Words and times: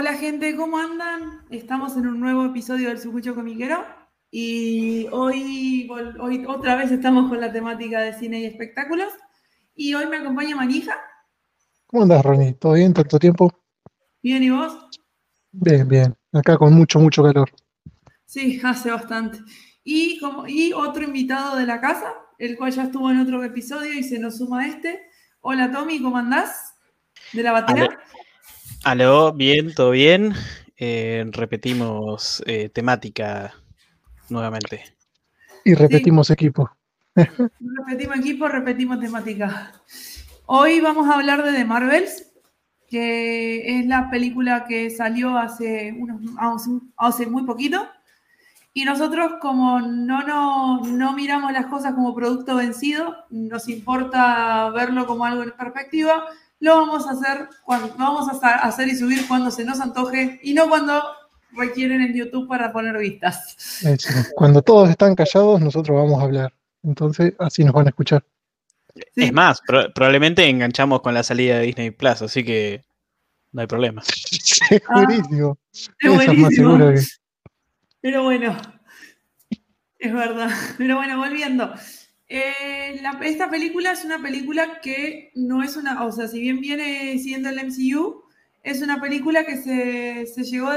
Hola 0.00 0.14
gente, 0.14 0.56
¿cómo 0.56 0.78
andan? 0.78 1.44
Estamos 1.50 1.94
en 1.94 2.06
un 2.06 2.20
nuevo 2.20 2.46
episodio 2.46 2.88
del 2.88 2.98
Sucucho 2.98 3.34
Comiquero 3.34 3.84
y 4.30 5.06
hoy, 5.12 5.86
hoy 6.18 6.46
otra 6.48 6.74
vez 6.74 6.90
estamos 6.90 7.28
con 7.28 7.38
la 7.38 7.52
temática 7.52 8.00
de 8.00 8.14
cine 8.14 8.40
y 8.40 8.46
espectáculos 8.46 9.12
y 9.74 9.92
hoy 9.92 10.06
me 10.06 10.16
acompaña 10.16 10.56
Manija. 10.56 10.94
¿Cómo 11.86 12.04
andas, 12.04 12.24
Ronnie? 12.24 12.54
¿Todo 12.54 12.72
bien? 12.72 12.94
¿Tanto 12.94 13.18
tiempo? 13.18 13.52
Bien, 14.22 14.42
¿y 14.42 14.48
vos? 14.48 14.88
Bien, 15.52 15.86
bien. 15.86 16.16
Acá 16.32 16.56
con 16.56 16.72
mucho, 16.72 16.98
mucho 16.98 17.22
calor. 17.22 17.50
Sí, 18.24 18.58
hace 18.64 18.90
bastante. 18.90 19.40
Y, 19.84 20.18
como, 20.18 20.46
y 20.48 20.72
otro 20.72 21.02
invitado 21.02 21.56
de 21.56 21.66
la 21.66 21.78
casa, 21.78 22.10
el 22.38 22.56
cual 22.56 22.72
ya 22.72 22.84
estuvo 22.84 23.10
en 23.10 23.20
otro 23.20 23.44
episodio 23.44 23.92
y 23.92 24.02
se 24.02 24.18
nos 24.18 24.38
suma 24.38 24.62
a 24.62 24.66
este. 24.66 25.10
Hola 25.42 25.70
Tommy, 25.70 26.00
¿cómo 26.00 26.16
andás? 26.16 26.74
¿De 27.34 27.42
la 27.42 27.52
batería? 27.52 27.98
Aló, 28.82 29.34
bien, 29.34 29.74
todo 29.74 29.90
bien. 29.90 30.32
Eh, 30.78 31.26
repetimos 31.32 32.42
eh, 32.46 32.70
temática 32.70 33.54
nuevamente. 34.30 34.82
Y 35.66 35.74
repetimos 35.74 36.30
equipo. 36.30 36.70
repetimos 37.14 38.18
equipo, 38.18 38.48
repetimos 38.48 38.98
temática. 38.98 39.74
Hoy 40.46 40.80
vamos 40.80 41.06
a 41.08 41.16
hablar 41.16 41.44
de 41.44 41.52
The 41.52 41.64
Marvels, 41.66 42.32
que 42.88 43.80
es 43.80 43.86
la 43.86 44.08
película 44.08 44.64
que 44.64 44.88
salió 44.88 45.36
hace, 45.36 45.94
unos, 45.98 46.22
hace 46.96 47.26
muy 47.26 47.44
poquito. 47.44 47.86
Y 48.72 48.86
nosotros, 48.86 49.32
como 49.42 49.82
no, 49.82 50.22
no, 50.22 50.80
no 50.86 51.12
miramos 51.12 51.52
las 51.52 51.66
cosas 51.66 51.92
como 51.92 52.14
producto 52.14 52.56
vencido, 52.56 53.26
nos 53.28 53.68
importa 53.68 54.70
verlo 54.70 55.06
como 55.06 55.26
algo 55.26 55.42
en 55.42 55.50
perspectiva, 55.50 56.24
lo 56.60 56.76
vamos 56.76 57.06
a 57.06 57.12
hacer 57.12 57.48
cuando 57.64 57.94
vamos 57.96 58.28
a 58.42 58.48
hacer 58.56 58.88
y 58.88 58.96
subir 58.96 59.26
cuando 59.26 59.50
se 59.50 59.64
nos 59.64 59.80
antoje 59.80 60.38
y 60.42 60.54
no 60.54 60.68
cuando 60.68 61.02
requieren 61.52 62.00
en 62.02 62.14
YouTube 62.14 62.48
para 62.48 62.72
poner 62.72 62.96
vistas. 62.98 63.56
Cuando 64.34 64.62
todos 64.62 64.90
están 64.90 65.14
callados, 65.14 65.60
nosotros 65.60 65.96
vamos 65.96 66.20
a 66.20 66.24
hablar. 66.24 66.52
Entonces, 66.82 67.34
así 67.38 67.64
nos 67.64 67.74
van 67.74 67.86
a 67.86 67.90
escuchar. 67.90 68.24
Es 69.14 69.32
más, 69.32 69.62
probablemente 69.66 70.48
enganchamos 70.48 71.00
con 71.00 71.14
la 71.14 71.22
salida 71.22 71.58
de 71.58 71.66
Disney 71.66 71.90
Plus, 71.90 72.22
así 72.22 72.44
que 72.44 72.82
no 73.52 73.62
hay 73.62 73.66
problema. 73.66 74.02
Segurísimo. 74.82 75.58
Ah, 75.72 76.94
Pero 78.00 78.22
bueno, 78.24 78.56
es 79.98 80.12
verdad. 80.12 80.50
Pero 80.76 80.96
bueno, 80.96 81.18
volviendo. 81.18 81.72
Eh, 82.32 83.02
esta 83.22 83.50
película 83.50 83.90
es 83.90 84.04
una 84.04 84.22
película 84.22 84.80
que 84.80 85.32
no 85.34 85.64
es 85.64 85.76
una, 85.76 86.04
o 86.04 86.12
sea, 86.12 86.28
si 86.28 86.40
bien 86.40 86.60
viene 86.60 87.18
siendo 87.18 87.48
el 87.48 87.58
MCU, 87.66 88.22
es 88.62 88.82
una 88.82 89.00
película 89.00 89.44
que 89.44 89.56
se, 89.56 90.26
se 90.26 90.44
llegó 90.44 90.70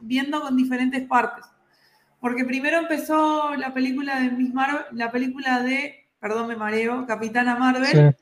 viendo 0.00 0.40
con 0.40 0.56
diferentes 0.56 1.02
partes. 1.08 1.44
Porque 2.20 2.44
primero 2.44 2.78
empezó 2.78 3.56
la 3.56 3.74
película 3.74 4.20
de 4.20 4.30
Miss 4.30 4.54
Marvel, 4.54 4.84
la 4.92 5.10
película 5.10 5.60
de, 5.60 6.06
perdón, 6.20 6.46
me 6.46 6.56
mareo, 6.56 7.04
Capitana 7.04 7.56
Marvel. 7.56 8.14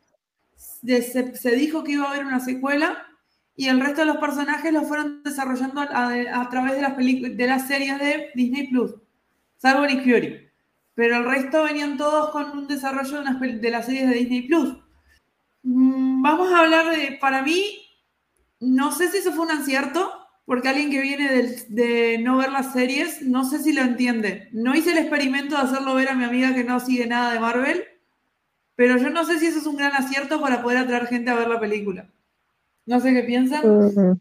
se, 0.56 1.50
dijo 1.56 1.84
que 1.84 1.92
iba 1.92 2.06
a 2.06 2.12
haber 2.12 2.24
una 2.24 2.40
secuela 2.40 3.06
y 3.56 3.68
el 3.68 3.78
resto 3.78 4.00
de 4.00 4.06
los 4.06 4.16
personajes 4.16 4.72
los 4.72 4.88
fueron 4.88 5.22
desarrollando 5.22 5.82
a, 5.82 6.48
través 6.50 6.76
de 6.76 6.80
las, 6.80 6.96
de 6.96 7.46
las 7.46 7.68
series 7.68 7.98
de 7.98 8.30
Disney 8.34 8.68
Plus, 8.68 8.94
salvo 9.58 9.84
Nick 9.84 10.02
Fury 10.02 10.49
pero 11.00 11.16
el 11.16 11.24
resto 11.24 11.62
venían 11.62 11.96
todos 11.96 12.28
con 12.28 12.50
un 12.50 12.68
desarrollo 12.68 13.22
de, 13.22 13.70
las 13.70 13.86
series 13.86 14.06
de 14.06 14.16
Disney 14.16 14.42
Plus. 14.42 14.76
Mm, 15.62 16.20
vamos 16.20 16.52
a 16.52 16.60
hablar 16.60 16.94
de, 16.94 17.16
para 17.18 17.40
mí, 17.40 17.80
no 18.60 18.92
sé 18.92 19.08
si 19.08 19.16
eso 19.16 19.32
fue 19.32 19.46
un 19.46 19.50
acierto, 19.50 20.12
porque 20.44 20.68
alguien 20.68 20.90
que 20.90 21.00
viene 21.00 21.54
de, 21.68 22.18
no 22.18 22.36
ver 22.36 22.52
las 22.52 22.74
series, 22.74 23.22
no 23.22 23.46
sé 23.46 23.60
si 23.60 23.72
lo 23.72 23.80
entiende. 23.80 24.50
No 24.52 24.74
hice 24.74 24.92
el 24.92 24.98
experimento 24.98 25.56
de 25.56 25.62
hacerlo 25.62 25.94
ver 25.94 26.10
a 26.10 26.14
mi 26.14 26.24
amiga 26.24 26.54
que 26.54 26.64
no 26.64 26.78
sigue 26.80 27.06
nada 27.06 27.32
de 27.32 27.40
Marvel, 27.40 27.82
pero 28.76 28.98
yo 28.98 29.08
no 29.08 29.24
sé 29.24 29.38
si 29.38 29.46
eso 29.46 29.60
es 29.60 29.66
un 29.66 29.76
gran 29.76 29.94
acierto 29.94 30.38
para 30.38 30.60
poder 30.60 30.76
atraer 30.76 31.06
gente 31.06 31.30
a 31.30 31.34
ver 31.34 31.48
la 31.48 31.60
película. 31.60 32.10
No 32.84 33.00
sé 33.00 33.14
qué 33.14 33.22
piensan. 33.22 34.20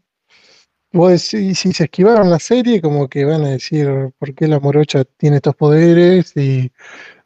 Vos 0.92 1.22
si 1.22 1.54
se 1.54 1.84
esquivaron 1.84 2.30
la 2.30 2.40
serie, 2.40 2.80
como 2.80 3.08
que 3.08 3.24
van 3.24 3.44
a 3.44 3.50
decir 3.50 3.88
por 4.18 4.34
qué 4.34 4.48
la 4.48 4.58
morocha 4.58 5.04
tiene 5.04 5.36
estos 5.36 5.54
poderes 5.54 6.36
y 6.36 6.72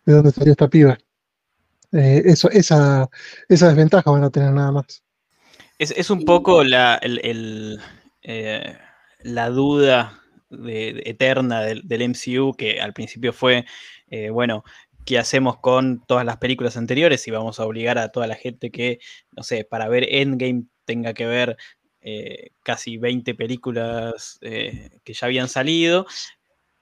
de 0.05 0.13
dónde 0.13 0.33
salió 0.33 0.53
esta 0.53 0.69
piba. 0.69 0.99
Eh, 1.93 2.23
eso, 2.27 2.51
esa, 2.51 3.09
esa 3.49 3.69
desventaja 3.69 4.11
van 4.11 4.25
a 4.25 4.31
tener 4.31 4.53
nada 4.53 4.73
más. 4.73 5.03
Es, 5.79 6.11
un 6.11 6.25
poco 6.25 6.63
la, 6.63 7.01
eh, 7.03 8.79
la 9.23 9.51
duda 9.51 10.21
eterna 10.51 11.63
del, 11.63 12.09
MCU 12.09 12.55
que 12.57 12.81
al 12.81 12.93
principio 12.93 13.33
fue, 13.33 13.65
eh, 14.09 14.31
bueno, 14.31 14.65
¿qué 15.05 15.19
hacemos 15.19 15.59
con 15.59 16.05
todas 16.07 16.25
las 16.25 16.37
películas 16.37 16.77
anteriores? 16.77 17.27
Y 17.27 17.31
vamos 17.31 17.61
a 17.61 17.65
obligar 17.65 17.99
a 17.99 18.11
toda 18.11 18.27
la 18.27 18.37
gente 18.37 18.71
que, 18.71 18.99
no 19.37 19.43
sé, 19.43 19.65
para 19.65 19.89
ver 19.89 20.07
Endgame 20.09 20.65
tenga 20.85 21.15
que 21.15 21.27
ver 21.27 21.57
eh, 22.07 22.51
casi 22.63 22.99
20 22.99 23.35
películas 23.35 24.39
eh, 24.43 24.91
que 25.05 25.15
ya 25.15 25.27
habían 25.27 25.49
salido. 25.49 26.05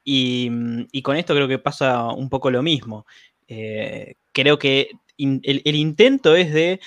Mm, 0.04 0.82
y, 0.90 1.02
con 1.02 1.16
esto 1.16 1.32
creo 1.34 1.46
que 1.46 1.60
pasa 1.60 2.08
un 2.08 2.28
poco 2.28 2.50
lo 2.50 2.60
mismo. 2.60 3.06
Eh, 3.46 4.16
creo 4.32 4.58
que 4.58 4.90
el, 5.16 5.76
intento 5.76 6.34
es 6.34 6.52
de 6.52 6.80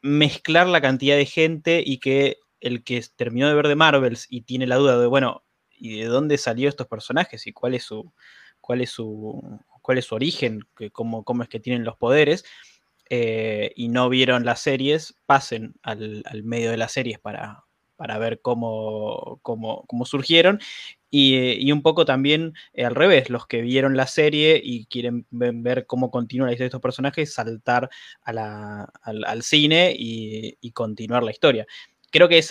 mezclar 0.00 0.68
la 0.68 0.80
cantidad 0.80 1.16
de 1.16 1.26
gente 1.26 1.82
y 1.84 1.98
que 1.98 2.38
el 2.60 2.84
que 2.84 3.04
terminó 3.16 3.48
de 3.48 3.54
ver 3.54 3.66
de 3.66 3.74
Marvels 3.74 4.28
y 4.30 4.42
tiene 4.42 4.68
la 4.68 4.76
duda 4.76 5.00
de, 5.00 5.08
bueno, 5.08 5.42
¿y 5.72 5.98
de 5.98 6.04
dónde 6.04 6.38
salió 6.38 6.68
estos 6.68 6.86
personajes? 6.86 7.48
¿Y 7.48 7.52
cuál 7.52 7.74
es 7.74 7.82
su, 7.82 8.12
cuál 8.60 8.80
es 8.80 8.90
su, 8.90 9.42
cuál 9.80 9.98
es 9.98 10.04
su 10.04 10.14
origen? 10.14 10.60
¿Cómo, 10.92 11.24
cómo 11.24 11.42
es 11.42 11.48
que 11.48 11.58
tienen 11.58 11.84
los 11.84 11.96
poderes? 11.96 12.44
Eh, 13.14 13.74
y 13.76 13.90
no 13.90 14.08
vieron 14.08 14.46
las 14.46 14.60
series, 14.60 15.14
pasen 15.26 15.74
al, 15.82 16.24
medio 16.44 16.70
de 16.70 16.78
las 16.78 16.92
series 16.92 17.18
para, 17.18 17.66
para 17.94 18.16
ver 18.16 18.40
cómo, 18.40 19.38
cómo, 19.42 20.06
surgieron. 20.06 20.60
Y, 21.10 21.70
un 21.72 21.82
poco 21.82 22.06
también 22.06 22.54
eh, 22.72 22.86
al 22.86 22.94
revés, 22.94 23.28
los 23.28 23.46
que 23.46 23.60
vieron 23.60 23.98
la 23.98 24.06
serie 24.06 24.58
y 24.64 24.86
quieren 24.86 25.26
ver 25.30 25.84
cómo 25.84 26.10
continúa 26.10 26.46
la 26.46 26.52
historia 26.52 26.64
de 26.64 26.68
estos 26.68 26.80
personajes, 26.80 27.34
saltar 27.34 27.90
al, 28.22 29.42
cine 29.42 29.94
y, 29.94 30.70
continuar 30.70 31.22
la 31.22 31.32
historia. 31.32 31.66
Creo 32.10 32.30
que 32.30 32.38
es, 32.38 32.48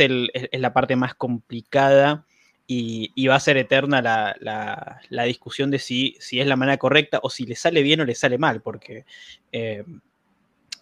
la 0.51 0.73
parte 0.73 0.95
más 0.95 1.15
complicada 1.15 2.27
y, 2.67 3.27
va 3.27 3.33
a 3.33 3.39
ser 3.39 3.57
eterna 3.57 4.03
la, 4.03 5.25
discusión 5.25 5.71
de 5.71 5.79
si, 5.79 6.17
si, 6.19 6.39
es 6.39 6.45
la 6.45 6.55
manera 6.55 6.77
correcta 6.77 7.19
o 7.23 7.31
si 7.31 7.47
le 7.47 7.55
sale 7.55 7.81
bien 7.81 8.01
o 8.01 8.05
le 8.05 8.13
sale 8.13 8.37
mal, 8.37 8.61
porque 8.61 9.05
eh, 9.51 9.83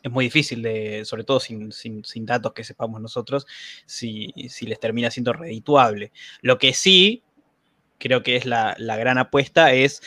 es 0.01 0.11
muy 0.11 0.25
difícil, 0.25 0.61
de, 0.61 1.03
sobre 1.05 1.23
todo 1.23 1.39
sin, 1.39 1.71
datos 2.25 2.53
que 2.53 2.63
sepamos 2.63 3.01
nosotros, 3.01 3.45
si, 3.85 4.33
les 4.35 4.79
termina 4.79 5.11
siendo 5.11 5.33
redituable. 5.33 6.11
Lo 6.41 6.57
que 6.57 6.73
sí 6.73 7.23
creo 7.97 8.23
que 8.23 8.35
es 8.35 8.45
la, 8.45 8.75
gran 8.77 9.17
apuesta 9.17 9.73
es 9.73 10.01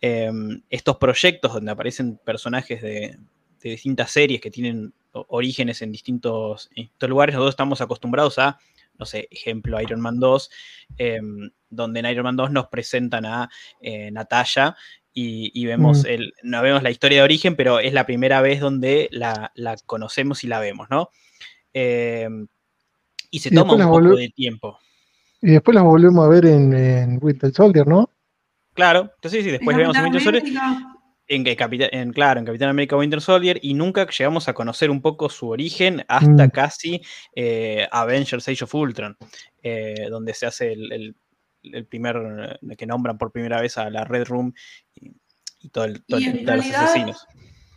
em, 0.00 0.62
estos 0.68 0.98
proyectos 0.98 1.54
donde 1.54 1.72
aparecen 1.72 2.18
personajes 2.18 2.82
de, 2.82 3.18
distintas 3.60 4.10
series 4.12 4.40
que 4.40 4.50
tienen 4.50 4.94
orígenes 5.12 5.82
en 5.82 5.92
distintos, 5.92 6.70
lugares. 7.00 7.34
Nosotros 7.34 7.52
estamos 7.52 7.80
acostumbrados 7.80 8.38
a, 8.38 8.58
no 8.98 9.04
sé, 9.04 9.28
ejemplo, 9.30 9.80
Iron 9.80 10.00
Man 10.00 10.20
2, 10.20 10.50
em, 10.98 11.50
donde 11.68 12.00
en 12.00 12.06
Iron 12.06 12.24
Man 12.24 12.36
2 12.36 12.50
nos 12.52 12.68
presentan 12.68 13.26
a 13.26 13.50
eh, 13.80 14.10
y, 15.20 15.66
vemos, 15.66 16.04
mm. 16.04 16.06
el, 16.06 16.34
no 16.42 16.62
vemos 16.62 16.82
la 16.82 16.90
historia 16.90 17.18
de 17.18 17.24
origen, 17.24 17.56
pero 17.56 17.80
es 17.80 17.92
la 17.92 18.06
primera 18.06 18.40
vez 18.40 18.60
donde 18.60 19.08
la, 19.10 19.50
conocemos 19.86 20.44
y 20.44 20.46
la 20.46 20.60
vemos, 20.60 20.88
¿no? 20.90 21.10
Em, 21.72 22.46
y 23.30 23.40
se 23.40 23.50
toma 23.50 23.74
un 23.74 23.82
poco 23.82 24.16
de 24.16 24.28
tiempo. 24.28 24.78
Y 25.42 25.50
después 25.52 25.74
las 25.74 25.84
volvemos 25.84 26.24
a 26.24 26.28
ver 26.28 26.46
en, 26.46 27.18
Winter 27.20 27.52
Soldier, 27.52 27.86
¿no? 27.86 28.10
Claro, 28.74 29.10
entonces 29.16 29.44
sí, 29.44 29.50
después 29.50 29.76
vemos 29.76 29.96
en 29.96 30.04
Winter 30.04 30.22
Soldier. 30.22 30.44
En, 31.26 31.46
en, 31.46 32.12
claro, 32.12 32.40
en 32.40 32.46
Capitán 32.46 32.70
América 32.70 32.96
Winter 32.96 33.20
Soldier, 33.20 33.58
y 33.60 33.74
nunca 33.74 34.06
llegamos 34.06 34.48
a 34.48 34.54
conocer 34.54 34.90
un 34.90 35.02
poco 35.02 35.28
su 35.28 35.48
origen 35.48 36.04
hasta 36.08 36.46
mm. 36.46 36.50
casi 36.50 37.02
eh, 37.34 37.86
Avengers 37.90 38.48
Age 38.48 38.64
of 38.64 38.74
Ultron, 38.74 39.16
eh, 39.62 40.06
donde 40.08 40.32
se 40.32 40.46
hace 40.46 40.72
el 40.72 40.92
el 40.92 41.16
primer, 41.88 42.58
que 42.76 42.86
nombran 42.86 43.18
por 43.18 43.32
primera 43.32 43.60
vez 43.60 43.78
a 43.78 43.90
la 43.90 44.04
Red 44.04 44.26
Room 44.26 44.54
y, 44.94 45.12
todo 45.70 45.84
el, 45.84 46.04
todo 46.04 46.20
los 46.20 46.74
asesinos. 46.74 47.26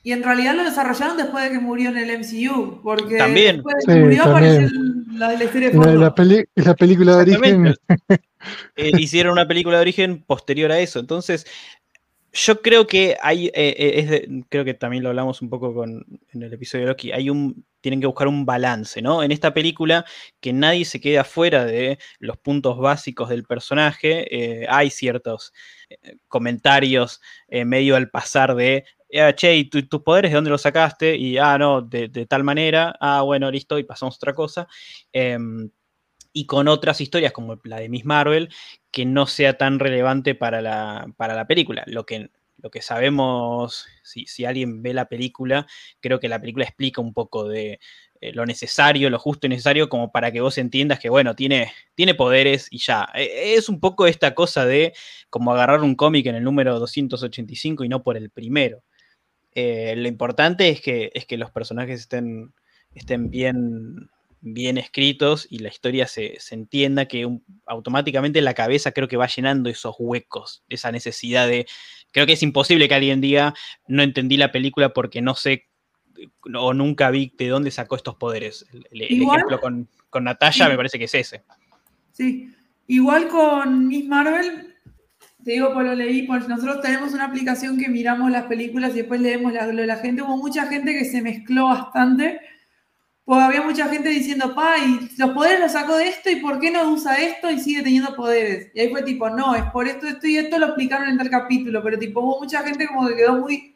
Y 0.04 0.14
en 0.14 0.24
realidad 0.24 0.56
lo 0.56 0.64
desarrollaron 0.64 1.16
después 1.16 1.44
de 1.44 1.52
que 1.52 1.60
murió 1.60 1.90
en 1.90 1.98
el 1.98 2.20
MCU, 2.20 2.82
porque 2.82 3.18
también. 3.18 3.58
después 3.58 3.76
de 3.86 3.94
que 3.94 4.00
murió 4.00 4.24
apareció 4.24 4.70
la, 5.14 5.34
la 5.34 5.44
historia 5.44 5.70
de 5.70 5.98
La, 6.56 6.76
película 6.76 7.16
de 7.18 7.22
origen. 7.22 7.76
Eh, 8.76 8.94
hicieron 8.98 9.34
una 9.34 9.48
película 9.48 9.76
de 9.76 9.82
origen 9.84 10.24
posterior 10.24 10.72
a 10.72 10.80
eso. 10.80 11.00
Entonces, 11.00 11.46
yo 12.34 12.62
creo 12.62 12.88
que 12.88 13.18
hay, 13.22 13.48
eh, 13.48 13.52
eh, 13.56 14.28
creo 14.50 14.64
que 14.64 14.74
también 14.74 15.04
lo 15.04 15.10
hablamos 15.10 15.42
un 15.42 15.50
poco 15.50 15.84
en 15.84 16.06
el 16.32 16.54
episodio 16.54 16.86
de 16.86 16.92
Loki, 16.92 17.12
hay 17.12 17.30
un, 17.30 17.66
tienen 17.82 18.00
que 18.00 18.08
buscar 18.08 18.28
un 18.28 18.46
balance, 18.46 19.02
¿no? 19.02 19.24
En 19.24 19.32
esta 19.32 19.54
película, 19.54 20.06
que 20.40 20.54
nadie 20.54 20.86
se 20.86 21.02
quede 21.02 21.20
afuera 21.20 21.66
de 21.66 22.00
los 22.20 22.38
puntos 22.38 22.78
básicos 22.78 23.30
del 23.30 23.44
personaje, 23.44 24.62
eh, 24.64 24.66
hay 24.70 24.90
ciertos 24.90 25.54
comentarios 26.30 27.20
medio 27.50 27.98
al 27.98 28.10
pasar 28.10 28.56
de, 28.56 28.86
ah, 29.20 29.34
che, 29.34 29.56
¿y 29.58 29.66
tus 29.70 30.02
poderes 30.02 30.32
de 30.32 30.36
dónde 30.36 30.50
los 30.52 30.62
sacaste? 30.62 31.18
Y, 31.18 31.38
ah, 31.38 31.58
no, 31.58 31.82
de, 31.82 32.08
de, 32.08 32.26
tal 32.28 32.44
manera, 32.46 32.96
ah, 33.02 33.22
bueno, 33.24 33.52
listo, 33.52 33.78
y 33.78 33.84
pasamos 33.84 34.16
a 34.16 34.18
otra 34.18 34.34
cosa. 34.34 34.68
Y 36.34 36.46
con 36.46 36.68
otras 36.68 37.02
historias 37.02 37.32
como 37.32 37.60
la 37.64 37.80
de 37.80 37.90
Miss 37.90 38.06
Marvel, 38.06 38.50
que 38.92 39.06
no 39.06 39.28
sea 39.28 39.58
tan 39.58 39.80
relevante 39.80 40.36
para 40.36 40.62
la, 40.62 41.12
para 41.18 41.36
la 41.36 41.46
película. 41.48 41.84
Lo 41.88 42.06
que, 42.06 42.30
lo 42.58 42.72
que 42.72 42.82
sabemos, 42.82 43.88
si, 44.04 44.26
si, 44.26 44.46
alguien 44.46 44.82
ve 44.82 44.94
la 44.94 45.10
película, 45.10 45.68
creo 46.00 46.20
que 46.20 46.30
la 46.30 46.40
película 46.40 46.66
explica 46.66 47.02
un 47.02 47.14
poco 47.14 47.48
de 47.48 47.80
eh, 48.22 48.34
lo 48.34 48.46
necesario, 48.46 49.10
lo 49.10 49.18
justo 49.18 49.48
y 49.48 49.50
necesario, 49.50 49.90
como 49.90 50.12
para 50.12 50.32
que 50.32 50.42
vos 50.42 50.58
entiendas 50.60 51.00
que, 51.00 51.10
bueno, 51.10 51.36
tiene, 51.36 51.72
tiene 51.96 52.14
poderes 52.14 52.68
y 52.70 52.78
ya. 52.78 53.10
E, 53.16 53.56
es 53.56 53.68
un 53.68 53.80
poco 53.80 54.06
esta 54.06 54.36
cosa 54.36 54.66
de 54.66 54.94
como 55.32 55.52
agarrar 55.52 55.82
un 55.82 55.96
cómic 55.96 56.28
en 56.28 56.36
el 56.36 56.44
número 56.44 56.80
285 56.80 57.84
y 57.84 57.90
no 57.90 58.04
por 58.04 58.18
el 58.18 58.30
primero. 58.30 58.84
Eh, 59.54 59.96
lo 59.98 60.08
importante 60.08 60.70
es 60.70 60.82
que, 60.82 61.12
es 61.14 61.26
que 61.26 61.38
los 61.38 61.52
personajes 61.52 62.02
estén, 62.02 62.54
estén 62.94 63.32
bien 63.32 64.10
bien 64.42 64.78
escritos 64.78 65.48
y 65.50 65.60
la 65.60 65.70
historia 65.70 66.08
se, 66.08 66.38
entienda, 66.50 67.06
que 67.06 67.28
automáticamente 67.66 68.42
la 68.42 68.54
cabeza 68.54 68.92
creo 68.92 69.08
que 69.08 69.18
va 69.18 69.28
llenando 69.28 69.70
esos 69.70 69.96
huecos, 70.00 70.64
esa 70.68 70.92
necesidad 70.92 71.48
de... 71.48 71.68
Creo 72.12 72.26
que 72.26 72.34
es 72.34 72.44
imposible 72.44 72.88
que 72.88 72.96
alguien 72.96 73.22
diga, 73.22 73.54
no 73.88 74.04
entendí 74.04 74.36
la 74.38 74.52
película 74.52 74.90
porque 74.90 75.22
no 75.22 75.36
sé 75.36 75.68
o 76.54 76.74
nunca 76.74 77.10
vi 77.10 77.34
de 77.38 77.48
dónde 77.48 77.72
sacó 77.72 77.96
estos 77.96 78.16
poderes. 78.16 78.66
El, 78.92 79.02
ejemplo 79.02 79.60
con, 79.60 79.88
con 80.10 80.24
Natalia 80.24 80.70
me 80.70 80.76
parece 80.76 81.00
que 81.00 81.06
es 81.06 81.16
ese. 81.16 81.44
Sí, 82.12 82.54
igual 82.88 83.28
con 83.28 83.88
Miss 83.88 84.08
Marvel, 84.08 84.76
te 85.44 85.52
digo, 85.52 85.74
pues 85.74 85.86
lo 85.86 85.96
leí, 85.96 86.24
pues 86.24 86.48
nosotros 86.48 86.82
tenemos 86.82 87.14
una 87.14 87.26
aplicación 87.26 87.78
que 87.78 87.90
miramos 87.90 88.30
las 88.30 88.46
películas 88.46 88.92
y 88.92 88.98
después 88.98 89.22
leemos 89.22 89.54
lo 89.54 89.66
de 89.66 89.88
la 89.88 89.98
gente. 89.98 90.22
Hubo 90.22 90.38
mucha 90.38 90.68
gente 90.68 90.94
que 90.94 91.06
se 91.06 91.22
mezcló 91.22 91.68
bastante 91.68 92.42
pues 93.24 93.42
había 93.42 93.62
mucha 93.62 93.88
gente 93.88 94.10
diciendo, 94.10 94.56
pa, 94.56 94.76
los 95.18 95.30
poderes 95.32 95.60
los 95.60 95.72
sacó 95.72 95.96
de 95.98 96.10
esto, 96.10 96.30
¿y 96.30 96.38
por 96.38 96.60
qué 96.60 96.72
no 96.72 96.90
usa 96.90 97.16
esto 97.16 97.50
y 97.50 97.60
sigue 97.60 97.84
teniendo 97.84 98.16
poderes? 98.16 98.72
Y 98.74 98.80
ahí 98.80 98.90
fue 98.90 99.04
tipo, 99.04 99.30
no, 99.30 99.56
es 99.56 99.64
por 99.72 99.88
esto, 99.88 100.08
esto 100.08 100.28
y 100.28 100.38
esto 100.38 100.58
lo 100.58 100.68
explicaron 100.68 101.10
en 101.10 101.20
el 101.20 101.30
capítulo, 101.30 101.84
pero 101.84 102.00
tipo, 102.00 102.22
hubo 102.22 102.40
mucha 102.40 102.64
gente 102.64 102.88
como 102.88 103.08
que 103.08 103.16
quedó 103.16 103.38
muy, 103.38 103.76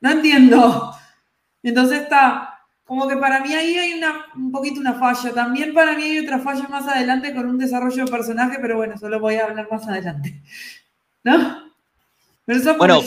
no 0.00 0.10
entiendo. 0.10 0.94
Entonces 1.62 2.02
está, 2.02 2.60
como 2.84 3.06
que 3.06 3.16
para 3.16 3.40
mí 3.40 3.52
ahí 3.54 3.76
hay 3.76 3.92
una, 3.94 4.26
un 4.34 4.50
poquito 4.50 4.80
una 4.80 4.94
falla. 4.94 5.32
También 5.32 5.74
para 5.74 5.94
mí 5.96 6.02
hay 6.02 6.18
otra 6.20 6.38
falla 6.38 6.66
más 6.68 6.88
adelante 6.88 7.34
con 7.34 7.48
un 7.48 7.58
desarrollo 7.58 8.04
de 8.04 8.10
personaje, 8.10 8.58
pero 8.60 8.76
bueno, 8.76 8.98
solo 8.98 9.20
voy 9.20 9.36
a 9.36 9.44
hablar 9.44 9.68
más 9.70 9.86
adelante. 9.86 10.42
¿No? 11.24 11.69
Bueno, 12.78 13.02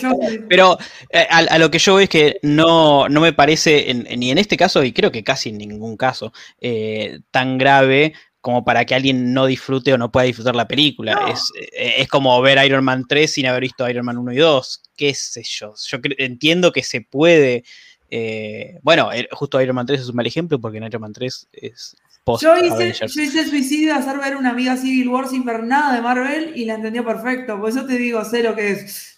pero 0.47 0.77
eh, 1.09 1.27
a, 1.29 1.57
lo 1.57 1.71
que 1.71 1.79
yo 1.79 1.95
veo 1.95 2.03
es 2.03 2.09
que 2.09 2.39
no, 2.41 3.07
no 3.09 3.21
me 3.21 3.33
parece, 3.33 3.93
ni 4.17 4.31
en 4.31 4.37
este 4.37 4.57
caso, 4.57 4.83
y 4.83 4.93
creo 4.93 5.11
que 5.11 5.23
casi 5.23 5.49
en 5.49 5.57
ningún 5.57 5.97
caso, 5.97 6.33
eh, 6.61 7.19
tan 7.31 7.57
grave 7.57 8.13
como 8.41 8.65
para 8.65 8.85
que 8.85 8.93
alguien 8.93 9.33
no 9.33 9.45
disfrute 9.45 9.93
o 9.93 9.97
no 9.97 10.11
pueda 10.11 10.25
disfrutar 10.25 10.55
la 10.55 10.67
película. 10.67 11.27
Es, 11.31 11.49
eh, 11.55 11.95
es, 11.99 12.07
como 12.09 12.41
ver 12.41 12.63
Iron 12.65 12.83
Man 12.83 13.05
3 13.07 13.31
sin 13.31 13.45
haber 13.45 13.61
visto 13.61 13.89
Iron 13.89 14.05
Man 14.05 14.17
1 14.17 14.33
y 14.33 14.37
2. 14.37 14.81
¿Qué 14.97 15.13
sé 15.13 15.43
yo? 15.43 15.73
Yo 15.87 15.97
entiendo 16.17 16.73
que 16.73 16.83
se 16.83 17.01
puede. 17.01 17.63
bueno, 18.81 19.09
justo 19.31 19.61
Iron 19.61 19.75
Man 19.75 19.85
3 19.85 20.01
es 20.01 20.09
un 20.09 20.15
mal 20.15 20.27
ejemplo 20.27 20.59
porque 20.59 20.77
en 20.77 20.83
Iron 20.83 21.01
Man 21.01 21.13
3 21.13 21.47
es 21.53 21.95
post 22.23 22.43
yo 22.43 22.55
hice, 22.57 22.93
yo 22.93 23.21
hice 23.21 23.47
suicidio 23.47 23.95
hacer 23.95 24.17
ver 24.17 24.35
una 24.35 24.51
amiga 24.51 24.77
Civil 24.77 25.09
War 25.09 25.27
sin 25.27 25.43
ver 25.43 25.63
nada 25.63 25.93
de 25.95 26.01
Marvel 26.01 26.53
y 26.55 26.65
la 26.65 26.75
entendió 26.75 27.03
perfecto. 27.03 27.59
Por 27.59 27.69
eso 27.69 27.85
te 27.85 27.97
digo, 27.97 28.23
sé 28.25 28.43
lo 28.43 28.55
que 28.55 28.71
es. 28.71 29.12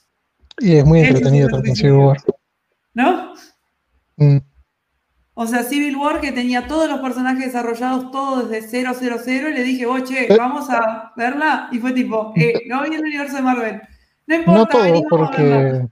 Y 0.60 0.76
es 0.76 0.86
muy 0.86 1.02
entretenido 1.02 1.50
también 1.50 1.76
Civil 1.76 1.94
War. 1.94 2.18
¿No? 2.94 3.34
Mm. 4.18 4.38
O 5.38 5.46
sea, 5.46 5.64
Civil 5.64 5.98
War 5.98 6.22
que 6.22 6.32
tenía 6.32 6.66
todos 6.66 6.90
los 6.90 7.02
personajes 7.02 7.48
desarrollados 7.48 8.10
todos 8.12 8.50
desde 8.50 8.84
000 8.94 9.50
y 9.50 9.54
le 9.54 9.64
dije, 9.64 9.86
oye, 9.86 10.34
eh. 10.34 10.38
vamos 10.38 10.70
a 10.70 11.12
verla. 11.18 11.68
Y 11.74 11.80
fue 11.80 11.92
tipo, 11.92 12.32
eh, 12.38 12.64
no 12.68 12.84
vi 12.84 12.96
el 12.96 13.02
universo 13.02 13.36
de 13.36 13.42
Marvel. 13.42 13.82
No 14.28 14.36
importa. 14.36 14.60
No 14.60 14.66
todos, 14.66 15.02
porque 15.10 15.88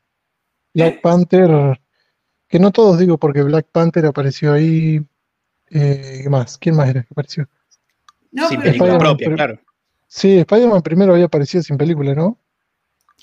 Black 0.74 1.02
Panther, 1.02 1.80
que 2.48 2.60
no 2.60 2.72
todos 2.72 2.98
digo 2.98 3.18
porque 3.18 3.44
Black 3.44 3.68
Panther 3.70 4.06
apareció 4.06 4.54
ahí. 4.54 5.06
Eh, 5.70 6.22
¿Qué 6.24 6.30
más? 6.30 6.58
¿Quién 6.58 6.78
más 6.78 6.90
era 6.90 7.02
que 7.02 7.10
apareció? 7.12 7.48
No, 8.32 8.48
sin 8.48 8.62
película 8.62 8.98
propia, 8.98 9.34
claro. 9.34 9.60
Sí, 10.08 10.38
Spider-Man 10.38 10.82
primero 10.84 11.14
había 11.14 11.26
aparecido 11.26 11.64
sin 11.64 11.78
película, 11.78 12.14
¿no? 12.16 12.40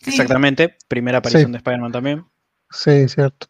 Exactamente, 0.06 0.76
primera 0.88 1.18
aparición 1.18 1.52
de 1.52 1.58
Spider-Man 1.58 1.92
también. 1.92 2.24
Sí, 2.70 3.08
cierto. 3.08 3.46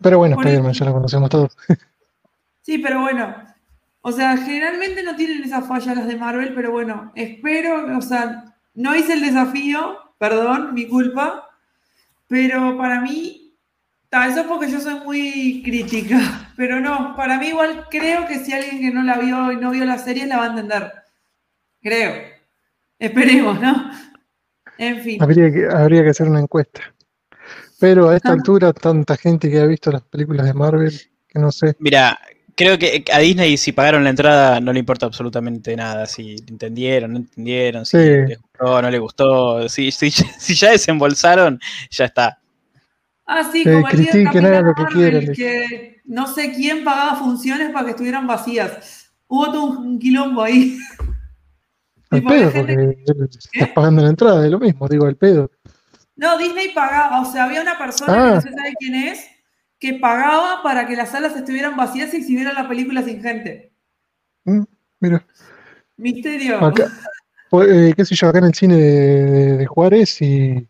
Pero 0.00 0.18
bueno, 0.18 0.36
Spider-Man 0.36 0.72
ya 0.72 0.84
lo 0.86 0.92
conocemos 0.92 1.30
todos. 1.30 1.56
sí, 2.62 2.78
pero 2.78 3.00
bueno. 3.00 3.34
O 4.04 4.10
sea, 4.10 4.36
generalmente 4.36 5.04
no 5.04 5.14
tienen 5.14 5.44
esa 5.44 5.62
falla 5.62 5.94
las 5.94 6.08
de 6.08 6.16
Marvel, 6.16 6.54
pero 6.54 6.72
bueno, 6.72 7.12
espero, 7.14 7.96
o 7.96 8.02
sea, 8.02 8.56
no 8.74 8.96
hice 8.96 9.12
el 9.12 9.20
desafío, 9.20 9.96
perdón, 10.18 10.74
mi 10.74 10.88
culpa, 10.88 11.48
pero 12.26 12.76
para 12.76 13.00
mí, 13.00 13.54
tal 14.08 14.34
vez 14.34 14.44
porque 14.44 14.68
yo 14.68 14.80
soy 14.80 14.98
muy 15.04 15.62
crítica, 15.64 16.50
pero 16.56 16.80
no, 16.80 17.14
para 17.14 17.38
mí 17.38 17.48
igual 17.48 17.86
creo 17.90 18.26
que 18.26 18.40
si 18.40 18.52
alguien 18.52 18.80
que 18.80 18.90
no 18.90 19.04
la 19.04 19.18
vio 19.18 19.52
y 19.52 19.56
no 19.56 19.70
vio 19.70 19.84
la 19.84 19.98
serie 19.98 20.26
la 20.26 20.38
va 20.38 20.44
a 20.44 20.48
entender. 20.48 20.92
Creo. 21.80 22.12
Esperemos, 22.98 23.60
¿no? 23.60 23.90
En 24.78 25.00
fin. 25.00 25.22
Habría 25.22 25.52
que, 25.52 25.66
habría 25.66 26.02
que 26.02 26.10
hacer 26.10 26.28
una 26.28 26.40
encuesta. 26.40 26.80
Pero 27.78 28.10
a 28.10 28.16
esta 28.16 28.30
ah. 28.30 28.34
altura, 28.34 28.72
tanta 28.72 29.16
gente 29.16 29.50
que 29.50 29.58
ha 29.58 29.66
visto 29.66 29.90
las 29.90 30.02
películas 30.02 30.46
de 30.46 30.54
Marvel, 30.54 30.92
que 31.28 31.38
no 31.38 31.50
sé. 31.50 31.74
Mira, 31.78 32.18
creo 32.54 32.78
que 32.78 33.04
a 33.12 33.18
Disney 33.18 33.56
si 33.56 33.72
pagaron 33.72 34.04
la 34.04 34.10
entrada 34.10 34.60
no 34.60 34.72
le 34.72 34.78
importa 34.78 35.06
absolutamente 35.06 35.74
nada, 35.76 36.06
si 36.06 36.36
entendieron, 36.48 37.12
no 37.12 37.18
entendieron, 37.18 37.84
si 37.86 37.96
les 37.96 38.38
gustó, 38.38 38.82
no 38.82 38.90
les 38.90 39.00
gustó, 39.00 39.68
si, 39.68 39.90
si, 39.90 40.10
si, 40.38 40.54
ya 40.54 40.70
desembolsaron, 40.70 41.58
ya 41.90 42.04
está. 42.04 42.38
Ah, 43.26 43.48
sí, 43.50 43.64
como 43.64 43.88
el 43.88 44.04
día 44.04 44.60
lo 44.60 44.74
que 44.74 44.84
quieran. 44.92 45.32
Que 45.32 46.00
no 46.04 46.26
sé 46.26 46.52
quién 46.52 46.84
pagaba 46.84 47.16
funciones 47.16 47.70
para 47.70 47.86
que 47.86 47.90
estuvieran 47.92 48.26
vacías. 48.26 49.10
Hubo 49.28 49.46
todo 49.46 49.64
un 49.78 49.98
quilombo 49.98 50.42
ahí. 50.42 50.78
El 52.12 52.24
pedo, 52.24 52.52
porque 52.52 52.96
estás 53.04 53.68
pagando 53.74 54.02
la 54.02 54.10
entrada, 54.10 54.44
es 54.44 54.50
lo 54.50 54.60
mismo, 54.60 54.86
digo, 54.86 55.08
el 55.08 55.16
pedo. 55.16 55.50
No, 56.14 56.36
Disney 56.38 56.74
pagaba, 56.74 57.22
o 57.22 57.24
sea, 57.24 57.44
había 57.44 57.62
una 57.62 57.78
persona, 57.78 58.12
que 58.12 58.18
no 58.18 58.34
ah. 58.34 58.40
sé 58.40 58.50
sabe 58.50 58.74
quién 58.78 58.94
es, 58.94 59.26
que 59.78 59.94
pagaba 59.94 60.62
para 60.62 60.86
que 60.86 60.94
las 60.94 61.10
salas 61.10 61.34
estuvieran 61.34 61.76
vacías 61.76 62.12
y 62.14 62.18
exhibieran 62.18 62.54
la 62.54 62.68
película 62.68 63.02
sin 63.02 63.22
gente. 63.22 63.72
Mm, 64.44 64.62
mira. 65.00 65.26
Misterio. 65.96 66.72
Pues, 67.50 67.68
eh, 67.68 67.92
qué 67.96 68.04
sé 68.04 68.14
yo, 68.14 68.28
acá 68.28 68.38
en 68.38 68.44
el 68.44 68.54
cine 68.54 68.76
de, 68.76 69.66
Juárez, 69.66 70.22
y 70.22 70.68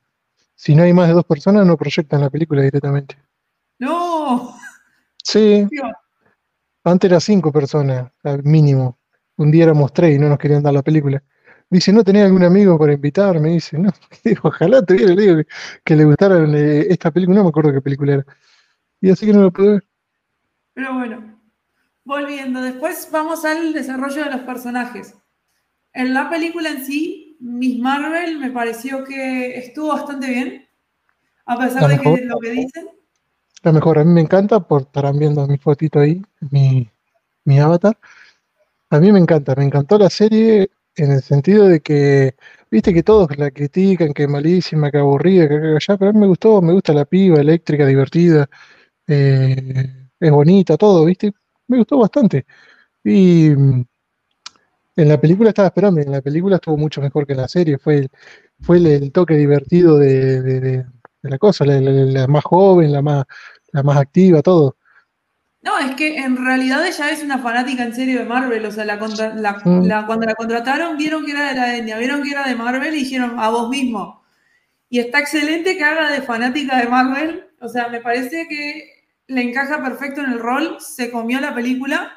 si 0.54 0.74
no 0.74 0.82
hay 0.82 0.92
más 0.92 1.08
de 1.08 1.14
dos 1.14 1.24
personas, 1.24 1.66
no 1.66 1.76
proyectan 1.76 2.20
la 2.20 2.30
película 2.30 2.62
directamente. 2.62 3.16
No. 3.78 4.56
Sí. 5.22 5.68
Antes 6.84 7.10
era 7.10 7.20
cinco 7.20 7.52
personas, 7.52 8.10
mínimo. 8.44 8.98
Un 9.36 9.50
día 9.50 9.64
éramos 9.64 9.92
tres 9.92 10.16
y 10.16 10.18
no 10.18 10.28
nos 10.28 10.38
querían 10.38 10.62
dar 10.62 10.72
la 10.72 10.82
película. 10.82 11.22
Dice, 11.72 11.90
¿no 11.90 12.04
tenía 12.04 12.26
algún 12.26 12.44
amigo 12.44 12.78
para 12.78 12.92
invitarme? 12.92 13.48
Dice, 13.52 13.78
no, 13.78 13.90
ojalá 14.42 14.84
tuviera, 14.84 15.14
le 15.14 15.22
digo 15.22 15.42
que, 15.82 15.96
le 15.96 16.04
gustara 16.04 16.44
eh, 16.44 16.86
esta 16.90 17.10
película, 17.10 17.38
no 17.38 17.44
me 17.44 17.48
acuerdo 17.48 17.72
qué 17.72 17.80
película 17.80 18.12
era. 18.12 18.26
Y 19.00 19.08
así 19.08 19.24
que 19.24 19.32
no 19.32 19.40
lo 19.40 19.50
pude 19.50 19.70
ver. 19.70 19.84
Pero 20.74 20.92
bueno, 20.92 21.40
volviendo, 22.04 22.60
después 22.60 23.08
vamos 23.10 23.46
al 23.46 23.72
desarrollo 23.72 24.22
de 24.22 24.30
los 24.32 24.40
personajes. 24.42 25.14
En 25.94 26.12
la 26.12 26.28
película 26.28 26.68
en 26.68 26.84
sí, 26.84 27.38
Miss 27.40 27.78
Marvel 27.78 28.38
me 28.38 28.50
pareció 28.50 29.02
que 29.04 29.56
estuvo 29.56 29.88
bastante 29.88 30.28
bien, 30.28 30.68
a 31.46 31.56
pesar 31.56 31.88
de 31.88 31.98
que 31.98 32.24
lo 32.26 32.38
que 32.38 32.50
dicen. 32.50 32.88
La 33.62 33.72
mejor, 33.72 33.98
a 33.98 34.04
mí 34.04 34.12
me 34.12 34.20
encanta, 34.20 34.60
por 34.60 34.82
estarán 34.82 35.18
viendo 35.18 35.46
mi 35.46 35.56
fotito 35.56 36.00
ahí, 36.00 36.22
mi, 36.50 36.86
mi 37.46 37.58
avatar. 37.58 37.96
A 38.90 39.00
mí 39.00 39.10
me 39.10 39.20
encanta, 39.20 39.54
me 39.54 39.64
encantó 39.64 39.96
la 39.96 40.10
serie 40.10 40.70
en 40.96 41.12
el 41.12 41.22
sentido 41.22 41.68
de 41.68 41.80
que, 41.80 42.36
viste 42.70 42.92
que 42.94 43.02
todos 43.02 43.36
la 43.38 43.50
critican, 43.50 44.12
que 44.12 44.24
es 44.24 44.28
malísima, 44.28 44.90
que 44.90 44.98
aburrida, 44.98 45.48
que 45.48 45.54
allá, 45.54 45.96
pero 45.98 46.10
a 46.10 46.12
mí 46.12 46.20
me 46.20 46.26
gustó, 46.26 46.60
me 46.62 46.72
gusta 46.72 46.92
la 46.92 47.04
piba, 47.04 47.40
eléctrica, 47.40 47.86
divertida, 47.86 48.48
eh, 49.06 50.08
es 50.20 50.30
bonita, 50.30 50.76
todo, 50.76 51.04
viste, 51.06 51.32
me 51.68 51.78
gustó 51.78 51.98
bastante. 51.98 52.46
Y 53.04 53.50
mm, 53.50 53.84
en 54.96 55.08
la 55.08 55.20
película 55.20 55.50
estaba 55.50 55.68
esperando, 55.68 56.00
en 56.00 56.10
la 56.12 56.20
película 56.20 56.56
estuvo 56.56 56.76
mucho 56.76 57.00
mejor 57.00 57.26
que 57.26 57.32
en 57.32 57.38
la 57.40 57.48
serie, 57.48 57.78
fue 57.78 57.96
el, 57.98 58.10
fue 58.60 58.76
el, 58.78 59.12
toque 59.12 59.34
divertido 59.36 59.98
de, 59.98 60.84
la 61.22 61.38
cosa, 61.38 61.64
la, 61.64 62.26
más 62.28 62.44
joven, 62.44 62.92
la 62.92 63.02
más, 63.02 63.24
la 63.72 63.82
más 63.82 63.96
activa, 63.98 64.42
todo. 64.42 64.76
No, 65.62 65.78
es 65.78 65.94
que 65.94 66.16
en 66.16 66.44
realidad 66.44 66.84
ella 66.84 67.10
es 67.10 67.22
una 67.22 67.38
fanática 67.38 67.84
en 67.84 67.94
serio 67.94 68.18
de 68.18 68.24
Marvel, 68.24 68.66
o 68.66 68.72
sea, 68.72 68.84
la, 68.84 68.96
mm. 68.96 70.06
cuando 70.06 70.26
la 70.26 70.34
contrataron 70.34 70.96
vieron 70.96 71.24
que 71.24 71.30
era 71.30 71.48
de 71.48 71.54
la 71.54 71.76
etnia, 71.76 71.98
vieron 71.98 72.22
que 72.22 72.32
era 72.32 72.48
de 72.48 72.56
Marvel 72.56 72.92
y 72.94 72.98
dijeron 72.98 73.38
a 73.38 73.48
vos 73.50 73.68
mismo. 73.68 74.24
Y 74.88 74.98
está 74.98 75.20
excelente 75.20 75.76
que 75.76 75.84
haga 75.84 76.10
de 76.10 76.20
fanática 76.22 76.78
de 76.78 76.88
Marvel, 76.88 77.48
o 77.60 77.68
sea, 77.68 77.88
me 77.88 78.00
parece 78.00 78.48
que 78.48 79.06
le 79.28 79.42
encaja 79.42 79.82
perfecto 79.82 80.20
en 80.20 80.32
el 80.32 80.40
rol, 80.40 80.78
se 80.80 81.10
comió 81.10 81.40
la 81.40 81.54
película. 81.54 82.12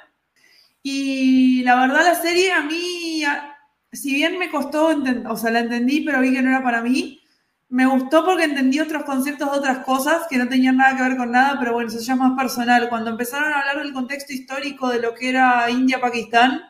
Y 0.81 1.63
la 1.63 1.75
verdad 1.79 2.03
la 2.03 2.15
serie 2.15 2.51
a 2.51 2.61
mí, 2.61 3.23
si 3.91 4.15
bien 4.15 4.39
me 4.39 4.49
costó, 4.49 4.89
o 5.29 5.37
sea, 5.37 5.51
la 5.51 5.59
entendí, 5.59 6.01
pero 6.01 6.19
vi 6.19 6.33
que 6.33 6.41
no 6.41 6.49
era 6.49 6.63
para 6.63 6.81
mí, 6.81 7.21
me 7.75 7.85
gustó 7.87 8.23
porque 8.23 8.45
entendí 8.45 8.79
otros 8.79 9.03
conceptos 9.03 9.51
de 9.51 9.57
otras 9.57 9.79
cosas 9.79 10.27
que 10.29 10.37
no 10.37 10.47
tenían 10.47 10.77
nada 10.77 10.95
que 10.95 11.03
ver 11.03 11.17
con 11.17 11.31
nada, 11.31 11.57
pero 11.59 11.73
bueno, 11.73 11.89
eso 11.89 11.99
ya 11.99 12.13
es 12.13 12.19
más 12.19 12.31
personal. 12.37 12.87
Cuando 12.87 13.11
empezaron 13.11 13.51
a 13.51 13.59
hablar 13.59 13.83
del 13.83 13.91
contexto 13.91 14.31
histórico 14.31 14.87
de 14.87 15.01
lo 15.01 15.13
que 15.13 15.27
era 15.27 15.69
India-Pakistán 15.69 16.61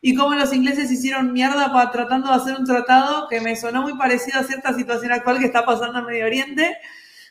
y 0.00 0.16
cómo 0.16 0.34
los 0.34 0.52
ingleses 0.52 0.90
hicieron 0.90 1.32
mierda 1.32 1.72
para 1.72 1.92
tratando 1.92 2.30
de 2.30 2.34
hacer 2.34 2.56
un 2.56 2.64
tratado 2.64 3.28
que 3.28 3.40
me 3.40 3.54
sonó 3.54 3.82
muy 3.82 3.96
parecido 3.96 4.40
a 4.40 4.42
cierta 4.42 4.74
situación 4.74 5.12
actual 5.12 5.38
que 5.38 5.44
está 5.44 5.64
pasando 5.64 6.00
en 6.00 6.06
Medio 6.06 6.26
Oriente. 6.26 6.78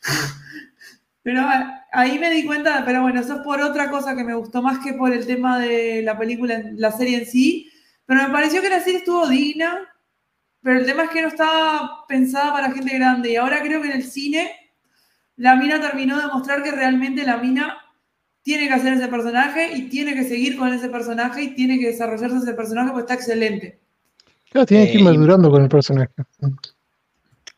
Pero 1.22 1.46
ahí 1.92 2.20
me 2.20 2.30
di 2.30 2.46
cuenta, 2.46 2.84
pero 2.86 3.02
bueno, 3.02 3.20
eso 3.20 3.36
es 3.36 3.42
por 3.42 3.62
otra 3.62 3.92
cosa 3.92 4.16
que 4.16 4.24
me 4.24 4.34
gustó 4.34 4.62
más 4.62 4.80
que 4.80 4.94
por 4.94 5.12
el 5.12 5.28
tema 5.28 5.60
de 5.60 6.02
la 6.04 6.18
película, 6.18 6.64
la 6.76 6.94
serie 6.94 7.18
en 7.18 7.26
sí. 7.26 7.70
Pero 8.06 8.24
me 8.24 8.30
pareció 8.30 8.62
que 8.62 8.70
la 8.70 8.80
serie 8.80 9.00
estuvo 9.00 9.28
digna, 9.28 9.78
pero 10.62 10.80
el 10.80 10.86
tema 10.86 11.04
es 11.06 11.10
que 11.12 11.22
no 11.22 11.28
estaba 11.28 12.06
pensada 12.08 12.52
para 12.52 12.72
gente 12.72 12.98
grande. 12.98 13.32
Y 13.32 13.36
ahora 13.36 13.62
creo 13.62 13.82
que 13.82 13.90
en 13.90 13.98
el 13.98 14.04
cine 14.04 14.52
la 15.38 15.56
mina 15.56 15.80
terminó 15.80 16.20
de 16.20 16.28
mostrar 16.28 16.64
que 16.64 16.72
realmente 16.72 17.24
la 17.24 17.38
mina 17.38 17.78
tiene 18.42 18.68
que 18.68 18.74
hacer 18.74 18.94
ese 18.94 19.08
personaje 19.08 19.74
y 19.76 19.90
tiene 19.90 20.14
que 20.14 20.24
seguir 20.24 20.58
con 20.58 20.74
ese 20.74 20.90
personaje 20.90 21.44
y 21.44 21.56
tiene 21.56 21.80
que 21.80 21.88
desarrollarse 21.88 22.38
ese 22.38 22.54
personaje 22.54 22.92
porque 22.92 23.02
está 23.02 23.14
excelente. 23.14 23.80
Claro, 24.52 24.66
tiene 24.66 24.88
que 24.88 24.96
ir 24.96 25.02
eh, 25.02 25.04
madurando 25.04 25.50
con 25.50 25.64
el 25.64 25.70
personaje. 25.70 26.12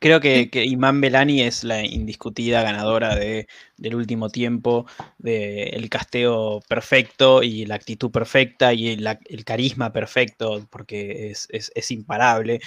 Creo 0.01 0.19
que, 0.19 0.49
que 0.49 0.65
Imán 0.65 0.99
Belani 0.99 1.41
es 1.41 1.63
la 1.63 1.85
indiscutida 1.85 2.63
ganadora 2.63 3.15
de, 3.15 3.47
del 3.77 3.93
último 3.93 4.29
tiempo, 4.29 4.87
del 5.19 5.89
casteo 5.89 6.59
perfecto 6.67 7.43
y 7.43 7.67
la 7.67 7.75
actitud 7.75 8.09
perfecta 8.09 8.73
y 8.73 8.89
el 8.89 9.45
carisma 9.45 9.93
perfecto, 9.93 10.67
porque 10.71 11.31
es, 11.31 11.91
imparable. 11.91 12.61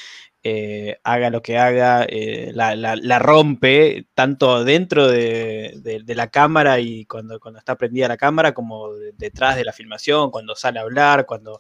Eh, 0.45 0.99
haga 1.03 1.31
lo 1.31 1.43
que 1.43 1.59
haga, 1.59 2.07
eh, 2.09 2.53
la, 2.55 3.19
rompe 3.19 4.07
tanto 4.15 4.63
dentro 4.63 5.09
de, 5.09 6.05
la 6.07 6.29
cámara 6.29 6.79
y 6.79 7.05
cuando, 7.07 7.41
cuando 7.41 7.59
está 7.59 7.77
prendida 7.77 8.07
la 8.07 8.17
cámara, 8.17 8.55
como 8.55 8.93
detrás 9.17 9.57
de 9.57 9.65
la 9.65 9.73
filmación, 9.73 10.31
cuando 10.31 10.55
sale 10.55 10.79
a 10.79 10.83
hablar, 10.83 11.27
cuando 11.27 11.59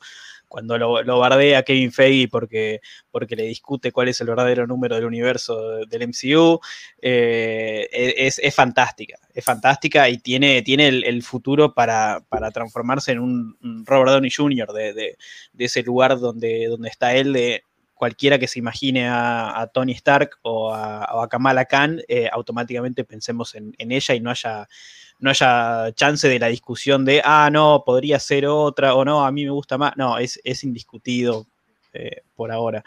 cuando 0.54 0.78
lo, 0.78 1.18
bardea 1.18 1.64
Kevin 1.64 1.90
Feige 1.90 2.28
porque, 2.28 2.80
porque 3.10 3.34
le 3.34 3.42
discute 3.42 3.90
cuál 3.90 4.06
es 4.06 4.20
el 4.20 4.28
verdadero 4.28 4.68
número 4.68 4.94
del 4.94 5.04
universo 5.04 5.84
del 5.84 6.06
MCU, 6.06 6.60
eh, 7.02 7.88
e, 7.90 8.26
es, 8.28 8.54
fantástica, 8.54 9.18
es 9.34 9.44
fantástica 9.44 10.08
y 10.08 10.18
tiene, 10.18 10.62
tiene 10.62 10.86
el, 10.86 11.22
futuro 11.24 11.74
para, 11.74 12.22
transformarse 12.52 13.10
en 13.10 13.18
un, 13.18 13.84
Robert 13.84 14.12
Downey 14.12 14.30
Jr. 14.30 14.72
De, 14.72 15.16
ese 15.58 15.82
lugar 15.82 16.20
donde, 16.20 16.68
donde 16.68 16.88
está 16.88 17.16
él, 17.16 17.32
de 17.32 17.64
cualquiera 17.94 18.38
que 18.38 18.46
se 18.46 18.60
imagine 18.60 19.08
a, 19.08 19.68
Tony 19.74 19.90
Stark 19.90 20.38
o 20.42 20.72
a, 20.72 21.26
Kamala 21.28 21.64
Khan, 21.64 22.00
eh, 22.06 22.28
automáticamente 22.30 23.02
pensemos 23.02 23.56
en, 23.56 23.74
en 23.76 23.90
ella 23.90 24.14
y 24.14 24.20
no 24.20 24.30
haya 24.30 24.68
no 25.18 25.30
haya 25.30 25.92
chance 25.94 26.28
de 26.28 26.38
la 26.38 26.48
discusión 26.48 27.04
de, 27.04 27.22
ah, 27.24 27.48
no, 27.50 27.82
podría 27.84 28.18
ser 28.18 28.46
otra, 28.46 28.94
o 28.94 29.04
no, 29.04 29.24
a 29.24 29.32
mí 29.32 29.44
me 29.44 29.50
gusta 29.50 29.78
más. 29.78 29.96
No, 29.96 30.18
es, 30.18 30.64
indiscutido 30.64 31.46
eh, 31.92 32.22
por 32.34 32.50
ahora. 32.50 32.84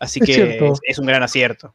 Así 0.00 0.20
que 0.20 0.58
es, 0.84 0.98
un 0.98 1.06
gran 1.06 1.22
acierto. 1.22 1.74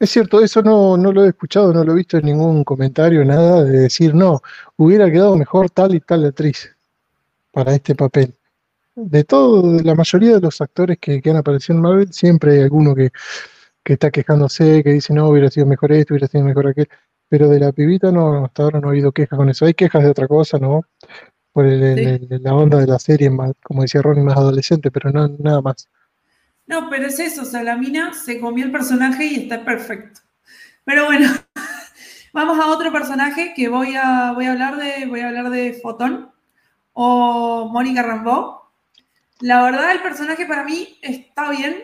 Es 0.00 0.10
cierto, 0.10 0.42
eso 0.42 0.62
no, 0.62 0.96
no 0.96 1.12
lo 1.12 1.24
he 1.24 1.28
escuchado, 1.28 1.72
no 1.72 1.84
lo 1.84 1.92
he 1.92 1.96
visto 1.96 2.16
en 2.16 2.24
ningún 2.24 2.64
comentario, 2.64 3.24
nada, 3.24 3.62
de 3.62 3.80
decir, 3.82 4.14
no, 4.14 4.42
hubiera 4.76 5.10
quedado 5.10 5.36
mejor 5.36 5.70
tal 5.70 5.94
y 5.94 6.00
tal 6.00 6.24
actriz 6.24 6.74
para 7.52 7.74
este 7.74 7.94
papel. 7.94 8.34
De 8.94 9.24
todo, 9.24 9.76
de 9.76 9.84
la 9.84 9.94
mayoría 9.94 10.34
de 10.34 10.40
los 10.40 10.60
actores 10.60 10.98
que, 10.98 11.22
han 11.24 11.36
aparecido 11.36 11.76
en 11.76 11.82
Marvel, 11.82 12.12
siempre 12.12 12.54
hay 12.54 12.62
alguno 12.62 12.94
que, 12.94 13.10
que 13.84 13.92
está 13.92 14.10
quejándose, 14.10 14.82
que 14.82 14.90
dice, 14.90 15.14
no, 15.14 15.28
hubiera 15.28 15.50
sido 15.50 15.66
mejor 15.66 15.92
esto, 15.92 16.14
hubiera 16.14 16.26
sido 16.26 16.44
mejor 16.44 16.66
aquel. 16.66 16.88
Pero 17.32 17.48
de 17.48 17.60
la 17.60 17.72
pibita 17.72 18.12
no, 18.12 18.44
hasta 18.44 18.62
ahora 18.62 18.78
no 18.78 18.88
ha 18.88 18.90
habido 18.90 19.10
quejas 19.10 19.38
con 19.38 19.48
eso. 19.48 19.64
Hay 19.64 19.72
quejas 19.72 20.02
de 20.02 20.10
otra 20.10 20.28
cosa, 20.28 20.58
¿no? 20.58 20.82
Por 21.50 21.64
la 21.64 22.54
onda 22.54 22.78
de 22.78 22.86
la 22.86 22.98
serie, 22.98 23.30
más, 23.30 23.52
como 23.64 23.80
decía 23.80 24.02
Ronnie, 24.02 24.22
más 24.22 24.36
adolescente, 24.36 24.90
pero 24.90 25.10
no, 25.10 25.28
nada 25.38 25.62
más. 25.62 25.88
No, 26.66 26.90
pero 26.90 27.06
es 27.06 27.18
eso, 27.18 27.40
o 27.40 27.44
sea, 27.46 27.62
la 27.62 27.78
mina 27.78 28.12
se 28.12 28.38
comió 28.38 28.66
el 28.66 28.70
personaje 28.70 29.24
y 29.24 29.36
está 29.36 29.64
perfecto. 29.64 30.20
Pero 30.84 31.06
bueno, 31.06 31.26
vamos 32.34 32.58
a 32.62 32.66
otro 32.66 32.92
personaje 32.92 33.54
que 33.56 33.70
voy 33.70 33.96
a, 33.96 34.32
voy 34.32 34.44
a 34.44 34.52
hablar 34.52 34.76
de, 34.76 35.06
voy 35.06 35.20
a 35.20 35.28
hablar 35.28 35.48
de 35.48 35.72
Fotón 35.72 36.32
o 36.92 37.66
Mónica 37.72 38.02
Rambeau. 38.02 38.60
La 39.40 39.62
verdad, 39.62 39.92
el 39.92 40.02
personaje 40.02 40.44
para 40.44 40.64
mí 40.64 40.98
está 41.00 41.48
bien, 41.48 41.82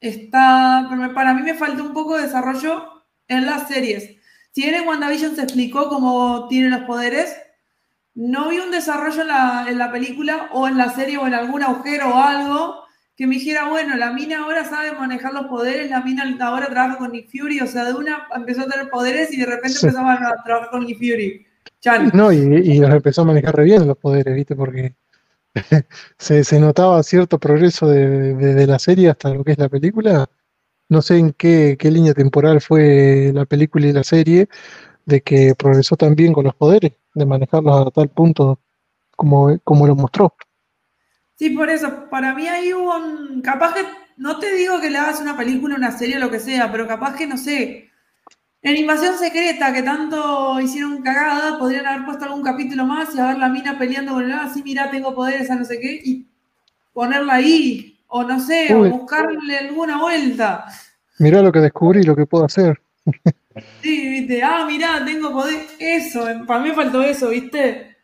está, 0.00 0.88
para 1.14 1.34
mí 1.34 1.42
me 1.42 1.52
falta 1.52 1.82
un 1.82 1.92
poco 1.92 2.16
de 2.16 2.22
desarrollo 2.22 3.04
en 3.28 3.44
las 3.44 3.68
series. 3.68 4.23
Si 4.54 4.62
bien 4.62 4.76
en 4.76 4.86
WandaVision 4.86 5.34
se 5.34 5.42
explicó 5.42 5.88
cómo 5.88 6.46
tiene 6.48 6.68
los 6.68 6.82
poderes, 6.82 7.34
no 8.14 8.50
vi 8.50 8.58
un 8.58 8.70
desarrollo 8.70 9.22
en 9.22 9.78
la, 9.78 9.90
película 9.90 10.48
o 10.52 10.68
en 10.68 10.78
la 10.78 10.90
serie 10.90 11.18
o 11.18 11.26
en 11.26 11.34
algún 11.34 11.64
agujero 11.64 12.10
o 12.10 12.22
algo 12.22 12.84
que 13.16 13.26
me 13.26 13.34
dijera, 13.34 13.68
bueno, 13.68 13.96
la 13.96 14.12
mina 14.12 14.44
ahora 14.44 14.64
sabe 14.64 14.92
manejar 14.92 15.32
los 15.32 15.46
poderes, 15.46 15.90
la 15.90 16.02
mina 16.02 16.24
ahora 16.40 16.68
trabaja 16.68 16.98
con 16.98 17.10
Nick 17.10 17.30
Fury, 17.30 17.60
o 17.60 17.66
sea, 17.66 17.84
de 17.84 17.94
una 17.94 18.28
empezó 18.34 18.62
a 18.62 18.66
tener 18.66 18.90
poderes 18.90 19.32
y 19.32 19.38
de 19.38 19.46
repente 19.46 19.76
empezó 19.82 19.98
a 19.98 20.42
trabajar 20.44 20.70
con 20.70 20.86
Nick 20.86 20.98
Fury. 20.98 21.46
No, 22.12 22.32
y, 22.32 22.78
los 22.78 22.90
empezó 22.90 23.22
a 23.22 23.24
manejar 23.24 23.56
re 23.56 23.64
bien 23.64 23.88
los 23.88 23.98
poderes, 23.98 24.34
¿viste? 24.36 24.54
Porque 24.54 24.94
se, 26.18 26.60
notaba 26.60 27.02
cierto 27.02 27.40
progreso 27.40 27.88
de, 27.88 28.66
la 28.68 28.78
serie 28.78 29.10
hasta 29.10 29.34
lo 29.34 29.42
que 29.42 29.52
es 29.52 29.58
la 29.58 29.68
película 29.68 30.28
no 30.88 31.02
sé 31.02 31.18
en 31.18 31.32
qué, 31.32 31.76
línea 31.82 32.14
temporal 32.14 32.60
fue 32.60 33.30
la 33.34 33.44
película 33.44 33.86
y 33.86 33.92
la 33.92 34.04
serie, 34.04 34.48
de 35.06 35.20
que 35.20 35.54
progresó 35.54 35.96
también 35.96 36.32
con 36.32 36.44
los 36.44 36.54
poderes, 36.54 36.92
de 37.14 37.26
manejarlos 37.26 37.86
a 37.86 37.90
tal 37.90 38.08
punto 38.08 38.58
como, 39.16 39.58
como 39.64 39.86
lo 39.86 39.94
mostró. 39.94 40.34
Sí, 41.36 41.50
por 41.50 41.68
eso, 41.68 42.08
para 42.10 42.34
mí 42.34 42.46
hay 42.46 42.72
un, 42.72 43.42
capaz 43.42 43.74
que, 43.74 43.82
no 44.16 44.38
te 44.38 44.54
digo 44.54 44.80
que 44.80 44.90
le 44.90 44.98
hagas 44.98 45.20
una 45.20 45.36
película, 45.36 45.74
una 45.74 45.96
serie 45.96 46.18
lo 46.18 46.30
que 46.30 46.38
sea, 46.38 46.70
pero 46.70 46.86
capaz 46.86 47.16
que, 47.16 47.26
no 47.26 47.36
sé, 47.36 47.90
en 48.62 48.76
Invasión 48.76 49.18
Secreta, 49.18 49.72
que 49.72 49.82
tanto 49.82 50.58
hicieron 50.60 51.02
cagada, 51.02 51.58
podrían 51.58 51.86
haber 51.86 52.06
puesto 52.06 52.24
algún 52.24 52.42
capítulo 52.42 52.86
más 52.86 53.14
y 53.14 53.20
a 53.20 53.26
ver 53.26 53.38
la 53.38 53.48
mina 53.48 53.78
peleando 53.78 54.12
con 54.14 54.24
el, 54.24 54.32
así, 54.32 54.60
ah, 54.60 54.64
mira, 54.64 54.90
tengo 54.90 55.14
poderes 55.14 55.50
a 55.50 55.56
no 55.56 55.64
sé 55.64 55.78
qué, 55.80 56.00
y 56.02 56.26
ponerla 56.92 57.34
ahí, 57.34 57.93
o 58.16 58.22
no 58.22 58.38
sé, 58.38 58.72
o 58.72 58.88
buscarle 58.88 59.58
alguna 59.58 60.00
vuelta. 60.00 60.66
Mirá 61.18 61.42
lo 61.42 61.50
que 61.50 61.58
descubrí, 61.58 62.04
lo 62.04 62.14
que 62.14 62.26
puedo 62.26 62.44
hacer. 62.44 62.80
Sí, 63.82 64.08
viste, 64.08 64.40
ah, 64.40 64.64
mirá, 64.68 65.04
tengo 65.04 65.32
poder. 65.32 65.66
Eso, 65.80 66.24
para 66.46 66.62
mí 66.62 66.70
faltó 66.70 67.02
eso, 67.02 67.30
viste. 67.30 67.96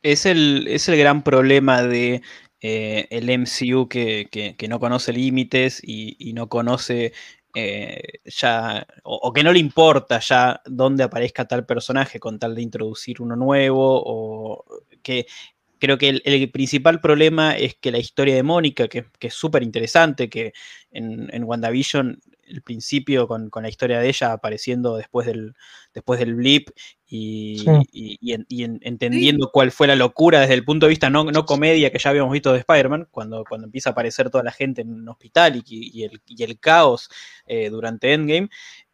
Es 0.00 0.26
el, 0.26 0.68
es 0.68 0.88
el 0.88 0.96
gran 0.96 1.24
problema 1.24 1.82
de 1.82 2.22
eh, 2.60 3.08
el 3.10 3.28
MCU 3.30 3.88
que, 3.88 4.56
no 4.68 4.78
conoce 4.78 5.12
límites 5.12 5.80
y, 5.82 6.32
no 6.34 6.48
conoce 6.48 7.12
eh, 7.56 8.00
ya, 8.26 8.86
o, 9.02 9.32
que 9.32 9.42
no 9.42 9.52
le 9.52 9.58
importa 9.58 10.20
ya 10.20 10.62
dónde 10.66 11.02
aparezca 11.02 11.48
tal 11.48 11.66
personaje 11.66 12.20
con 12.20 12.38
tal 12.38 12.54
de 12.54 12.62
introducir 12.62 13.20
uno 13.20 13.34
nuevo, 13.34 14.02
o 14.06 14.64
que 15.02 15.26
creo 15.78 15.98
que 15.98 16.20
el, 16.24 16.50
principal 16.50 17.00
problema 17.00 17.56
es 17.56 17.74
que 17.74 17.90
la 17.90 17.98
historia 17.98 18.34
de 18.34 18.42
Mónica, 18.42 18.88
que, 18.88 19.06
es 19.20 19.34
súper 19.34 19.62
interesante, 19.62 20.28
que 20.28 20.52
en, 20.90 21.28
en, 21.32 21.44
WandaVision 21.44 22.20
el 22.48 22.62
principio 22.62 23.28
con, 23.28 23.50
la 23.54 23.68
historia 23.68 24.00
de 24.00 24.08
ella 24.08 24.32
apareciendo 24.32 24.96
después 24.96 25.26
del, 25.26 25.54
después 25.94 26.18
del 26.20 26.34
blip 26.34 26.70
y, 27.06 27.64
entendiendo 28.82 29.50
cuál 29.52 29.70
fue 29.70 29.86
la 29.86 29.96
locura 29.96 30.40
desde 30.40 30.54
el 30.54 30.64
punto 30.64 30.86
de 30.86 30.90
vista 30.90 31.10
no, 31.10 31.26
comedia 31.46 31.90
que 31.90 31.98
ya 31.98 32.10
habíamos 32.10 32.32
visto 32.32 32.52
de 32.52 32.58
Spider-Man, 32.60 33.08
cuando, 33.10 33.44
cuando 33.48 33.66
empieza 33.66 33.90
a 33.90 33.92
aparecer 33.92 34.30
toda 34.30 34.44
la 34.44 34.52
gente 34.52 34.82
en 34.82 34.92
un 34.92 35.08
hospital 35.08 35.62
y, 35.66 36.02
el, 36.04 36.60
caos 36.60 37.10
eh, 37.46 37.70
durante 37.70 38.12
Endgame, 38.12 38.48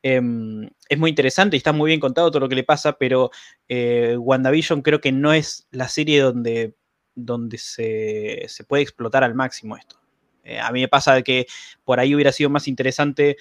Em, 0.06 0.68
es 0.90 0.98
muy 0.98 1.08
interesante 1.08 1.56
y 1.56 1.58
está 1.58 1.72
muy 1.72 1.88
bien 1.88 1.98
contado 1.98 2.30
todo 2.30 2.40
lo 2.40 2.48
que 2.50 2.54
le 2.54 2.62
pasa, 2.62 2.92
pero 2.98 3.30
eh, 3.68 4.18
WandaVision 4.18 4.82
creo 4.82 5.00
que 5.00 5.12
no 5.12 5.32
es 5.32 5.66
la 5.70 5.88
serie 5.88 6.20
donde, 6.20 6.74
donde 7.14 7.56
se, 7.56 8.46
puede 8.68 8.82
explotar 8.82 9.24
al 9.24 9.34
máximo 9.34 9.78
esto. 9.78 9.96
Eh, 10.42 10.60
a 10.60 10.70
mí 10.72 10.82
me 10.82 10.88
pasa 10.88 11.22
que 11.22 11.46
por 11.84 12.00
ahí 12.00 12.14
hubiera 12.14 12.32
sido 12.32 12.50
más 12.50 12.68
interesante 12.68 13.38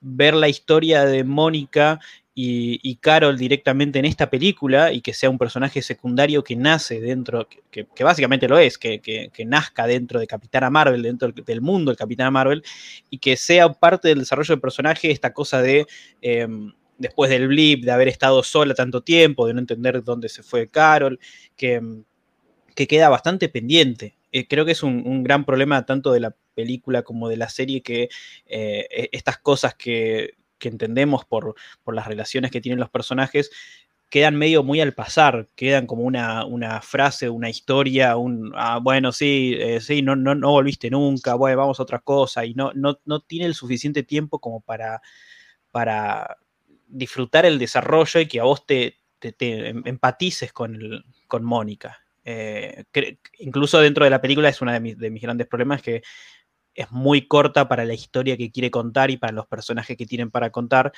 ver 0.00 0.32
la 0.32 0.48
historia 0.48 1.04
de 1.04 1.24
Mónica 1.24 2.00
y, 2.34 2.96
Carol 2.96 3.36
directamente 3.36 3.98
en 3.98 4.06
esta 4.06 4.30
película 4.30 4.92
y 4.92 5.02
que 5.02 5.12
sea 5.12 5.28
un 5.28 5.38
personaje 5.38 5.82
secundario 5.82 6.42
que 6.42 6.56
nace 6.56 7.00
dentro, 7.00 7.46
que, 7.70 7.86
básicamente 8.02 8.48
lo 8.48 8.58
es, 8.58 8.78
que, 8.78 9.30
nazca 9.46 9.86
dentro 9.86 10.18
de 10.18 10.26
Capitana 10.26 10.70
Marvel, 10.70 11.02
dentro 11.02 11.30
del 11.30 11.60
mundo 11.60 11.90
del 11.90 11.98
Capitana 11.98 12.30
Marvel, 12.30 12.62
y 13.10 13.18
que 13.18 13.36
sea 13.36 13.70
parte 13.72 14.08
del 14.08 14.20
desarrollo 14.20 14.54
del 14.54 14.60
personaje 14.60 15.10
esta 15.10 15.34
cosa 15.34 15.60
de, 15.60 15.86
em, 16.22 16.72
después 16.98 17.30
del 17.30 17.48
blip, 17.48 17.84
de 17.84 17.90
haber 17.92 18.08
estado 18.08 18.42
sola 18.42 18.74
tanto 18.74 19.02
tiempo, 19.02 19.46
de 19.46 19.54
no 19.54 19.60
entender 19.60 20.02
dónde 20.02 20.28
se 20.28 20.42
fue 20.42 20.68
Carol, 20.68 21.18
que, 21.56 21.74
em, 21.74 22.04
queda 22.74 23.08
bastante 23.10 23.48
pendiente. 23.48 24.16
Eh, 24.32 24.48
creo 24.48 24.64
que 24.64 24.72
es 24.72 24.82
un, 24.82 25.22
gran 25.22 25.44
problema 25.44 25.84
tanto 25.84 26.12
de 26.12 26.20
la 26.20 26.34
película 26.54 27.02
como 27.02 27.28
de 27.28 27.36
la 27.36 27.48
serie 27.50 27.82
que 27.82 28.08
eh, 28.46 28.88
e, 28.90 29.08
estas 29.12 29.38
cosas 29.38 29.74
que, 29.74 30.34
que 30.62 30.68
entendemos 30.68 31.24
por, 31.24 31.56
las 31.86 32.06
relaciones 32.06 32.52
que 32.52 32.60
tienen 32.60 32.78
los 32.78 32.88
personajes, 32.88 33.50
quedan 34.08 34.36
medio 34.36 34.62
muy 34.62 34.80
al 34.80 34.94
pasar, 34.94 35.48
quedan 35.56 35.86
como 35.86 36.04
una, 36.04 36.80
frase, 36.82 37.28
una 37.28 37.50
historia, 37.50 38.16
un, 38.16 38.52
ah, 38.54 38.78
bueno, 38.80 39.10
sí, 39.10 39.56
eh, 39.58 39.80
sí, 39.80 40.02
no, 40.02 40.14
no, 40.14 40.34
no 40.36 40.52
volviste 40.52 40.88
nunca, 40.88 41.34
bueno, 41.34 41.58
vamos 41.58 41.80
a 41.80 41.82
otra 41.82 41.98
cosa, 41.98 42.44
y 42.44 42.54
no, 42.54 42.72
no, 42.74 43.00
no 43.04 43.20
tiene 43.20 43.46
el 43.46 43.54
suficiente 43.54 44.04
tiempo 44.04 44.38
como 44.38 44.60
para, 44.60 45.02
para 45.72 46.36
disfrutar 46.86 47.44
el 47.44 47.58
desarrollo 47.58 48.20
y 48.20 48.26
que 48.26 48.38
a 48.38 48.44
vos 48.44 48.64
te, 48.64 48.98
em, 49.20 49.82
empatices 49.84 50.52
con, 50.52 50.78
con 51.26 51.44
Mónica. 51.44 51.98
Eh, 52.24 52.84
incluso 53.40 53.80
dentro 53.80 54.04
de 54.04 54.10
la 54.10 54.20
película 54.20 54.48
es 54.48 54.62
uno 54.62 54.72
de 54.72 54.78
mis, 54.78 54.96
de 54.96 55.10
mis 55.10 55.22
grandes 55.22 55.48
problemas 55.48 55.82
que 55.82 56.02
es 56.74 56.90
muy 56.90 57.26
corta 57.26 57.68
para 57.68 57.84
la 57.84 57.94
historia 57.94 58.36
que 58.36 58.50
quiere 58.50 58.70
contar 58.70 59.10
y 59.10 59.16
para 59.16 59.32
los 59.32 59.46
personajes 59.46 59.96
que 59.96 60.06
tienen 60.06 60.30
para 60.30 60.50
contar, 60.50 60.92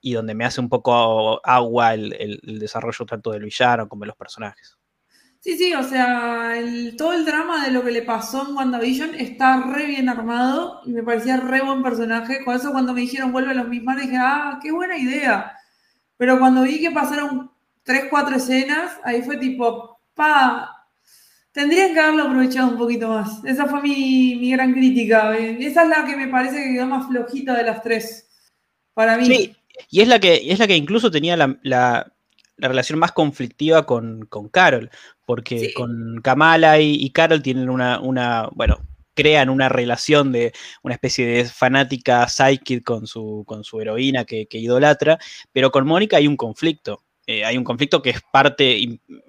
y 0.00 0.14
donde 0.14 0.34
me 0.34 0.44
hace 0.44 0.60
un 0.60 0.68
poco 0.68 1.44
agua 1.46 1.94
el, 1.94 2.40
desarrollo 2.58 3.04
tanto 3.06 3.30
del 3.32 3.44
villano 3.44 3.88
como 3.88 4.02
de 4.02 4.08
los 4.08 4.16
personajes. 4.16 4.76
Sí, 5.40 5.56
sí, 5.56 5.72
o 5.72 5.82
sea, 5.82 6.52
todo 6.98 7.14
el 7.14 7.24
drama 7.24 7.64
de 7.64 7.70
lo 7.70 7.82
que 7.82 7.90
le 7.90 8.02
pasó 8.02 8.46
en 8.46 8.54
WandaVision 8.54 9.14
está 9.14 9.62
re 9.62 9.86
bien 9.86 10.10
armado 10.10 10.82
y 10.84 10.90
me 10.90 11.02
parecía 11.02 11.38
re 11.38 11.62
buen 11.62 11.82
personaje. 11.82 12.44
Con 12.44 12.56
eso 12.56 12.72
cuando 12.72 12.92
me 12.92 13.00
dijeron 13.00 13.32
vuelve 13.32 13.52
a 13.52 13.54
los 13.54 13.68
mismos, 13.68 13.96
dije, 13.96 14.18
ah, 14.18 14.58
qué 14.62 14.70
buena 14.70 14.98
idea. 14.98 15.56
Pero 16.18 16.38
cuando 16.38 16.62
vi 16.62 16.78
que 16.80 16.90
pasaron 16.90 17.50
tres, 17.82 18.04
cuatro 18.10 18.36
escenas, 18.36 18.98
ahí 19.02 19.22
fue 19.22 19.38
tipo, 19.38 19.98
pa, 20.14 20.79
Tendrían 21.60 21.92
que 21.92 22.00
haberlo 22.00 22.22
aprovechado 22.22 22.70
un 22.70 22.78
poquito 22.78 23.08
más. 23.08 23.44
Esa 23.44 23.66
fue 23.66 23.82
mi, 23.82 24.50
gran 24.50 24.72
crítica. 24.72 25.36
Esa 25.36 25.82
es 25.82 25.88
la 25.90 26.06
que 26.06 26.16
me 26.16 26.28
parece 26.28 26.56
que 26.56 26.72
quedó 26.72 26.86
más 26.86 27.06
flojita 27.06 27.54
de 27.54 27.64
las 27.64 27.82
tres. 27.82 28.30
Para 28.94 29.18
mí. 29.18 29.26
Sí, 29.26 29.54
y 29.90 30.00
es 30.00 30.08
la 30.08 30.18
que, 30.18 30.50
es 30.50 30.58
la 30.58 30.66
que 30.66 30.74
incluso 30.74 31.10
tenía 31.10 31.36
la, 31.36 32.12
relación 32.56 32.98
más 32.98 33.12
conflictiva 33.12 33.84
con, 33.84 34.26
Carol. 34.50 34.88
Porque 35.26 35.74
con 35.74 36.22
Kamala 36.22 36.80
y, 36.80 37.10
Carol 37.10 37.42
tienen 37.42 37.68
una, 37.68 38.00
una, 38.00 38.48
bueno, 38.52 38.78
crean 39.12 39.50
una 39.50 39.68
relación 39.68 40.32
de 40.32 40.54
una 40.82 40.94
especie 40.94 41.26
de 41.26 41.44
fanática 41.44 42.26
psychic 42.26 42.82
con 42.82 43.06
su, 43.06 43.44
con 43.46 43.64
su 43.64 43.82
heroína 43.82 44.24
que, 44.24 44.46
que 44.46 44.56
idolatra, 44.56 45.18
pero 45.52 45.70
con 45.70 45.86
Mónica 45.86 46.16
hay 46.16 46.26
un 46.26 46.38
conflicto. 46.38 47.02
Eh, 47.26 47.44
hay 47.44 47.56
un 47.56 47.64
conflicto 47.64 48.02
que 48.02 48.10
es 48.10 48.20
parte 48.32 48.80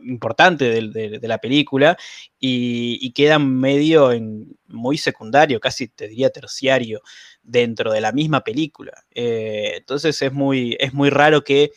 importante 0.04 0.82
de, 0.90 1.28
la 1.28 1.38
película 1.38 1.98
y, 2.40 3.12
queda 3.12 3.38
medio 3.38 4.12
en, 4.12 4.58
muy 4.68 4.98
secundario, 4.98 5.60
casi 5.60 5.88
te 5.88 6.08
diría 6.08 6.30
terciario, 6.32 7.02
dentro 7.44 7.92
de 7.92 8.02
la 8.02 8.12
misma 8.12 8.44
película. 8.44 8.94
Eh, 9.12 9.74
entonces 9.78 10.20
es 10.22 10.34
muy, 10.34 10.76
es 10.80 10.94
muy 10.94 11.10
raro 11.10 11.44
que 11.44 11.72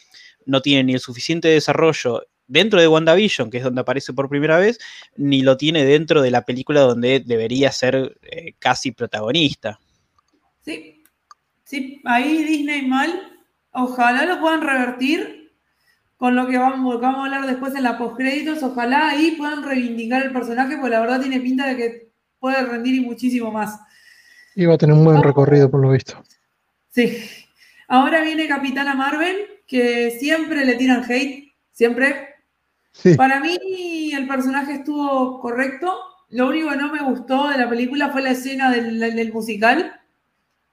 no 0.47 0.63
tiene 0.63 0.85
ni 0.85 0.95
el 0.95 1.01
suficiente 1.01 1.49
desarrollo 1.49 2.23
dentro 2.47 2.81
de 2.81 2.89
WandaVision, 2.89 3.51
que 3.51 3.59
es 3.59 3.65
donde 3.65 3.81
aparece 3.81 4.13
por 4.13 4.29
primera 4.29 4.59
vez, 4.59 4.79
ni 5.17 5.43
lo 5.43 5.57
tiene 5.57 5.85
dentro 5.85 6.23
de 6.23 6.31
la 6.31 6.45
película 6.45 6.81
donde 6.81 7.21
debería 7.21 7.73
ser 7.73 8.17
eh, 8.23 8.55
casi 8.59 8.93
protagonista. 8.93 9.79
Sí, 10.63 11.03
sí, 11.65 12.01
ahí 12.05 12.45
Disney 12.45 12.87
mal. 12.87 13.41
Ojalá 13.73 14.25
lo 14.25 14.41
puedan 14.41 14.63
revertir 14.63 15.44
con 16.25 16.37
lo 16.37 16.47
que 16.47 16.57
vamos, 16.57 16.99
vamos 17.03 17.21
a 17.21 17.25
hablar 17.25 17.47
después 17.47 17.75
en 17.75 17.83
la 17.83 17.99
postcréditos. 17.99 18.63
Ojalá 18.63 19.11
ahí 19.11 19.33
puedan 19.33 19.63
reivindicar 19.63 20.23
el 20.23 20.33
personaje, 20.33 20.79
porque 20.79 20.93
la 20.93 21.01
verdad 21.01 21.21
tiene 21.21 21.39
pinta 21.39 21.67
de 21.67 21.77
que 21.77 22.13
puede 22.39 22.65
rendir 22.65 22.95
y 22.95 23.01
muchísimo 23.01 23.53
más. 23.53 23.79
Y 24.55 24.65
va 24.65 24.73
a 24.73 24.79
tener 24.79 24.97
un 24.97 25.05
buen 25.05 25.23
recorrido, 25.23 25.71
por 25.71 25.81
lo 25.81 25.91
visto. 25.91 26.25
Sí. 26.89 27.19
Ahora 27.89 28.23
viene 28.23 28.49
Capitana 28.49 28.95
Marvel, 28.95 29.37
que 29.67 30.13
siempre 30.13 30.65
le 30.65 30.77
tiran 30.77 31.05
hate, 31.07 31.53
siempre. 31.73 32.37
Para 33.19 33.39
mí 33.41 34.11
el 34.15 34.27
personaje 34.27 34.77
estuvo 34.77 35.39
correcto. 35.41 35.95
Lo 36.31 36.49
único 36.49 36.71
que 36.71 36.77
no 36.77 36.91
me 36.91 37.03
gustó 37.03 37.51
de 37.51 37.59
la 37.59 37.69
película 37.69 38.09
fue 38.09 38.23
la 38.23 38.31
escena 38.31 38.71
del, 38.71 38.99
del 38.99 39.31
musical. 39.31 40.01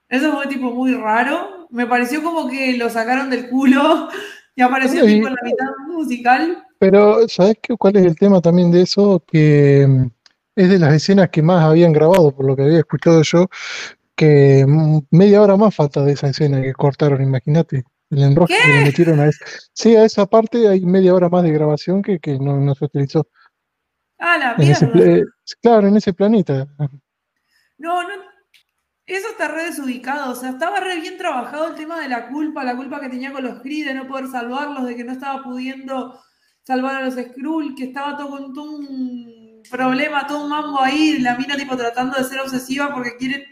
Eso 0.08 0.32
fue 0.32 0.46
tipo 0.46 0.72
muy 0.72 0.94
raro. 0.94 1.66
Me 1.68 1.86
pareció 1.86 2.22
como 2.22 2.48
que 2.48 2.78
lo 2.78 2.88
sacaron 2.88 3.28
del 3.28 3.50
culo 3.50 4.08
y 4.54 4.62
apareció 4.62 5.04
tipo 5.04 5.28
en 5.28 5.34
la 5.34 5.40
mitad 5.42 5.66
musical. 5.88 6.66
Pero, 6.78 7.28
¿sabes 7.28 7.56
qué, 7.62 7.76
cuál 7.76 7.96
es 7.96 8.04
el 8.04 8.16
tema 8.16 8.40
también 8.40 8.70
de 8.70 8.82
eso? 8.82 9.22
Que 9.26 9.86
mm, 9.88 10.06
es 10.56 10.68
de 10.68 10.78
las 10.78 10.94
escenas 10.94 11.30
que 11.30 11.42
más 11.42 11.64
habían 11.64 11.92
grabado, 11.92 12.34
por 12.34 12.44
lo 12.44 12.56
que 12.56 12.62
había 12.62 12.80
escuchado 12.80 13.22
yo, 13.22 13.48
que 14.14 14.64
mm, 14.66 14.98
media 15.10 15.42
hora 15.42 15.56
más 15.56 15.74
falta 15.74 16.02
de 16.02 16.12
esa 16.12 16.28
escena 16.28 16.60
que 16.60 16.72
cortaron, 16.72 17.22
imagínate. 17.22 17.84
El 18.10 18.24
enroque 18.24 18.54
que 18.62 18.68
le 18.68 18.84
metieron 18.84 19.20
a 19.20 19.26
esa. 19.26 19.42
Sí, 19.72 19.96
a 19.96 20.04
esa 20.04 20.26
parte 20.26 20.68
hay 20.68 20.84
media 20.84 21.14
hora 21.14 21.30
más 21.30 21.42
de 21.44 21.50
grabación 21.50 22.02
que, 22.02 22.20
no, 22.38 22.74
se 22.74 22.84
utilizó. 22.84 23.26
Ah, 24.18 24.36
la 24.36 24.54
mierda. 24.54 25.24
claro, 25.62 25.88
en 25.88 25.96
ese 25.96 26.12
planeta. 26.12 26.68
No, 27.78 28.02
no, 28.02 28.31
eso 29.14 29.28
está 29.28 29.48
re 29.48 29.64
desubicado, 29.64 30.32
o 30.32 30.34
sea, 30.34 30.50
estaba 30.50 30.80
re 30.80 31.00
bien 31.00 31.18
trabajado 31.18 31.68
el 31.68 31.74
tema 31.74 32.00
de 32.00 32.08
la 32.08 32.28
culpa, 32.28 32.64
la 32.64 32.76
culpa 32.76 33.00
que 33.00 33.08
tenía 33.08 33.32
con 33.32 33.44
los 33.44 33.60
Kree 33.60 33.84
de 33.84 33.94
no 33.94 34.06
poder 34.06 34.28
salvarlos, 34.28 34.86
de 34.86 34.96
que 34.96 35.04
no 35.04 35.12
estaba 35.12 35.42
pudiendo 35.42 36.20
salvar 36.62 36.96
a 36.96 37.04
los 37.04 37.14
Skrull, 37.14 37.74
que 37.74 37.84
estaba 37.84 38.16
todo 38.16 38.30
con 38.30 38.52
todo 38.52 38.70
un 38.72 39.62
problema, 39.70 40.26
todo 40.26 40.44
un 40.44 40.50
mambo 40.50 40.80
ahí, 40.80 41.18
la 41.18 41.36
mina 41.36 41.56
tipo 41.56 41.76
tratando 41.76 42.16
de 42.16 42.24
ser 42.24 42.40
obsesiva 42.40 42.92
porque 42.92 43.16
quiere, 43.16 43.46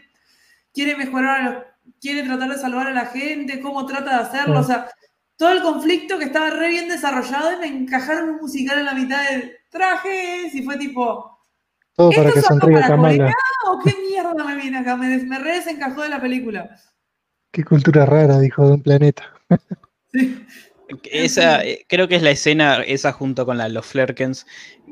quiere 0.73 0.95
mejorar 0.95 1.41
a 1.41 1.43
los, 1.49 1.63
quiere 1.99 2.23
tratar 2.23 2.49
de 2.49 2.57
salvar 2.57 2.87
a 2.87 2.93
la 2.93 3.05
gente, 3.07 3.61
cómo 3.61 3.85
trata 3.85 4.17
de 4.17 4.23
hacerlo, 4.23 4.59
o 4.59 4.63
sea, 4.63 4.89
todo 5.35 5.51
el 5.51 5.61
conflicto 5.61 6.17
que 6.19 6.25
estaba 6.25 6.51
re 6.51 6.69
bien 6.69 6.87
desarrollado 6.87 7.53
y 7.53 7.59
me 7.59 7.67
encajaron 7.67 8.29
un 8.29 8.37
musical 8.37 8.79
en 8.79 8.85
la 8.85 8.93
mitad 8.93 9.23
de 9.29 9.57
trajes 9.69 10.53
y 10.53 10.63
fue 10.63 10.77
tipo, 10.77 11.39
todo 11.95 12.11
para 12.11 12.31
que 12.31 12.41
sonríe 12.41 12.81
Kamala. 12.81 13.33
¿O 13.67 13.79
qué 13.79 13.93
mierda 14.09 14.43
me 14.43 14.55
viene 14.55 14.79
acá? 14.79 14.95
Me, 14.95 15.17
me 15.23 15.39
re 15.39 15.55
desencajó 15.55 16.01
de 16.01 16.09
la 16.09 16.21
película. 16.21 16.77
Qué 17.51 17.63
cultura 17.63 18.05
rara, 18.05 18.39
dijo 18.39 18.65
de 18.65 18.73
un 18.73 18.81
planeta. 18.81 19.33
sí. 20.11 20.45
Esa, 21.09 21.63
eh, 21.63 21.85
creo 21.87 22.07
que 22.07 22.15
es 22.15 22.21
la 22.21 22.31
escena, 22.31 22.81
esa 22.81 23.13
junto 23.13 23.45
con 23.45 23.57
la 23.57 23.69
los 23.69 23.85
Flerkens, 23.85 24.45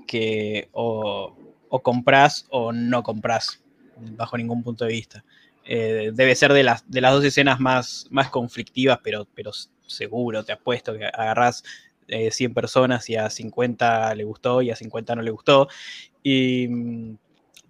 que 0.08 0.70
o, 0.72 1.36
o 1.68 1.84
compras 1.84 2.46
o 2.50 2.72
no 2.72 3.04
compras, 3.04 3.62
bajo 3.98 4.38
ningún 4.38 4.64
punto 4.64 4.86
de 4.86 4.92
vista. 4.92 5.24
Eh, 5.66 6.12
debe 6.14 6.36
ser 6.36 6.54
de 6.54 6.64
las, 6.64 6.90
de 6.90 7.02
las 7.02 7.14
dos 7.14 7.24
escenas 7.24 7.60
más, 7.60 8.08
más 8.10 8.30
conflictivas, 8.30 9.00
pero, 9.04 9.28
pero 9.36 9.52
seguro, 9.86 10.44
te 10.44 10.52
apuesto 10.52 10.98
que 10.98 11.06
agarras 11.06 11.64
100 12.08 12.52
eh, 12.52 12.54
personas 12.54 13.08
y 13.10 13.16
a 13.18 13.30
50 13.30 14.16
le 14.16 14.24
gustó 14.24 14.62
y 14.62 14.72
a 14.72 14.76
50 14.76 15.16
no 15.16 15.22
le 15.22 15.32
gustó. 15.32 15.68
Y, 16.24 16.68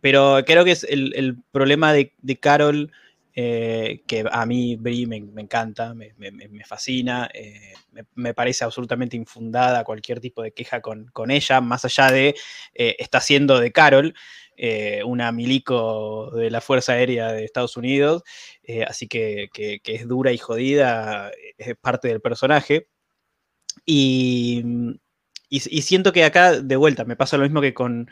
pero 0.02 0.40
creo 0.46 0.64
que 0.66 0.72
es 0.72 0.84
el, 0.84 1.38
problema 1.52 1.94
de, 1.94 2.12
Carol, 2.40 2.92
eh, 3.36 4.02
que 4.08 4.26
a 4.32 4.46
mí 4.46 4.76
Brie 4.76 5.08
me, 5.08 5.18
encanta, 5.18 5.94
me, 5.94 6.14
fascina, 6.66 7.30
eh, 7.34 7.74
me, 8.16 8.34
parece 8.34 8.64
absolutamente 8.64 9.16
infundada 9.16 9.84
cualquier 9.84 10.20
tipo 10.20 10.42
de 10.42 10.52
queja 10.52 10.82
con, 10.82 11.32
ella, 11.32 11.62
más 11.62 11.86
allá 11.86 12.12
de 12.12 12.36
está 12.74 13.20
haciendo 13.20 13.60
de 13.60 13.72
Carol. 13.72 14.14
una 15.06 15.32
milico 15.32 16.32
de 16.32 16.50
la 16.50 16.62
Fuerza 16.62 16.94
Aérea 16.94 17.32
de 17.32 17.46
Estados 17.46 17.78
Unidos, 17.78 18.24
así 18.88 19.08
que, 19.08 19.50
que, 19.54 19.82
es 19.84 20.08
dura 20.08 20.32
y 20.32 20.38
jodida, 20.38 21.32
es 21.58 21.76
parte 21.78 22.08
del 22.10 22.22
personaje. 22.22 22.88
Y, 23.86 24.64
siento 25.60 26.14
que 26.14 26.24
acá, 26.24 26.62
de 26.62 26.76
vuelta, 26.76 27.06
me 27.06 27.16
pasa 27.16 27.38
lo 27.38 27.44
mismo 27.44 27.62
que 27.62 27.74
con, 27.74 28.10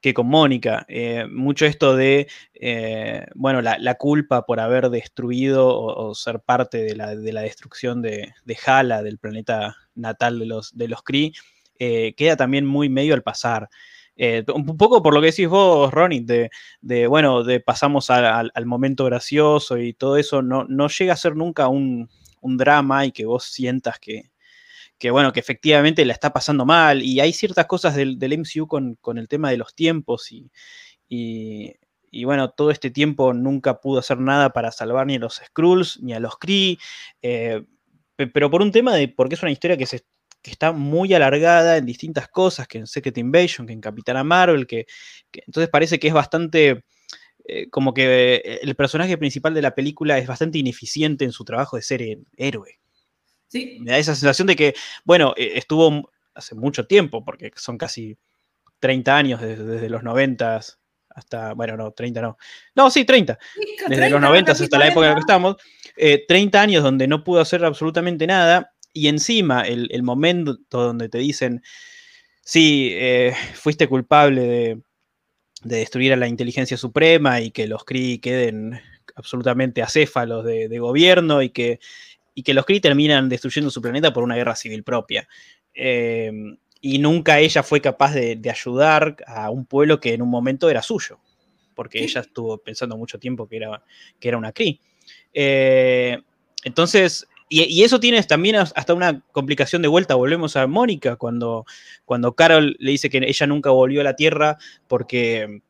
que 0.00 0.14
con 0.14 0.26
Mónica. 0.28 0.84
Eh, 0.88 1.26
mucho 1.30 1.66
esto 1.66 1.96
de, 1.96 2.28
eh, 2.54 3.26
bueno, 3.34 3.62
la, 3.62 3.94
culpa 3.94 4.46
por 4.46 4.60
haber 4.60 4.90
destruido 4.90 5.68
o, 5.68 6.14
ser 6.14 6.40
parte 6.40 6.78
de 6.78 6.94
la, 6.96 7.42
destrucción 7.42 8.02
de, 8.02 8.34
de, 8.44 8.58
Hala, 8.66 9.02
del 9.02 9.18
planeta 9.18 9.76
natal 9.94 10.38
de 10.38 10.46
los, 10.46 10.76
de 10.76 10.88
los 10.88 11.02
Kree, 11.02 11.32
eh, 11.78 12.14
queda 12.16 12.36
también 12.36 12.66
muy 12.66 12.88
medio 12.88 13.14
al 13.14 13.22
pasar. 13.22 13.68
un 14.54 14.76
poco 14.76 15.02
por 15.02 15.14
lo 15.14 15.20
que 15.20 15.28
decís 15.28 15.48
vos, 15.48 15.92
Ronnie, 15.92 16.24
de, 16.80 17.06
bueno, 17.06 17.42
de 17.42 17.60
pasamos 17.60 18.10
al 18.10 18.66
momento 18.66 19.04
gracioso 19.06 19.78
y 19.78 19.92
todo 19.92 20.16
eso, 20.16 20.42
no, 20.42 20.64
no 20.68 20.88
llega 20.88 21.12
a 21.14 21.16
ser 21.16 21.36
nunca 21.36 21.68
un, 21.68 22.08
un 22.40 22.56
drama 22.56 23.04
y 23.06 23.12
que 23.12 23.26
vos 23.26 23.44
sientas 23.44 23.98
que, 23.98 24.30
que, 24.98 25.10
bueno, 25.10 25.32
que 25.32 25.40
efectivamente 25.40 26.04
la 26.04 26.12
está 26.12 26.32
pasando 26.32 26.64
mal. 26.64 27.02
Y 27.02 27.20
hay 27.20 27.32
ciertas 27.32 27.66
cosas 27.66 27.94
del, 27.94 28.18
MCU 28.18 28.66
con, 28.66 29.18
el 29.18 29.28
tema 29.28 29.50
de 29.50 29.56
los 29.56 29.74
tiempos 29.74 30.32
y, 30.32 30.50
y, 31.08 32.24
bueno, 32.24 32.50
todo 32.50 32.70
este 32.70 32.90
tiempo 32.90 33.34
nunca 33.34 33.80
pudo 33.80 33.98
hacer 33.98 34.18
nada 34.18 34.50
para 34.50 34.72
salvar 34.72 35.06
ni 35.06 35.16
a 35.16 35.18
los 35.18 35.36
Skrulls 35.44 36.00
ni 36.02 36.14
a 36.14 36.20
los 36.20 36.38
Kree. 36.38 36.78
Eh, 37.22 37.62
pero 38.32 38.50
por 38.50 38.62
un 38.62 38.72
tema 38.72 38.94
de, 38.94 39.08
porque 39.08 39.34
es 39.34 39.42
una 39.42 39.52
historia 39.52 39.76
que, 39.76 39.86
se, 39.86 40.04
está 40.42 40.72
muy 40.72 41.12
alargada 41.12 41.76
en 41.76 41.86
distintas 41.86 42.28
cosas, 42.28 42.66
que 42.68 42.78
en 42.78 42.86
Secret 42.86 43.18
Invasion, 43.18 43.66
que 43.66 43.72
en 43.74 43.80
Capitana 43.80 44.24
Marvel, 44.24 44.66
que, 44.66 44.86
entonces 45.32 45.68
parece 45.70 45.98
que 45.98 46.08
es 46.08 46.14
bastante... 46.14 46.84
Eh, 47.48 47.70
como 47.70 47.94
que 47.94 48.58
el 48.60 48.74
personaje 48.74 49.16
principal 49.16 49.54
de 49.54 49.62
la 49.62 49.72
película 49.72 50.18
es 50.18 50.26
bastante 50.26 50.58
ineficiente 50.58 51.24
en 51.24 51.30
su 51.30 51.44
trabajo 51.44 51.76
de 51.76 51.82
ser 51.82 52.02
héroe. 52.36 52.80
Me 53.52 53.90
da 53.90 53.98
esa 53.98 54.14
sensación 54.14 54.46
de 54.46 54.56
que, 54.56 54.74
bueno, 55.04 55.34
eh, 55.36 55.52
estuvo 55.54 56.10
hace 56.34 56.54
mucho 56.54 56.86
tiempo, 56.86 57.24
porque 57.24 57.52
son 57.56 57.78
casi 57.78 58.16
30 58.80 59.16
años 59.16 59.40
desde, 59.40 59.88
los 59.88 60.02
90 60.02 60.60
hasta, 61.10 61.54
bueno, 61.54 61.76
no, 61.76 61.92
30 61.92 62.20
no. 62.20 62.36
No, 62.74 62.90
sí, 62.90 63.04
30. 63.04 63.38
desde 63.88 64.10
los 64.10 64.20
90 64.20 64.52
hasta 64.52 64.78
la 64.78 64.88
época 64.88 65.06
en 65.06 65.10
la 65.10 65.14
que 65.14 65.20
estamos. 65.20 65.56
30 65.96 66.58
eh, 66.58 66.60
años 66.60 66.82
donde 66.82 67.08
no 67.08 67.24
pudo 67.24 67.40
hacer 67.40 67.64
absolutamente 67.64 68.26
nada. 68.26 68.74
Y 68.92 69.08
encima, 69.08 69.62
el, 69.62 70.02
momento 70.02 70.58
donde 70.70 71.08
te 71.08 71.18
dicen, 71.18 71.62
sí, 72.42 72.90
eh, 72.92 73.34
fuiste 73.54 73.88
culpable 73.88 74.42
de, 74.42 74.82
destruir 75.62 76.12
a 76.12 76.16
la 76.16 76.28
inteligencia 76.28 76.76
suprema 76.76 77.40
y 77.40 77.50
que 77.50 77.66
los 77.66 77.84
Kree 77.84 78.20
queden 78.20 78.80
absolutamente 79.14 79.82
acéfalos 79.82 80.44
de, 80.44 80.68
de 80.68 80.78
gobierno 80.78 81.42
y 81.42 81.50
que 81.50 81.80
y 82.36 82.42
que 82.42 82.52
los 82.52 82.66
Kree 82.66 82.80
terminan 82.80 83.30
destruyendo 83.30 83.70
su 83.70 83.80
planeta 83.80 84.12
por 84.12 84.22
una 84.22 84.36
guerra 84.36 84.54
civil 84.54 84.84
propia. 84.84 85.26
Eh, 85.72 86.30
y 86.82 86.98
nunca 86.98 87.40
ella 87.40 87.62
fue 87.62 87.80
capaz 87.80 88.12
de, 88.12 88.38
ayudar 88.48 89.16
a 89.26 89.48
un 89.48 89.64
pueblo 89.64 89.98
que 89.98 90.12
en 90.12 90.20
un 90.20 90.28
momento 90.28 90.68
era 90.68 90.82
suyo, 90.82 91.18
porque 91.74 92.04
ella 92.04 92.20
estuvo 92.20 92.58
pensando 92.58 92.96
mucho 92.98 93.18
tiempo 93.18 93.48
que 93.48 93.56
era, 93.56 93.82
que 94.20 94.28
era 94.28 94.36
una 94.36 94.52
Kree. 94.52 94.78
Eh, 95.32 96.18
entonces, 96.62 97.26
y, 97.48 97.82
eso 97.82 97.98
tiene 98.00 98.22
también 98.24 98.56
hasta 98.56 98.92
una 98.92 99.22
complicación 99.32 99.80
de 99.80 99.88
vuelta. 99.88 100.14
Volvemos 100.14 100.56
a 100.56 100.66
Mónica, 100.66 101.16
cuando, 101.16 101.64
cuando 102.04 102.34
Carol 102.34 102.76
le 102.78 102.90
dice 102.90 103.08
que 103.08 103.18
ella 103.26 103.46
nunca 103.46 103.70
volvió 103.70 104.02
a 104.02 104.04
la 104.04 104.14
Tierra 104.14 104.58
porque 104.88 105.62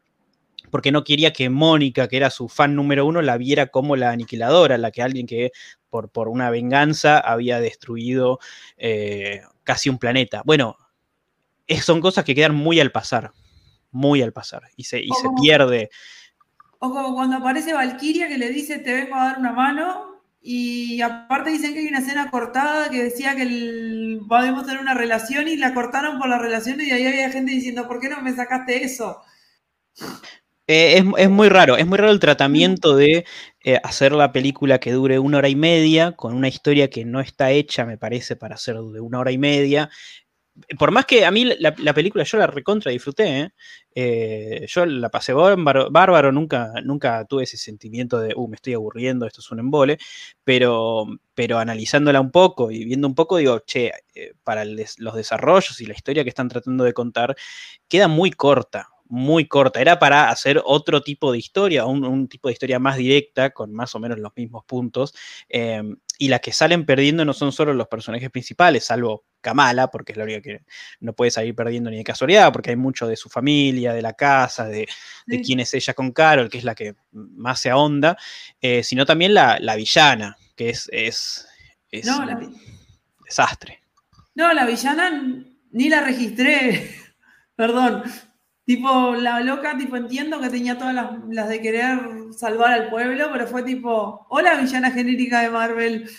porque 0.70 0.92
no 0.92 1.04
quería 1.04 1.32
que 1.32 1.50
Mónica, 1.50 2.08
que 2.08 2.16
era 2.16 2.30
su 2.30 2.48
fan 2.48 2.74
número 2.74 3.06
uno, 3.06 3.22
la 3.22 3.36
viera 3.36 3.66
como 3.68 3.96
la 3.96 4.10
aniquiladora, 4.10 4.78
la 4.78 4.90
que 4.90 5.02
alguien 5.02 5.26
que 5.26 5.52
por, 5.90 6.10
por 6.10 6.28
una 6.28 6.50
venganza 6.50 7.18
había 7.18 7.60
destruido 7.60 8.38
eh, 8.76 9.42
casi 9.64 9.88
un 9.88 9.98
planeta. 9.98 10.42
Bueno, 10.44 10.76
son 11.82 12.00
cosas 12.00 12.24
que 12.24 12.34
quedan 12.34 12.54
muy 12.54 12.80
al 12.80 12.92
pasar, 12.92 13.32
muy 13.90 14.22
al 14.22 14.32
pasar, 14.32 14.62
y 14.76 14.84
se, 14.84 15.00
y 15.00 15.08
se 15.08 15.28
pierde. 15.40 15.90
O 16.78 16.90
como 16.90 17.14
cuando 17.14 17.36
aparece 17.36 17.72
Valkyria 17.72 18.28
que 18.28 18.38
le 18.38 18.50
dice 18.50 18.78
te 18.78 18.92
vengo 18.92 19.14
a 19.14 19.24
dar 19.24 19.38
una 19.38 19.52
mano, 19.52 20.16
y 20.48 21.00
aparte 21.00 21.50
dicen 21.50 21.74
que 21.74 21.80
hay 21.80 21.88
una 21.88 21.98
escena 21.98 22.30
cortada 22.30 22.88
que 22.88 23.02
decía 23.02 23.34
que 23.34 23.42
el, 23.42 24.20
podemos 24.28 24.64
tener 24.64 24.80
una 24.80 24.94
relación 24.94 25.48
y 25.48 25.56
la 25.56 25.74
cortaron 25.74 26.20
por 26.20 26.28
la 26.28 26.38
relación 26.38 26.80
y 26.80 26.92
ahí 26.92 27.04
había 27.04 27.32
gente 27.32 27.50
diciendo, 27.50 27.88
¿por 27.88 27.98
qué 27.98 28.08
no 28.08 28.22
me 28.22 28.32
sacaste 28.32 28.84
eso? 28.84 29.22
Eh, 30.68 31.00
es, 31.16 31.30
muy 31.30 31.48
raro, 31.48 31.76
es 31.76 31.86
muy 31.86 31.96
raro 31.96 32.10
el 32.10 32.18
tratamiento 32.18 32.96
de 32.96 33.24
eh, 33.62 33.78
hacer 33.84 34.10
la 34.12 34.32
película 34.32 34.80
que 34.80 34.90
dure 34.92 35.18
una 35.20 35.38
hora 35.38 35.48
y 35.48 35.54
media, 35.54 36.12
con 36.12 36.34
una 36.34 36.48
historia 36.48 36.90
que 36.90 37.04
no 37.04 37.20
está 37.20 37.52
hecha, 37.52 37.84
me 37.86 37.98
parece, 37.98 38.34
para 38.34 38.56
ser 38.56 38.76
de 38.76 39.00
una 39.00 39.20
hora 39.20 39.30
y 39.30 39.38
media. 39.38 39.90
Por 40.78 40.90
más 40.90 41.04
que 41.06 41.24
a 41.26 41.30
mí 41.30 41.44
la, 41.44 41.74
película 41.94 42.24
yo 42.24 42.38
la 42.38 42.46
recontra 42.46 42.90
disfruté, 42.90 43.52
¿eh? 43.94 44.66
yo 44.68 44.86
la 44.86 45.10
pasé 45.10 45.32
bárbaro, 45.34 45.90
bárbaro, 45.90 46.32
nunca, 46.32 46.72
nunca 46.82 47.24
tuve 47.26 47.44
ese 47.44 47.58
sentimiento 47.58 48.18
de, 48.18 48.34
uh, 48.34 48.48
me 48.48 48.56
estoy 48.56 48.74
aburriendo, 48.74 49.26
esto 49.26 49.42
es 49.42 49.50
un 49.52 49.60
embole, 49.60 49.98
pero, 50.44 51.06
pero 51.34 51.58
analizándola 51.58 52.20
un 52.20 52.30
poco 52.30 52.70
y 52.70 52.84
viendo 52.86 53.06
un 53.06 53.14
poco, 53.14 53.36
digo, 53.36 53.60
che, 53.60 53.92
para 54.44 54.64
los 54.64 55.14
desarrollos 55.14 55.80
y 55.80 55.86
la 55.86 55.94
historia 55.94 56.24
que 56.24 56.30
están 56.30 56.48
tratando 56.48 56.84
de 56.84 56.94
contar, 56.94 57.36
queda 57.88 58.08
muy 58.08 58.30
corta, 58.30 58.88
muy 59.08 59.46
corta. 59.46 59.80
Era 59.80 59.98
para 59.98 60.30
hacer 60.30 60.60
otro 60.64 61.02
tipo 61.02 61.32
de 61.32 61.38
historia, 61.38 61.86
un, 61.86 62.28
tipo 62.28 62.48
de 62.48 62.52
historia 62.52 62.78
más 62.78 62.96
directa, 62.96 63.50
con 63.50 63.72
más 63.72 63.94
o 63.94 63.98
menos 63.98 64.18
los 64.18 64.32
mismos 64.36 64.64
puntos. 64.64 65.14
Em, 65.48 65.96
y 66.18 66.28
las 66.28 66.40
que 66.40 66.52
salen 66.52 66.86
perdiendo 66.86 67.24
no 67.24 67.32
son 67.32 67.52
solo 67.52 67.74
los 67.74 67.88
personajes 67.88 68.30
principales, 68.30 68.84
salvo 68.84 69.24
Kamala, 69.40 69.88
porque 69.88 70.12
es 70.12 70.18
la 70.18 70.24
única 70.24 70.40
que 70.40 70.64
no 71.00 71.12
puede 71.12 71.30
salir 71.30 71.54
perdiendo 71.54 71.90
ni 71.90 71.98
de 71.98 72.04
casualidad, 72.04 72.52
porque 72.52 72.70
hay 72.70 72.76
mucho 72.76 73.06
de 73.06 73.16
su 73.16 73.28
familia, 73.28 73.92
de 73.92 74.02
la 74.02 74.14
casa, 74.14 74.66
de, 74.66 74.88
quién 75.44 75.60
es 75.60 75.72
ella 75.74 75.94
con 75.94 76.12
Carol, 76.12 76.48
que 76.48 76.58
es 76.58 76.64
la 76.64 76.74
que 76.74 76.94
más 77.12 77.60
se 77.60 77.70
ahonda, 77.70 78.16
eh, 78.60 78.82
sino 78.82 79.06
también 79.06 79.34
la, 79.34 79.76
villana, 79.76 80.36
que 80.56 80.70
es, 80.70 80.88
es, 80.90 81.46
un 81.92 82.58
desastre. 83.24 83.82
No, 84.34 84.52
la 84.52 84.66
villana 84.66 85.44
ni 85.70 85.88
la 85.88 86.00
registré. 86.00 86.90
Perdón, 87.56 88.02
Tipo, 88.66 89.14
la 89.14 89.38
loca, 89.42 89.78
tipo, 89.78 89.96
entiendo 89.96 90.40
que 90.40 90.50
tenía 90.50 90.76
todas 90.76 90.92
las, 90.92 91.48
de 91.48 91.60
querer 91.62 92.00
salvar 92.36 92.72
al 92.72 92.90
pueblo, 92.90 93.28
pero 93.32 93.46
fue 93.46 93.62
tipo, 93.62 94.26
hola 94.28 94.56
villana 94.56 94.90
genérica 94.90 95.40
de 95.40 95.50
Marvel. 95.50 96.10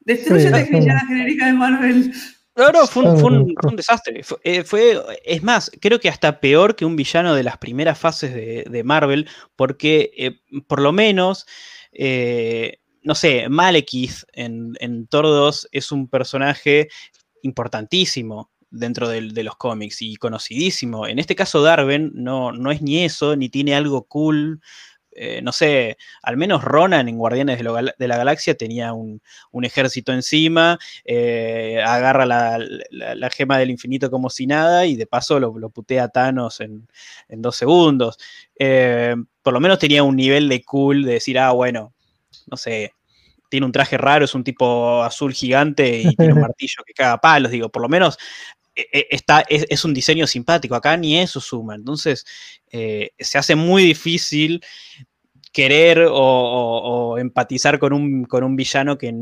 Destruyete 0.00 0.64
villana 0.72 1.06
genérica 1.06 1.46
de 1.46 1.52
Marvel. 1.52 2.12
No, 2.56 2.72
no, 2.72 2.84
fue 2.88 3.04
un, 3.04 3.76
desastre. 3.76 4.22
Eh, 4.42 4.64
fue, 4.64 5.00
es 5.24 5.44
más, 5.44 5.70
creo 5.80 6.00
que 6.00 6.08
hasta 6.08 6.40
peor 6.40 6.74
que 6.74 6.84
un 6.84 6.96
villano 6.96 7.32
de 7.36 7.44
las 7.44 7.58
primeras 7.58 7.96
fases 7.96 8.34
de, 8.34 8.82
Marvel, 8.82 9.28
porque 9.54 10.10
eh, 10.16 10.40
por 10.66 10.80
lo 10.80 10.90
menos, 10.90 11.46
eh, 11.92 12.80
no 13.04 13.14
sé, 13.14 13.48
Malekith 13.48 14.24
en, 14.32 14.72
en 14.80 15.06
Thor 15.06 15.26
2 15.26 15.68
es 15.70 15.92
un 15.92 16.08
personaje 16.08 16.88
importantísimo 17.42 18.50
dentro 18.70 19.08
de, 19.08 19.20
los 19.42 19.56
cómics 19.56 20.02
y 20.02 20.16
conocidísimo. 20.16 21.06
En 21.06 21.18
este 21.18 21.34
caso, 21.34 21.62
Darwin 21.62 22.12
no, 22.14 22.52
no 22.52 22.70
es 22.70 22.82
ni 22.82 23.04
eso, 23.04 23.36
ni 23.36 23.48
tiene 23.48 23.74
algo 23.74 24.04
cool. 24.04 24.60
Eh, 25.20 25.42
no 25.42 25.50
sé, 25.50 25.96
al 26.22 26.36
menos 26.36 26.62
Ronan 26.62 27.08
en 27.08 27.18
Guardianes 27.18 27.58
de, 27.58 28.08
la 28.08 28.16
Galaxia 28.16 28.54
tenía 28.56 28.92
un, 28.92 29.20
ejército 29.62 30.12
encima, 30.12 30.78
eh, 31.04 31.82
agarra 31.84 32.24
la, 32.24 33.30
gema 33.30 33.58
del 33.58 33.70
infinito 33.70 34.12
como 34.12 34.30
si 34.30 34.46
nada 34.46 34.86
y 34.86 34.94
de 34.94 35.06
paso 35.06 35.40
lo, 35.40 35.70
putea 35.70 36.04
a 36.04 36.08
Thanos 36.08 36.60
en, 36.60 36.86
dos 37.28 37.56
segundos. 37.56 38.16
Eh, 38.58 39.16
por 39.42 39.54
lo 39.54 39.60
menos 39.60 39.80
tenía 39.80 40.04
un 40.04 40.14
nivel 40.14 40.48
de 40.48 40.62
cool 40.62 41.02
de 41.04 41.14
decir, 41.14 41.38
ah, 41.38 41.50
bueno, 41.50 41.94
no 42.46 42.56
sé, 42.56 42.92
tiene 43.48 43.66
un 43.66 43.72
traje 43.72 43.98
raro, 43.98 44.24
es 44.24 44.34
un 44.34 44.44
tipo 44.44 45.02
azul 45.02 45.32
gigante 45.32 46.00
y 46.00 46.14
tiene 46.14 46.34
un 46.34 46.40
martillo 46.52 46.84
que 46.86 46.92
caga 46.92 47.18
palos, 47.18 47.50
digo, 47.50 47.70
por 47.70 47.82
lo 47.82 47.88
menos 47.88 48.18
está, 49.10 49.44
es, 49.48 49.84
un 49.84 49.94
diseño 49.94 50.26
simpático, 50.26 50.74
acá 50.74 50.96
ni 50.96 51.18
eso 51.18 51.40
suma, 51.40 51.74
entonces 51.74 52.24
eh, 52.70 53.10
se 53.18 53.38
hace 53.38 53.54
muy 53.54 53.82
difícil 53.82 54.62
querer 55.52 56.06
o, 56.10 57.16
empatizar 57.18 57.78
con 57.78 57.92
un, 57.92 58.24
con 58.24 58.44
un, 58.44 58.54
villano 58.56 58.96
que 58.96 59.12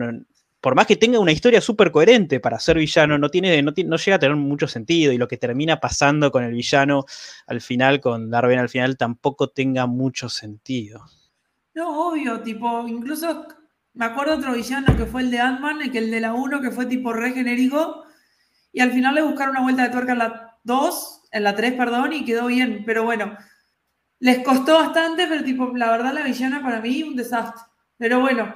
por 0.60 0.74
más 0.74 0.86
que 0.86 0.96
tenga 0.96 1.18
una 1.18 1.32
historia 1.32 1.60
súper 1.60 1.90
coherente 1.92 2.40
para 2.40 2.58
ser 2.58 2.78
villano, 2.78 3.18
no, 3.18 3.28
tiene, 3.30 3.62
no, 3.62 3.72
no, 3.84 3.96
llega 3.96 4.16
a 4.16 4.18
tener 4.18 4.36
mucho 4.36 4.66
sentido 4.66 5.12
y 5.12 5.18
lo 5.18 5.28
que 5.28 5.36
termina 5.36 5.78
pasando 5.78 6.32
con 6.32 6.42
el 6.44 6.52
villano 6.52 7.04
al 7.46 7.60
final, 7.60 8.00
con 8.00 8.30
Darwin 8.30 8.58
al 8.58 8.68
final, 8.68 8.96
tampoco 8.96 9.48
tenga 9.48 9.86
mucho 9.86 10.28
sentido. 10.28 11.04
No, 11.74 12.08
obvio, 12.08 12.40
tipo, 12.40 12.88
incluso 12.88 13.46
me 13.94 14.06
acuerdo 14.06 14.36
otro 14.36 14.54
villano 14.54 14.96
que 14.96 15.06
fue 15.06 15.22
el 15.22 15.30
de 15.30 15.40
Ant-Man, 15.40 15.90
que 15.90 15.98
el 15.98 16.10
de 16.10 16.20
la 16.20 16.34
1, 16.34 16.60
que 16.60 16.70
fue 16.70 16.86
tipo 16.86 17.12
re 17.12 17.32
genérico, 17.32 18.05
y 18.76 18.80
al 18.80 18.92
final 18.92 19.14
le 19.14 19.22
buscaron 19.22 19.52
una 19.52 19.62
vuelta 19.62 19.84
de 19.84 19.88
tuerca 19.88 20.12
en 20.12 20.18
la 20.18 20.58
2, 20.64 21.22
en 21.30 21.44
la 21.44 21.56
3, 21.56 21.72
perdón, 21.72 22.12
y 22.12 22.26
quedó 22.26 22.48
bien. 22.48 22.82
Pero 22.84 23.04
bueno, 23.04 23.34
les 24.18 24.40
costó 24.40 24.74
bastante, 24.74 25.26
pero 25.26 25.42
tipo, 25.42 25.72
la 25.74 25.90
verdad 25.90 26.12
la 26.12 26.22
villana 26.22 26.60
para 26.60 26.82
mí 26.82 27.02
un 27.02 27.16
desastre. 27.16 27.62
Pero 27.96 28.20
bueno, 28.20 28.54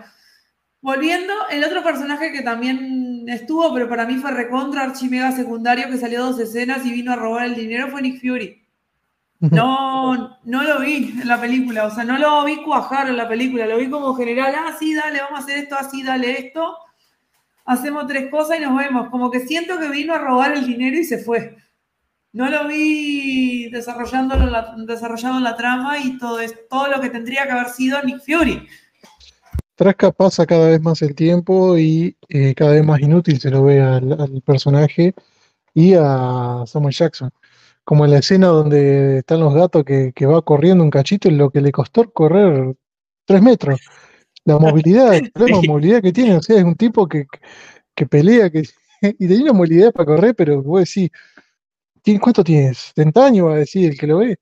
volviendo, 0.83 1.33
el 1.49 1.65
otro 1.65 1.83
personaje 1.83 2.33
que 2.33 2.43
también 2.43 3.25
estuvo, 3.31 3.73
pero 3.73 3.89
para 3.89 4.05
mí 4.05 4.17
fue 4.17 4.31
recontra 4.33 4.83
archimega 4.83 5.33
secundario, 5.33 5.89
que 5.89 5.97
salió 5.97 6.23
dos 6.23 6.39
escenas 6.39 6.85
y 6.85 6.93
vino 6.93 7.15
a 7.15 7.17
robar 7.17 7.47
el 7.47 7.55
dinero, 7.55 7.89
fue 7.89 8.03
Nick 8.03 8.21
Fury. 8.21 8.63
No, 9.39 10.39
no 10.45 10.63
lo 10.63 10.81
vi 10.81 11.19
en 11.19 11.29
la 11.29 11.41
película, 11.41 11.87
o 11.87 11.91
sea, 11.91 12.05
no 12.05 12.19
lo 12.19 12.45
vi 12.45 12.63
cuajar 12.63 13.09
en 13.09 13.17
la 13.17 13.27
película, 13.27 13.67
lo 13.67 13.79
vi 13.79 13.89
como 13.89 14.15
general, 14.15 14.55
ah, 14.55 14.77
sí, 14.79 14.93
dale, 14.93 15.23
vamos 15.23 15.41
a 15.41 15.43
hacer 15.45 15.57
esto, 15.57 15.79
así, 15.79 16.03
dale 16.03 16.39
esto 16.39 16.77
hacemos 17.71 18.07
tres 18.07 18.31
cosas 18.31 18.59
y 18.59 18.63
nos 18.63 18.77
vemos. 18.77 19.09
Como 19.11 19.31
que 19.31 19.41
siento 19.41 19.79
que 19.79 19.89
vino 19.89 20.13
a 20.13 20.19
robar 20.19 20.53
el 20.53 20.67
dinero 20.67 20.97
y 20.97 21.05
se 21.05 21.19
fue. 21.19 21.57
No 22.33 22.49
lo 22.49 22.67
vi 22.69 23.71
desarrollando 23.71 24.37
la, 24.37 25.57
trama 25.57 25.99
y 25.99 26.19
todo, 26.19 26.41
es, 26.41 26.69
todo 26.69 26.89
lo 26.89 27.01
que 27.01 27.11
tendría 27.11 27.45
que 27.45 27.53
haber 27.53 27.69
sido 27.69 28.03
Nick 28.03 28.21
Fury. 28.25 28.67
Trasca 29.75 30.13
pasa 30.13 30.47
cada 30.47 30.69
vez 30.69 30.81
más 30.81 31.01
el 31.03 31.15
tiempo 31.15 31.79
y 31.79 32.17
eh, 32.29 32.55
cada 32.55 32.73
vez 32.73 32.85
más 32.85 33.01
inútil 33.01 33.41
se 33.41 33.51
lo 33.51 33.65
ve 33.65 33.81
al, 33.81 34.43
personaje 34.45 35.15
y 35.73 35.95
a 35.95 36.65
Samuel 36.67 36.95
Jackson. 36.95 37.31
Como 37.85 38.05
en 38.05 38.13
la 38.13 38.19
escena 38.19 38.49
donde 38.49 39.19
están 39.19 39.41
los 39.41 39.55
gatos 39.55 39.85
que, 39.85 40.27
va 40.27 40.43
corriendo 40.43 40.85
un 40.85 40.91
cachito 40.91 41.29
y 41.29 41.33
lo 41.33 41.51
que 41.51 41.61
le 41.61 41.73
costó 41.73 42.11
correr 42.11 42.77
tres 43.25 43.43
metros. 43.43 43.81
La 44.45 44.59
movilidad, 44.59 45.21
la 45.35 45.47
movilidad 45.67 46.03
que 46.03 46.13
tiene, 46.13 46.37
o 46.37 46.43
sea, 46.43 46.59
es 46.59 46.65
un 46.65 46.75
tipo 46.75 47.07
que, 47.07 47.27
pelea 48.09 48.51
que, 48.51 48.63
y 49.03 49.29
tenía 49.29 49.45
una 49.45 49.53
movilidad 49.53 49.93
para 49.93 50.07
correr, 50.07 50.35
pero 50.35 50.63
vos 50.63 50.81
decís, 50.81 51.11
¿cuánto 52.21 52.43
tienes? 52.43 52.93
¿70 52.97 53.27
años? 53.27 53.47
Va 53.47 53.55
a 53.55 53.59
decir 53.59 53.91
el 53.91 53.99
que 53.99 54.07
lo 54.07 54.19
ve. 54.19 54.39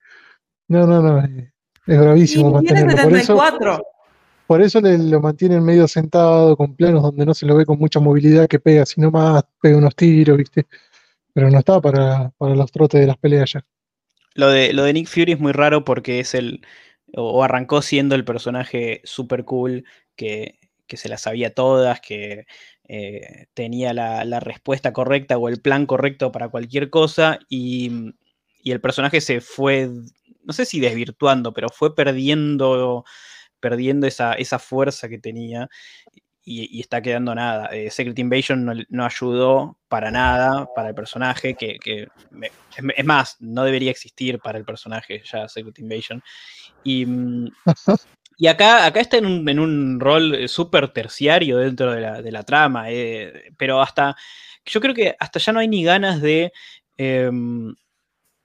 No, 0.69 0.87
no, 0.87 1.03
no, 1.03 1.25
es, 1.25 1.99
bravísimo. 1.99 2.61
tiene 2.61 2.91
74. 2.91 3.83
Por 4.49 4.63
eso 4.63 4.81
le, 4.81 4.97
lo 4.97 5.21
mantienen 5.21 5.63
medio 5.63 5.87
sentado, 5.87 6.57
con 6.57 6.75
planos 6.75 7.03
donde 7.03 7.27
no 7.27 7.35
se 7.35 7.45
lo 7.45 7.55
ve 7.55 7.67
con 7.67 7.79
mucha 7.79 8.01
movilidad 8.01 8.49
que 8.49 8.59
pega, 8.59 8.87
sino 8.87 9.11
más 9.11 9.45
pega 9.61 9.77
unos 9.77 9.95
tiros, 9.95 10.39
¿viste? 10.39 10.67
Pero 11.35 11.51
no 11.51 11.59
está 11.59 11.81
para, 11.83 12.33
los 12.41 12.73
trotes 12.73 12.99
de 12.99 13.07
las 13.07 13.19
peleas 13.19 13.53
ya. 13.53 13.65
Lo 14.35 14.49
de, 14.49 14.73
lo 14.73 14.85
de 14.85 14.95
Nick 14.95 15.07
Fury 15.07 15.33
es 15.33 15.39
muy 15.39 15.53
raro 15.53 15.85
porque 15.85 16.21
es 16.21 16.35
el. 16.35 16.63
O, 17.15 17.43
arrancó 17.45 17.83
siendo 17.83 18.15
el 18.15 18.25
personaje 18.25 19.01
super 19.05 19.45
cool 19.45 19.85
que, 20.17 20.59
se 20.89 21.09
las 21.09 21.23
sabía 21.23 21.55
todas, 21.55 22.01
que 22.01 22.47
eh, 22.89 23.47
tenía 23.55 23.93
la, 23.93 24.41
respuesta 24.41 24.93
correcta 24.93 25.37
o 25.39 25.49
el 25.49 25.61
plan 25.61 25.87
correcto 25.87 26.33
para 26.33 26.49
cualquier 26.49 26.91
cosa 26.91 27.39
y, 27.49 28.15
y, 28.63 28.73
el 28.73 28.81
personaje 28.81 29.21
se 29.21 29.41
fue, 29.41 29.91
no 30.43 30.53
sé 30.53 30.65
si 30.65 30.81
desvirtuando, 30.81 31.53
pero 31.53 31.69
fue 31.69 31.95
perdiendo 31.95 33.05
perdiendo 33.61 34.07
esa, 34.07 34.35
esa 34.35 34.59
fuerza 34.59 35.09
que 35.09 35.19
tenía 35.19 35.69
y, 36.49 36.81
está 36.81 37.03
quedando 37.03 37.35
nada. 37.35 37.67
Eh, 37.67 37.91
Secret 37.91 38.19
Invasion 38.19 38.87
no, 38.89 39.05
ayudó 39.05 39.77
para 39.89 40.11
nada 40.11 40.69
para 40.75 40.89
el 40.89 40.95
personaje, 40.95 41.55
que, 41.55 41.79
es, 42.97 43.05
más, 43.05 43.37
no 43.41 43.65
debería 43.65 43.91
existir 43.91 44.39
para 44.39 44.59
el 44.59 44.65
personaje 44.65 45.23
ya 45.31 45.49
Secret 45.49 45.79
Invasion. 45.79 46.23
Y, 46.85 47.07
y 48.39 48.47
acá, 48.47 48.87
acá 48.87 49.01
está 49.01 49.19
en 49.19 49.27
un, 49.27 49.49
en 49.49 49.59
un 49.59 50.01
rol 50.01 50.49
súper 50.49 50.89
terciario 50.89 51.59
dentro 51.59 51.93
de 51.93 52.33
la, 52.33 52.43
trama, 52.45 52.91
eh, 52.91 53.53
pero 53.59 53.83
hasta, 53.83 54.17
yo 54.65 54.81
creo 54.81 54.95
que 54.95 55.17
hasta 55.19 55.39
ya 55.39 55.53
no 55.53 55.61
hay 55.61 55.69
ni 55.69 55.85
ganas 55.85 56.23
de... 56.23 56.53
Em, 56.97 57.75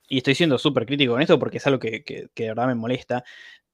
y 0.06 0.18
estoy 0.18 0.34
siendo 0.34 0.58
súper 0.58 0.84
crítico 0.84 1.14
con 1.14 1.22
esto 1.22 1.38
porque 1.38 1.56
es 1.56 1.66
algo 1.66 1.78
que, 1.78 2.04
que, 2.04 2.28
de 2.34 2.48
verdad 2.48 2.66
me 2.66 2.74
molesta, 2.74 3.24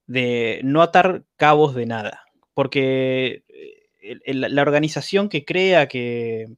de 0.07 0.61
no 0.63 0.83
atar 0.83 1.25
cabos 1.37 1.75
de 1.75 1.87
nada. 1.87 2.25
Porque 2.55 3.45
eh, 4.03 4.35
la 4.35 4.63
organización 4.63 5.29
que 5.29 5.45
crea 5.45 5.89
que, 5.89 6.49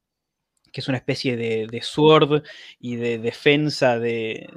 es 0.72 0.88
una 0.88 0.96
especie 0.96 1.36
de, 1.36 1.80
sword 1.82 2.42
y 2.78 2.96
de 2.96 3.18
defensa 3.18 3.98
del, 3.98 4.48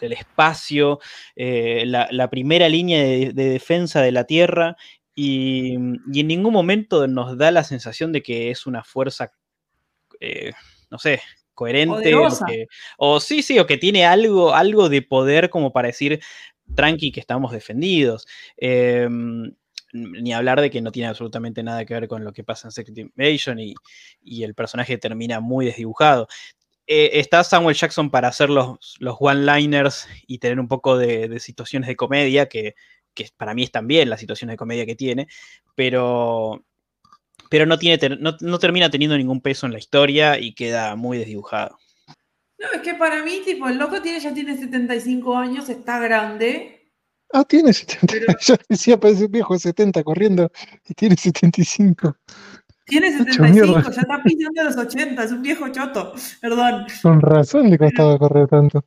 espacio, 0.00 0.98
eh, 1.34 1.84
la, 1.86 2.30
primera 2.30 2.68
línea 2.68 3.02
de, 3.02 3.32
defensa 3.32 4.02
de 4.02 4.12
la 4.12 4.24
Tierra, 4.24 4.76
y, 5.14 5.74
en 5.74 6.26
ningún 6.26 6.52
momento 6.52 7.06
nos 7.06 7.36
da 7.38 7.50
la 7.50 7.64
sensación 7.64 8.12
de 8.12 8.22
que 8.22 8.50
es 8.50 8.66
una 8.66 8.84
fuerza, 8.84 9.32
eh, 10.20 10.52
no 10.90 10.98
sé, 10.98 11.20
coherente, 11.54 12.14
o, 12.96 13.20
sí, 13.20 13.42
sí, 13.42 13.58
o 13.58 13.66
que 13.66 13.76
tiene 13.76 14.06
algo, 14.06 14.54
algo 14.54 14.88
de 14.88 15.02
poder 15.02 15.50
como 15.50 15.72
para 15.72 15.88
decir, 15.88 16.20
tranqui 16.74 17.12
que 17.12 17.20
estamos 17.20 17.52
defendidos. 17.52 18.26
Em, 18.56 19.52
ni 19.92 20.32
hablar 20.32 20.60
de 20.60 20.70
que 20.70 20.80
no 20.80 20.92
tiene 20.92 21.08
absolutamente 21.08 21.62
nada 21.62 21.84
que 21.84 21.94
ver 21.94 22.08
con 22.08 22.24
lo 22.24 22.32
que 22.32 22.44
pasa 22.44 22.68
en 22.68 22.72
Secret 22.72 22.98
Invasion 22.98 23.58
y, 23.58 23.74
el 24.42 24.54
personaje 24.54 24.98
termina 24.98 25.40
muy 25.40 25.66
desdibujado. 25.66 26.28
Eh, 26.86 27.20
está 27.20 27.44
Samuel 27.44 27.76
Jackson 27.76 28.10
para 28.10 28.28
hacer 28.28 28.50
los, 28.50 28.96
los 28.98 29.16
one-liners 29.18 30.08
y 30.26 30.38
tener 30.38 30.58
un 30.58 30.68
poco 30.68 30.96
de, 30.96 31.38
situaciones 31.40 31.88
de 31.88 31.96
comedia, 31.96 32.48
que, 32.48 32.74
para 33.36 33.54
mí 33.54 33.64
es 33.64 33.70
también 33.70 34.08
la 34.08 34.16
situación 34.16 34.50
de 34.50 34.56
comedia 34.56 34.86
que 34.86 34.96
tiene, 34.96 35.28
pero, 35.74 36.64
pero 37.50 37.66
no, 37.66 37.78
tiene, 37.78 38.18
no 38.18 38.58
termina 38.58 38.90
teniendo 38.90 39.16
ningún 39.16 39.40
peso 39.40 39.66
en 39.66 39.72
la 39.72 39.78
historia 39.78 40.38
y 40.38 40.54
queda 40.54 40.96
muy 40.96 41.18
desdibujado. 41.18 41.78
No, 42.60 42.68
es 42.74 42.82
que 42.82 42.94
para 42.94 43.24
mí, 43.24 43.40
tipo, 43.42 43.68
el 43.68 43.78
loco 43.78 44.02
tiene, 44.02 44.20
ya 44.20 44.34
tiene 44.34 44.56
75 44.56 45.34
años, 45.36 45.68
está 45.70 45.98
grande. 45.98 46.79
Ah, 47.32 47.44
tiene 47.44 47.72
70. 47.72 48.36
Yo 48.40 48.54
decía, 48.68 48.98
parece 48.98 49.26
un 49.26 49.32
viejo 49.32 49.54
de 49.54 49.60
70 49.60 50.02
corriendo 50.02 50.50
y 50.88 50.94
tiene 50.94 51.16
75. 51.16 52.16
Tiene 52.86 53.16
75, 53.16 53.82
ya 53.92 54.00
está 54.00 54.22
pisando 54.24 54.64
los 54.64 54.76
80, 54.76 55.22
es 55.22 55.30
un 55.30 55.42
viejo 55.42 55.68
choto, 55.68 56.12
perdón. 56.40 56.86
Con 57.02 57.20
razón 57.20 57.70
le 57.70 57.78
costaba 57.78 58.18
correr 58.18 58.48
tanto. 58.48 58.84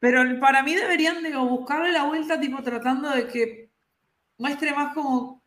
Pero 0.00 0.22
para 0.40 0.64
mí 0.64 0.74
deberían 0.74 1.22
de 1.22 1.36
buscarle 1.36 1.92
la 1.92 2.04
vuelta, 2.04 2.40
tipo, 2.40 2.60
tratando 2.64 3.10
de 3.10 3.28
que 3.28 3.70
muestre 4.36 4.74
más 4.74 4.94
como 4.94 5.42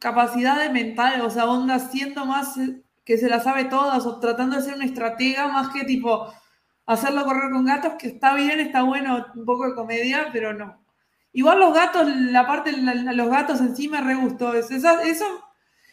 capacidad 0.00 0.60
de 0.60 0.70
mental, 0.70 1.20
o 1.20 1.30
sea, 1.30 1.46
onda 1.46 1.78
siendo 1.78 2.26
más 2.26 2.58
que 3.04 3.18
se 3.18 3.28
la 3.28 3.38
sabe 3.38 3.66
todas, 3.66 4.04
o 4.04 4.18
tratando 4.18 4.56
de 4.56 4.62
ser 4.62 4.74
una 4.74 4.84
estratega 4.84 5.46
más 5.46 5.68
que 5.68 5.84
tipo 5.84 6.26
hacerlo 6.86 7.24
correr 7.24 7.52
con 7.52 7.64
gatos, 7.64 7.94
que 7.98 8.08
está 8.08 8.34
bien, 8.34 8.58
está 8.58 8.82
bueno, 8.82 9.26
un 9.34 9.44
poco 9.44 9.68
de 9.68 9.74
comedia, 9.76 10.28
pero 10.32 10.52
no. 10.52 10.85
Igual 11.36 11.60
los 11.60 11.74
gatos, 11.74 12.08
la 12.08 12.46
parte 12.46 12.72
de 12.72 13.12
los 13.12 13.28
gatos 13.28 13.60
en 13.60 13.76
sí 13.76 13.88
me 13.88 14.00
re 14.00 14.14
gustó. 14.14 14.54
Eso, 14.54 14.74
eso, 14.74 15.24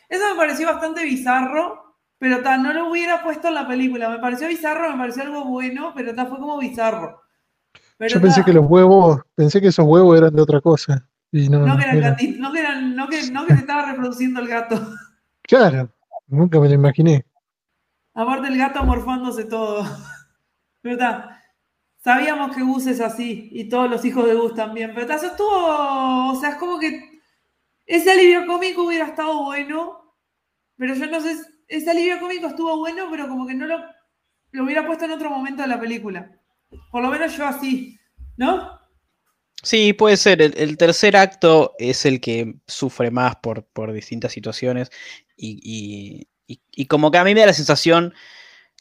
me 0.10 0.38
pareció 0.38 0.67
bastante 0.67 1.03
bizarro, 1.03 1.97
pero 2.17 2.39
no 2.60 2.71
lo 2.71 2.89
hubiera 2.89 3.21
puesto 3.21 3.49
en 3.49 3.56
la 3.56 3.67
película. 3.67 4.08
Me 4.08 4.19
pareció 4.19 4.47
bizarro, 4.47 4.89
me 4.91 4.97
pareció 4.97 5.23
algo 5.23 5.43
bueno, 5.43 5.91
pero 5.93 6.13
fue 6.13 6.39
como 6.39 6.58
bizarro. 6.60 7.21
Yo 7.99 8.21
pensé 8.21 8.41
que 8.45 8.53
los 8.53 8.65
huevos, 8.65 9.19
pensé 9.36 9.60
que 9.60 9.67
esos 9.67 9.86
huevos 9.86 10.17
eran 10.17 10.34
de 10.34 10.41
otra 10.41 10.62
cosa. 10.62 11.06
Y 11.29 11.49
no, 11.49 11.60
no, 11.60 11.77
que 11.77 11.84
eran 11.89 12.15
no, 12.39 12.53
que 12.53 12.60
eran, 12.62 12.95
no, 12.95 13.10
que, 13.10 13.29
no 13.29 13.45
que 13.45 13.53
se 13.53 13.60
estaba 13.60 13.91
reproduciendo 13.91 14.39
el 14.39 14.47
gato. 14.47 14.79
Claro, 15.41 15.89
nunca 16.27 16.58
me 16.58 16.69
lo 16.69 16.75
imaginé. 16.75 17.25
Aparte 18.13 18.47
el 18.47 18.58
gato 18.58 18.82
morfándose 18.86 19.43
todo. 19.43 19.84
¿verdad? 20.84 21.33
Sabíamos 22.04 22.54
que 22.54 22.62
Gus 22.62 22.86
es 22.88 23.00
así 23.00 23.50
y 23.54 23.70
todos 23.70 23.89
los 23.89 24.04
hijos 24.04 24.26
de 24.26 24.34
Gus 24.34 24.54
también, 24.56 24.92
pero 24.94 25.13
eso 25.13 25.28
estuvo, 25.28 26.32
o 26.32 26.36
sea, 26.36 26.50
es 26.50 26.56
como 26.56 26.78
que 26.78 27.22
ese 27.86 28.12
alivio 28.12 28.46
cómico 28.46 28.84
hubiera 28.84 29.08
estado 29.08 29.44
bueno, 29.44 30.13
pero 30.76 30.96
yo 30.96 31.08
no 31.08 31.22
sé, 31.22 31.38
ese 31.70 31.92
alivio 31.92 32.20
cómico 32.20 32.48
estuvo 32.48 32.78
bueno, 32.78 33.08
pero 33.10 33.30
como 33.30 33.48
que 33.48 33.54
no 33.54 33.68
lo, 33.68 33.80
lo 34.52 34.63
hubiera 34.66 34.86
puesto 34.86 35.06
en 35.06 35.12
otro 35.12 35.30
momento 35.30 35.62
de 35.62 35.70
la 35.70 35.80
película. 35.80 36.30
Por 36.92 37.02
lo 37.02 37.10
menos 37.10 37.38
yo 37.38 37.46
así, 37.46 37.98
¿no? 38.36 38.80
Sí, 39.62 39.94
puede 39.94 40.18
ser. 40.18 40.42
El, 40.42 40.78
tercer 40.78 41.16
acto 41.16 41.74
es 41.80 42.06
el 42.06 42.20
que 42.20 42.56
sufre 42.68 43.12
más 43.12 43.38
por, 43.38 43.63
por 43.63 43.94
distintas 43.94 44.34
situaciones 44.34 44.92
y, 45.38 46.28
como 46.89 47.12
que 47.12 47.18
a 47.18 47.24
mí 47.24 47.34
me 47.34 47.39
da 47.39 47.46
la 47.48 47.54
sensación 47.54 48.13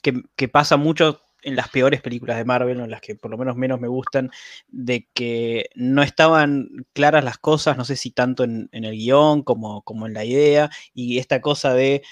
que, 0.03 0.25
que 0.35 0.49
pasa 0.49 0.77
mucho 0.77 1.23
en 1.43 1.57
las 1.57 1.69
peores 1.69 2.01
películas 2.01 2.37
de 2.37 2.45
Marvel, 2.45 2.81
o 2.81 2.85
en 2.85 2.91
las 2.91 3.01
que 3.01 3.15
por 3.15 3.31
lo 3.31 3.39
menos 3.39 3.57
menos 3.57 3.81
me 3.81 3.89
gustan, 3.89 4.31
de 4.69 5.09
que 5.13 5.71
no 5.75 6.03
estaban 6.03 6.69
claras 6.93 7.25
las 7.25 7.39
cosas, 7.39 7.77
no 7.77 7.85
sé 7.85 7.97
si 7.97 8.11
tanto 8.11 8.45
en, 8.45 8.69
el 8.73 8.93
guion 8.93 9.43
como, 9.43 9.83
como 9.83 10.07
en 10.07 10.15
la 10.15 10.25
idea, 10.25 10.71
y 10.95 11.19
esta 11.19 11.41
cosa 11.41 11.75
de 11.75 12.03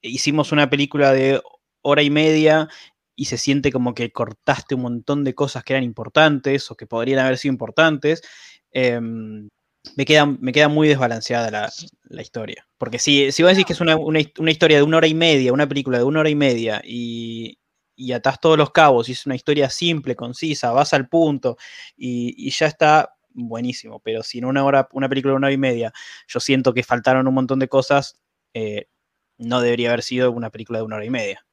hicimos 0.00 0.52
una 0.52 0.70
película 0.70 1.12
de 1.12 1.40
hora 1.82 2.02
y 2.02 2.10
media 2.10 2.68
y 3.16 3.26
se 3.26 3.38
siente 3.38 3.72
como 3.72 3.94
que 3.94 4.12
cortaste 4.12 4.74
un 4.74 4.82
montón 4.82 5.24
de 5.24 5.34
cosas 5.34 5.64
que 5.64 5.72
eran 5.72 5.84
importantes 5.84 6.70
o 6.70 6.76
que 6.76 6.86
podrían 6.86 7.18
haber 7.18 7.36
sido 7.38 7.52
importantes. 7.52 8.22
Em, 8.70 9.48
me 9.96 10.04
queda, 10.04 10.26
me 10.26 10.52
queda 10.52 10.68
muy 10.68 10.88
desbalanceada 10.88 11.50
la, 11.50 12.22
historia. 12.22 12.66
Porque 12.78 12.98
si, 12.98 13.32
si 13.32 13.42
vos 13.42 13.50
decís 13.50 13.64
que 13.66 13.72
es 13.72 13.80
una, 13.80 13.96
una, 13.96 14.20
historia 14.20 14.76
de 14.76 14.82
una 14.82 14.98
hora 14.98 15.06
y 15.06 15.14
media, 15.14 15.52
una 15.52 15.68
película 15.68 15.98
de 15.98 16.04
una 16.04 16.20
hora 16.20 16.30
y 16.30 16.34
media, 16.34 16.82
y, 16.84 17.57
y 17.98 18.12
atás 18.12 18.40
todos 18.40 18.56
los 18.56 18.70
cabos 18.70 19.08
y 19.08 19.12
es 19.12 19.26
una 19.26 19.34
historia 19.34 19.68
simple, 19.68 20.14
concisa, 20.14 20.70
vas 20.70 20.94
al 20.94 21.08
punto 21.08 21.56
y, 21.96 22.48
ya 22.50 22.66
está 22.66 23.16
buenísimo. 23.30 24.00
Pero 24.00 24.22
si 24.22 24.38
en 24.38 24.44
una 24.44 24.64
hora, 24.64 24.88
una 24.92 25.08
película 25.08 25.32
de 25.32 25.36
una 25.36 25.48
hora 25.48 25.54
y 25.54 25.58
media, 25.58 25.92
yo 26.28 26.38
siento 26.38 26.72
que 26.72 26.84
faltaron 26.84 27.26
un 27.26 27.34
montón 27.34 27.58
de 27.58 27.68
cosas, 27.68 28.22
eh, 28.54 28.88
no 29.36 29.60
debería 29.60 29.88
haber 29.88 30.02
sido 30.02 30.30
una 30.30 30.50
película 30.50 30.78
de 30.78 30.84
una 30.84 30.96
hora 30.96 31.04
y 31.04 31.10
media. 31.10 31.44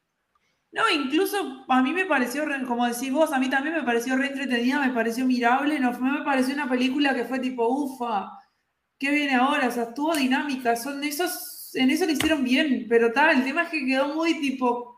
No, 0.71 0.83
incluso 0.89 1.65
a 1.67 1.81
mí 1.81 1.93
me 1.93 2.05
pareció, 2.05 2.45
como 2.67 2.85
decís 2.85 3.11
vos, 3.11 3.33
a 3.33 3.39
mí 3.39 3.49
también 3.49 3.75
me 3.75 3.83
pareció 3.83 4.15
re 4.15 4.27
entretenida, 4.27 4.85
me 4.85 4.93
pareció 4.93 5.25
mirable, 5.25 5.79
no, 5.79 5.97
me 5.99 6.21
pareció 6.23 6.53
una 6.53 6.69
película 6.69 7.15
que 7.15 7.25
fue 7.25 7.39
tipo, 7.39 7.67
ufa, 7.67 8.29
¿qué 8.99 9.09
viene 9.09 9.33
ahora? 9.33 9.69
O 9.69 9.71
sea, 9.71 9.83
estuvo 9.83 10.15
dinámica, 10.15 10.75
son 10.75 11.03
esos, 11.03 11.73
en 11.75 11.89
eso 11.89 12.05
lo 12.05 12.11
hicieron 12.11 12.43
bien, 12.43 12.85
pero 12.87 13.11
tal, 13.11 13.37
el 13.37 13.43
tema 13.43 13.63
es 13.63 13.69
que 13.69 13.85
quedó 13.85 14.13
muy 14.13 14.39
tipo, 14.41 14.94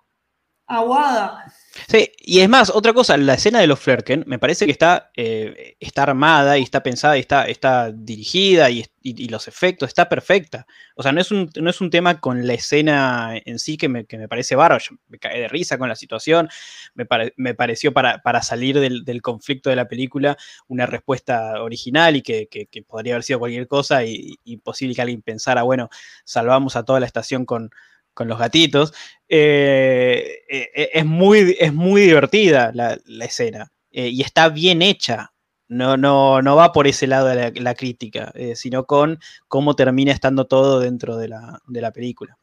aguada. 0.68 1.46
Sí, 1.88 2.12
y 2.20 2.40
es 2.40 2.50
más, 2.50 2.70
otra 2.70 2.92
cosa, 2.94 3.16
la 3.18 3.36
escena 3.36 3.60
de 3.60 3.68
los 3.68 3.80
Flerken 3.80 4.24
me 4.28 4.40
parece 4.40 4.66
que 4.66 4.72
está, 4.72 5.12
eh, 5.16 5.76
está 5.80 6.04
armada 6.04 6.58
y 6.58 6.64
está 6.64 6.82
pensada 6.82 7.18
y 7.18 7.22
está, 7.22 7.48
está 7.48 7.92
dirigida 7.92 8.70
y, 8.70 8.86
los 9.30 9.48
efectos, 9.48 9.88
está 9.88 10.10
perfecta. 10.10 10.68
O 10.96 11.04
sea, 11.04 11.14
no 11.14 11.22
es, 11.22 11.32
un, 11.32 11.50
no 11.62 11.70
es 11.70 11.80
un 11.80 11.90
tema 11.90 12.20
con 12.20 12.46
la 12.46 12.54
escena 12.54 13.36
en 13.46 13.58
sí 13.58 13.78
que 13.78 13.88
me, 13.88 14.04
parece 14.04 14.56
bárbaro. 14.56 14.84
me 15.08 15.18
cae 15.18 15.40
de 15.40 15.48
risa 15.48 15.78
con 15.78 15.88
la 15.88 15.96
situación. 15.96 16.50
Me, 16.94 17.06
pareció 17.54 17.94
para, 17.94 18.42
salir 18.42 18.78
del, 18.80 19.22
conflicto 19.22 19.70
de 19.70 19.78
la 19.78 19.88
película 19.88 20.38
una 20.68 20.86
respuesta 20.88 21.62
original 21.62 22.18
y 22.18 22.22
que, 22.22 22.68
podría 22.86 23.14
haber 23.14 23.24
sido 23.24 23.40
cualquier 23.40 23.68
cosa 23.68 24.04
y, 24.04 24.40
y 24.44 24.58
posible 24.58 24.94
que 24.94 25.02
alguien 25.02 25.22
pensara, 25.22 25.64
bueno, 25.64 25.90
salvamos 26.26 26.76
a 26.76 26.84
toda 26.84 27.00
la 27.00 27.06
estación 27.06 27.46
con, 27.46 27.72
con 28.18 28.28
los 28.28 28.40
gatitos. 28.40 28.94
Eh, 29.30 30.40
eh, 30.50 30.90
es, 30.92 31.06
muy, 31.06 31.56
es 31.60 31.72
muy 31.72 32.02
divertida 32.02 32.72
la, 32.74 32.98
escena 33.24 33.72
eh, 33.92 34.10
y 34.10 34.22
está 34.22 34.50
bien 34.50 34.82
hecha. 34.82 35.34
No, 35.70 35.98
no, 35.98 36.42
no 36.42 36.56
va 36.56 36.72
por 36.72 36.88
ese 36.88 37.06
lado 37.08 37.28
de 37.28 37.52
la, 37.52 37.76
crítica, 37.76 38.34
sino 38.56 38.86
con 38.86 39.20
cómo 39.50 39.76
termina 39.76 40.14
estando 40.14 40.48
todo 40.48 40.80
dentro 40.80 41.18
de 41.18 41.28
la, 41.28 41.92
película. 41.94 42.38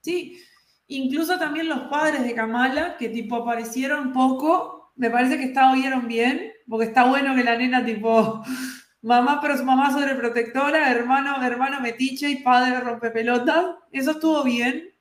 Sí, 0.00 0.42
incluso 0.88 1.38
también 1.38 1.68
los 1.68 1.80
padres 1.80 2.24
de 2.24 2.34
Kamala, 2.34 2.96
que 2.96 3.10
tipo 3.10 3.36
aparecieron 3.36 4.14
poco, 4.14 4.92
me 4.96 5.10
parece 5.10 5.36
que 5.36 5.52
oyeron 5.60 6.08
bien, 6.08 6.50
porque 6.66 6.86
está 6.86 7.04
bueno 7.04 7.36
que 7.36 7.44
la 7.44 7.58
nena 7.58 7.84
tipo 7.84 8.42
mamá, 9.02 9.38
pero 9.42 9.58
su 9.58 9.64
mamá 9.64 9.92
sobreprotectora, 9.92 10.90
hermano, 10.90 11.44
hermano 11.44 11.78
metiche 11.82 12.30
y 12.30 12.42
padre 12.42 12.80
rompepelota. 12.80 13.76
Eso 13.92 14.12
estuvo 14.12 14.42
bien 14.44 14.91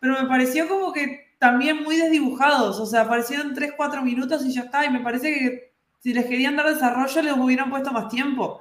pero 0.00 0.20
me 0.20 0.28
pareció 0.28 0.68
como 0.68 0.92
que 0.92 1.26
también 1.38 1.82
muy 1.82 1.96
desdibujados, 1.96 2.78
o 2.78 2.86
sea, 2.86 3.02
aparecieron 3.02 3.54
3, 3.54 3.72
4 3.76 4.02
minutos 4.02 4.44
y 4.44 4.52
ya 4.52 4.62
está, 4.62 4.84
y 4.84 4.90
me 4.90 5.00
parece 5.00 5.32
que 5.32 5.72
si 6.00 6.14
les 6.14 6.26
querían 6.26 6.56
dar 6.56 6.66
desarrollo 6.66 7.22
les 7.22 7.36
hubieran 7.36 7.70
puesto 7.70 7.92
más 7.92 8.08
tiempo. 8.08 8.60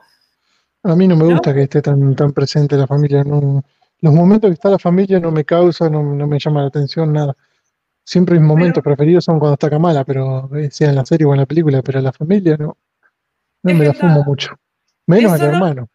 A 0.84 0.96
mí 0.96 1.08
no 1.08 1.16
me 1.16 1.26
gusta 1.26 1.54
que 1.54 1.64
esté 1.64 1.82
tan, 1.82 2.16
tan 2.16 2.32
presente 2.32 2.78
la 2.78 2.88
familia, 2.88 3.24
no, 3.24 3.64
los 4.02 4.14
momentos 4.14 4.50
que 4.50 4.54
está 4.54 4.70
la 4.70 4.80
familia 4.80 5.20
no 5.20 5.32
me 5.32 5.46
causa, 5.46 5.90
no, 5.90 6.04
me 6.04 6.40
llama 6.40 6.62
la 6.62 6.68
atención, 6.68 7.14
nada. 7.14 7.36
Siempre 8.04 8.38
mis 8.38 8.48
momentos 8.48 8.84
preferidos 8.84 9.26
son 9.26 9.40
cuando 9.40 9.54
está 9.54 9.70
Kamala, 9.70 10.04
pero 10.04 10.56
eh, 10.56 10.70
sea 10.70 10.90
en 10.90 10.96
la 10.96 11.06
serie 11.06 11.26
o 11.26 11.34
en 11.34 11.40
la 11.40 11.48
película, 11.48 11.82
pero 11.82 12.02
la 12.02 12.12
familia 12.12 12.56
no, 12.58 12.78
no 13.64 13.74
me 13.74 13.86
la 13.86 13.94
fumo 13.94 14.24
mucho. 14.24 14.56
Menos 15.08 15.34
al 15.34 15.42
hermano. 15.42 15.90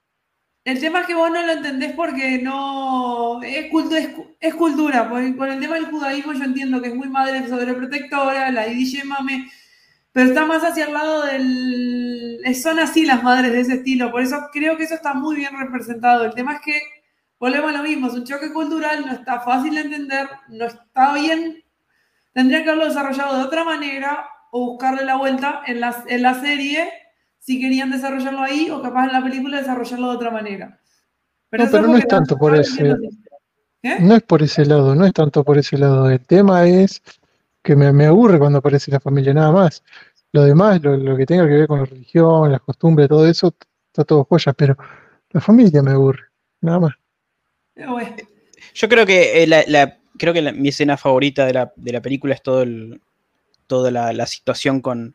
El 0.64 0.78
tema 0.78 1.00
es 1.00 1.06
que 1.06 1.14
vos 1.14 1.30
no 1.30 1.42
lo 1.42 1.52
entendés 1.52 1.92
porque 1.92 2.38
no 2.38 3.42
es, 3.42 3.66
es, 4.40 4.54
cultura. 4.54 5.08
Porque 5.08 5.36
con 5.36 5.50
el 5.50 5.60
tema 5.60 5.76
del 5.76 5.86
judaísmo 5.86 6.32
yo 6.34 6.44
entiendo 6.44 6.82
que 6.82 6.88
es 6.88 6.94
muy 6.94 7.08
madre 7.08 7.48
sobreprotectora, 7.48 8.50
la 8.50 8.66
DJ 8.66 9.04
mame, 9.04 9.50
pero 10.12 10.28
está 10.28 10.44
más 10.44 10.62
hacia 10.62 10.86
el 10.86 10.92
lado 10.92 11.24
del... 11.24 12.42
Son 12.62 12.78
así 12.78 13.06
las 13.06 13.22
madres 13.22 13.52
de 13.52 13.60
ese 13.60 13.74
estilo, 13.74 14.10
por 14.10 14.22
eso 14.22 14.48
creo 14.52 14.76
que 14.76 14.84
eso 14.84 14.94
está 14.94 15.14
muy 15.14 15.36
bien 15.36 15.58
representado. 15.58 16.24
El 16.24 16.34
tema 16.34 16.54
es 16.54 16.60
que 16.62 16.80
volvemos 17.38 17.70
a 17.70 17.78
lo 17.78 17.82
mismo, 17.82 18.08
es 18.08 18.14
un 18.14 18.24
choque 18.24 18.52
cultural, 18.52 19.06
no 19.06 19.12
está 19.12 19.40
fácil 19.40 19.74
de 19.74 19.80
entender, 19.82 20.28
no 20.48 20.66
está 20.66 21.14
bien, 21.14 21.64
tendría 22.34 22.62
que 22.62 22.70
haberlo 22.70 22.88
desarrollado 22.88 23.38
de 23.38 23.44
otra 23.44 23.64
manera 23.64 24.28
o 24.50 24.72
buscarle 24.72 25.04
la 25.04 25.16
vuelta 25.16 25.62
en 25.66 25.80
la, 25.80 26.04
en 26.06 26.22
la 26.22 26.40
serie 26.40 26.90
si 27.40 27.58
querían 27.58 27.90
desarrollarlo 27.90 28.42
ahí 28.42 28.70
o 28.70 28.80
capaz 28.80 29.06
en 29.06 29.12
la 29.12 29.22
película 29.24 29.58
desarrollarlo 29.58 30.10
de 30.10 30.16
otra 30.16 30.30
manera. 30.30 30.78
Pero 31.48 31.64
no, 31.64 31.70
pero 31.70 31.86
no 31.88 31.96
es 31.96 32.06
tanto 32.06 32.36
por 32.38 32.54
ese... 32.54 32.94
¿Eh? 33.82 33.96
No 33.98 34.14
es 34.14 34.22
por 34.22 34.42
ese 34.42 34.66
lado, 34.66 34.94
no 34.94 35.06
es 35.06 35.12
tanto 35.14 35.42
por 35.42 35.56
ese 35.56 35.78
lado. 35.78 36.10
El 36.10 36.20
tema 36.20 36.68
es 36.68 37.02
que 37.62 37.74
me, 37.74 38.04
aburre 38.04 38.38
cuando 38.38 38.58
aparece 38.58 38.90
la 38.90 39.00
familia, 39.00 39.32
nada 39.32 39.50
más. 39.50 39.82
Lo 40.32 40.44
demás, 40.44 40.82
lo, 40.82 41.16
que 41.16 41.24
tenga 41.24 41.48
que 41.48 41.54
ver 41.54 41.66
con 41.66 41.80
la 41.80 41.86
religión, 41.86 42.52
las 42.52 42.60
costumbres, 42.60 43.08
todo 43.08 43.26
eso, 43.26 43.54
está 43.86 44.04
todo 44.04 44.24
joya, 44.24 44.52
pero 44.52 44.76
la 45.30 45.40
familia 45.40 45.82
me 45.82 45.92
aburre, 45.92 46.24
nada 46.60 46.78
más. 46.78 46.92
Yo 48.74 48.88
creo 48.88 49.06
que 49.06 49.42
eh, 49.42 49.92
creo 50.18 50.34
que 50.34 50.52
mi 50.52 50.68
escena 50.68 50.98
favorita 50.98 51.46
de 51.46 51.54
la, 51.92 52.02
película 52.02 52.34
es 52.34 52.42
todo 52.42 52.62
el, 52.62 53.00
toda 53.66 53.90
la 53.90 54.26
situación 54.26 54.82
con, 54.82 55.14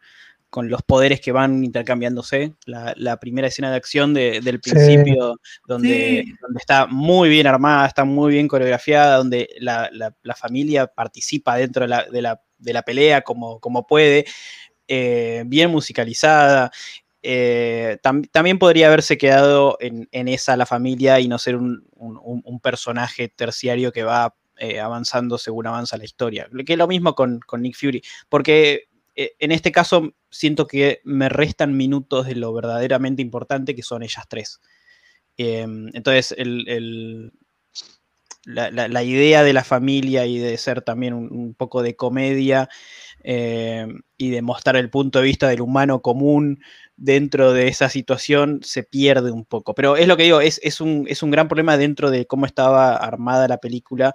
con 0.56 0.70
los 0.70 0.84
poderes 0.84 1.20
que 1.20 1.34
van 1.34 1.66
intercambiándose. 1.66 2.54
La, 2.66 3.20
primera 3.20 3.50
escena 3.50 3.72
de 3.72 3.76
acción 3.76 4.14
del 4.14 4.62
principio, 4.62 5.38
donde, 5.68 6.24
está 6.58 6.86
muy 6.86 7.28
bien 7.28 7.46
armada, 7.46 7.86
está 7.86 8.06
muy 8.06 8.32
bien 8.32 8.48
coreografiada, 8.48 9.18
donde 9.18 9.50
la, 9.60 9.92
familia 10.38 10.88
participa 10.88 11.58
dentro 11.58 11.86
de 11.86 12.22
la, 12.22 12.82
pelea 12.86 13.22
como, 13.22 13.60
como 13.60 13.86
puede, 13.86 14.24
eh, 14.88 15.44
bien 15.46 15.72
musicalizada. 15.72 16.72
Eh, 17.22 17.98
también 18.32 18.58
podría 18.58 18.88
haberse 18.88 19.18
quedado 19.18 19.76
en, 19.82 20.08
esa 20.30 20.56
la 20.56 20.66
familia 20.66 21.20
y 21.20 21.28
no 21.28 21.38
ser 21.38 21.58
un, 21.58 21.84
personaje 22.64 23.28
terciario 23.28 23.92
que 23.92 24.04
va 24.04 24.34
eh, 24.56 24.80
avanzando 24.80 25.38
según 25.38 25.68
avanza 25.68 25.98
la 25.98 26.06
historia. 26.06 26.48
Que 26.66 26.72
es 26.72 26.80
lo 26.80 26.88
mismo 26.88 27.14
con, 27.14 27.42
con 27.42 27.62
Nick 27.62 27.76
Fury, 27.76 28.02
porque 28.30 28.88
en 29.16 29.52
este 29.52 29.72
caso 29.72 30.14
siento 30.30 30.68
que 30.68 31.02
me 31.04 31.30
restan 31.30 31.78
minutos 31.78 32.28
de 32.28 32.36
lo 32.36 32.54
verdaderamente 32.54 33.22
importante 33.22 33.76
que 33.76 33.84
son 33.84 34.04
ellas 34.04 34.26
tres. 34.28 34.60
Em, 35.38 35.90
entonces, 35.94 36.36
la, 38.46 39.04
idea 39.04 39.44
de 39.44 39.54
la 39.54 39.64
familia 39.64 40.26
y 40.26 40.38
de 40.38 40.58
ser 40.58 40.82
también 40.82 41.14
un, 41.14 41.54
poco 41.56 41.82
de 41.82 41.96
comedia 41.96 42.70
em, 43.24 44.02
y 44.18 44.30
de 44.30 44.42
mostrar 44.42 44.76
el 44.78 44.90
punto 44.90 45.20
de 45.20 45.26
vista 45.26 45.50
del 45.50 45.62
humano 45.62 46.02
común 46.02 46.60
dentro 46.96 47.54
de 47.54 47.68
esa 47.68 47.90
situación 47.90 48.60
se 48.64 48.84
pierde 48.84 49.32
un 49.32 49.46
poco. 49.46 49.76
Pero 49.76 49.98
es 49.98 50.08
lo 50.08 50.18
que 50.18 50.24
digo, 50.24 50.42
es, 50.42 50.60
un, 50.82 51.06
es 51.10 51.24
un 51.24 51.32
gran 51.32 51.48
problema 51.48 51.78
dentro 51.78 52.12
de 52.12 52.26
cómo 52.28 52.46
estaba 52.46 52.96
armada 52.96 53.48
la 53.48 53.58
película, 53.58 54.14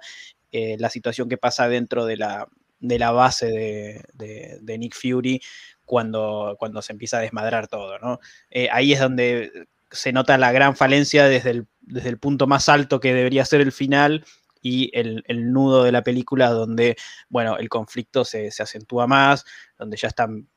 eh, 0.51 0.77
la 0.79 0.89
situación 0.89 1.29
que 1.29 1.37
pasa 1.37 1.67
dentro 1.69 2.05
de 2.05 2.17
la, 2.17 2.47
de 2.81 2.99
la 2.99 3.11
base 3.11 4.03
de, 4.13 4.77
Nick 4.77 4.95
Fury 4.95 5.41
cuando, 5.85 6.55
cuando 6.59 6.81
se 6.81 6.91
empieza 6.91 7.17
a 7.17 7.21
desmadrar 7.21 7.67
todo, 7.67 7.97
¿no? 7.99 8.19
Eh, 8.49 8.67
ahí 8.71 8.93
es 8.93 8.99
donde 8.99 9.51
se 9.91 10.11
nota 10.11 10.37
la 10.37 10.51
gran 10.51 10.75
falencia 10.75 11.25
desde 11.25 11.51
el, 11.51 11.67
desde 11.81 12.09
el 12.09 12.17
punto 12.17 12.47
más 12.47 12.69
alto 12.69 12.99
que 12.99 13.13
debería 13.13 13.45
ser 13.45 13.61
el 13.61 13.71
final 13.71 14.25
y 14.61 14.91
el, 14.93 15.23
nudo 15.51 15.83
de 15.83 15.91
la 15.91 16.03
película 16.03 16.49
donde, 16.49 16.95
bueno, 17.29 17.57
el 17.57 17.67
conflicto 17.67 18.23
se, 18.23 18.49
acentúa 18.59 19.07
más, 19.07 19.45
donde 19.77 19.97
ya 19.97 20.07
están 20.07 20.47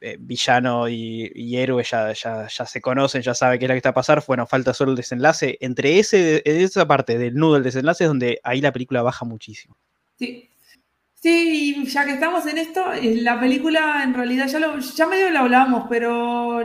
eh, 0.00 0.16
villano 0.18 0.88
y, 0.88 1.56
héroe 1.56 1.84
ya, 1.84 2.12
ya, 2.12 2.48
se 2.48 2.80
conocen, 2.80 3.22
ya 3.22 3.34
sabe 3.34 3.58
qué 3.58 3.66
es 3.66 3.68
lo 3.68 3.74
que 3.74 3.78
está 3.78 3.90
a 3.90 3.94
pasar, 3.94 4.22
bueno, 4.26 4.46
falta 4.46 4.74
solo 4.74 4.90
el 4.90 4.96
desenlace. 4.96 5.58
Entre 5.60 6.00
ese, 6.00 6.42
esa 6.44 6.86
parte 6.86 7.18
del 7.18 7.34
nudo 7.34 7.54
del 7.54 7.62
desenlace 7.62 8.04
es 8.04 8.08
donde 8.08 8.40
ahí 8.42 8.60
la 8.60 8.72
película 8.72 9.02
baja 9.02 9.24
muchísimo. 9.24 9.76
Sí, 10.18 10.50
Sí, 11.22 11.84
ya 11.86 12.04
que 12.04 12.14
estamos 12.14 12.46
en 12.46 12.58
esto, 12.58 12.92
eh, 12.92 13.14
la 13.22 13.38
película 13.38 14.02
en 14.02 14.12
realidad 14.12 14.48
ya, 14.48 14.58
lo, 14.58 14.76
ya 14.80 15.06
medio 15.06 15.30
la 15.30 15.40
hablamos, 15.40 15.86
pero 15.88 16.64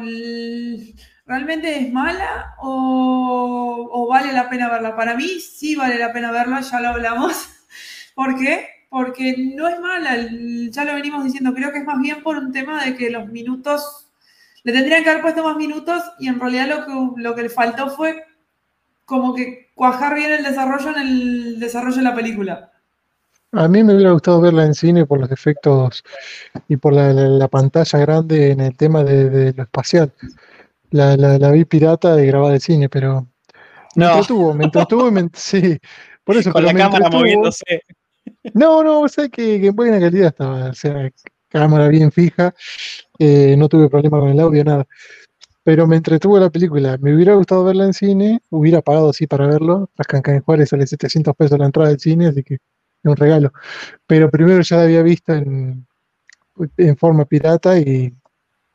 ¿realmente 1.28 1.80
es 1.80 1.93
mala 1.93 2.56
o, 2.60 4.08
vale 4.10 4.34
la 4.34 4.50
pena 4.50 4.67
verla? 4.70 4.96
Para 4.96 5.15
mí 5.15 5.28
sí 5.39 5.76
vale 5.76 6.00
la 6.00 6.12
pena 6.12 6.32
verla, 6.32 6.62
ya 6.62 6.80
lo 6.82 6.89
hablamos. 6.89 7.34
¿Por 8.15 8.36
qué? 8.39 8.67
Porque 8.89 9.36
no 9.56 9.67
es 9.67 9.80
mala, 9.80 10.15
ya 10.72 10.86
lo 10.86 10.96
venimos 10.96 11.24
diciendo, 11.24 11.54
creo 11.54 11.72
que 11.72 11.80
es 11.80 11.86
más 11.86 12.00
bien 12.00 12.24
por 12.24 12.38
un 12.38 12.52
tema 12.52 12.84
de 12.84 12.96
que 12.96 13.12
los 13.12 13.28
minutos, 13.28 14.10
le 14.63 14.74
tendrían 14.74 15.04
que 15.04 15.12
haber 15.12 15.22
puesto 15.22 15.43
más 15.43 15.58
minutos 15.58 16.02
y 16.20 16.30
en 16.30 16.39
realidad 16.39 16.67
lo 16.67 16.86
que, 16.86 17.22
lo 17.22 17.36
que 17.36 17.43
le 17.43 17.50
faltó 17.50 17.91
fue 17.91 18.24
como 19.06 19.36
que 19.36 19.70
cuajar 19.76 20.15
bien 20.15 20.32
el 20.32 20.43
desarrollo 20.43 20.89
en 20.96 21.02
el 21.02 21.60
desarrollo 21.60 21.98
de 21.98 22.04
la 22.04 22.15
película. 22.15 22.72
A 23.53 23.67
mí 23.67 23.83
me 23.83 23.95
hubiera 23.95 24.12
gustado 24.12 24.41
verla 24.41 24.65
en 24.65 24.73
cine 24.73 25.05
por 25.05 25.19
los 25.19 25.31
efectos 25.31 26.03
y 26.67 26.77
por 26.77 26.93
la, 26.93 27.48
pantalla 27.48 28.00
grande 28.00 28.52
en 28.52 28.60
el 28.60 28.75
tema 28.75 29.04
de, 29.04 29.54
lo 29.54 29.63
espacial. 29.63 30.12
La, 30.91 31.15
la, 31.15 31.52
vi 31.52 31.65
pirata 31.65 32.21
y 32.21 32.27
grabada 32.27 32.54
de 32.54 32.60
cine, 32.60 32.89
pero 32.89 33.27
me 33.95 34.06
entretuvo, 34.06 34.54
me 34.54 34.65
entretuvo, 34.65 35.12
sí, 35.33 35.79
por 36.23 36.37
eso. 36.37 36.52
Con 36.52 36.65
la 36.65 36.73
cámara 36.73 37.10
moviéndose. 37.10 37.83
No, 38.54 38.83
no, 38.83 39.08
sé 39.08 39.29
que, 39.29 39.60
que, 39.60 39.67
en 39.67 39.75
buena 39.75 40.00
calidad 40.00 40.27
estaba, 40.27 40.69
o 40.69 40.73
sea, 40.73 41.10
cámara 41.50 41.87
bien 41.87 42.12
fija, 42.12 42.54
eh, 43.17 43.56
no 43.58 43.69
tuve 43.69 43.89
problema 43.89 44.19
con 44.19 44.29
el 44.29 44.39
audio, 44.39 44.63
nada. 44.63 44.85
Pero 45.63 45.87
me 45.87 45.98
entretuvo 45.98 46.39
la 46.39 46.50
película, 46.50 46.98
me 47.02 47.13
hubiera 47.13 47.33
gustado 47.35 47.63
verla 47.63 47.85
en 47.85 47.93
cine, 47.93 48.41
hubiera 48.50 48.81
pagado 48.81 49.10
así 49.10 49.27
para 49.27 49.48
verlo, 49.48 49.89
las 49.98 50.27
en 50.27 50.41
Juárez 50.41 50.69
sale 50.69 50.87
700 50.87 51.35
pesos 51.35 51.60
la 51.60 51.65
entrada 51.65 51.89
del 51.89 52.00
cine, 52.00 52.27
así 52.27 52.43
que 52.43 52.58
un 53.04 53.15
regalo. 53.15 53.54
Pero 54.06 54.29
primero 54.29 54.62
ya 54.62 54.77
la 54.77 54.83
había 54.83 55.02
visto 55.02 55.33
en, 55.33 55.85
en 56.77 56.98
forma 56.98 57.25
pirata 57.25 57.77
y 57.77 58.13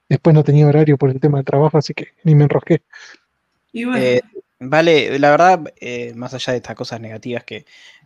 después 0.08 0.34
no 0.34 0.44
tenía 0.44 0.66
horario 0.66 0.96
por 0.96 1.10
el 1.10 1.20
tema 1.20 1.38
del 1.38 1.44
trabajo, 1.44 1.78
así 1.78 1.94
que 1.94 2.08
ni 2.24 2.34
me 2.34 2.44
enrosqué. 2.44 2.82
Eh, 3.72 4.20
vale, 4.60 5.18
la 5.18 5.30
verdad, 5.30 5.72
eh, 5.80 6.12
más 6.14 6.34
allá 6.34 6.52
de 6.52 6.58
estas 6.58 6.76
cosas 6.76 7.00
negativas 7.00 7.44
que, 7.44 7.64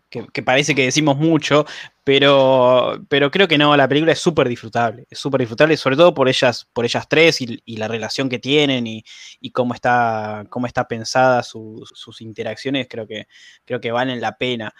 que, 0.08 0.42
parece 0.42 0.74
que 0.74 0.84
decimos 0.84 1.16
mucho, 1.16 1.66
pero, 2.04 3.04
pero 3.08 3.30
creo 3.30 3.48
que 3.48 3.58
no, 3.58 3.76
la 3.76 3.88
película 3.88 4.12
es 4.12 4.20
súper 4.20 4.48
disfrutable, 4.48 5.06
es 5.10 5.18
súper 5.18 5.40
disfrutable, 5.40 5.76
sobre 5.76 5.96
todo 5.96 6.14
por 6.14 6.28
ellas, 6.28 6.68
por 6.72 6.84
ellas 6.84 7.08
tres 7.08 7.40
y, 7.40 7.76
la 7.76 7.88
relación 7.88 8.28
que 8.28 8.38
tienen 8.38 8.86
y, 8.86 9.04
cómo, 9.52 9.74
está, 9.74 10.46
cómo 10.48 10.66
está 10.66 10.86
pensada 10.86 11.42
sus 11.42 12.20
interacciones, 12.20 12.86
creo 12.88 13.06
que, 13.06 13.26
creo 13.64 13.80
que 13.80 13.90
valen 13.90 14.20
la 14.20 14.36
pena. 14.36 14.74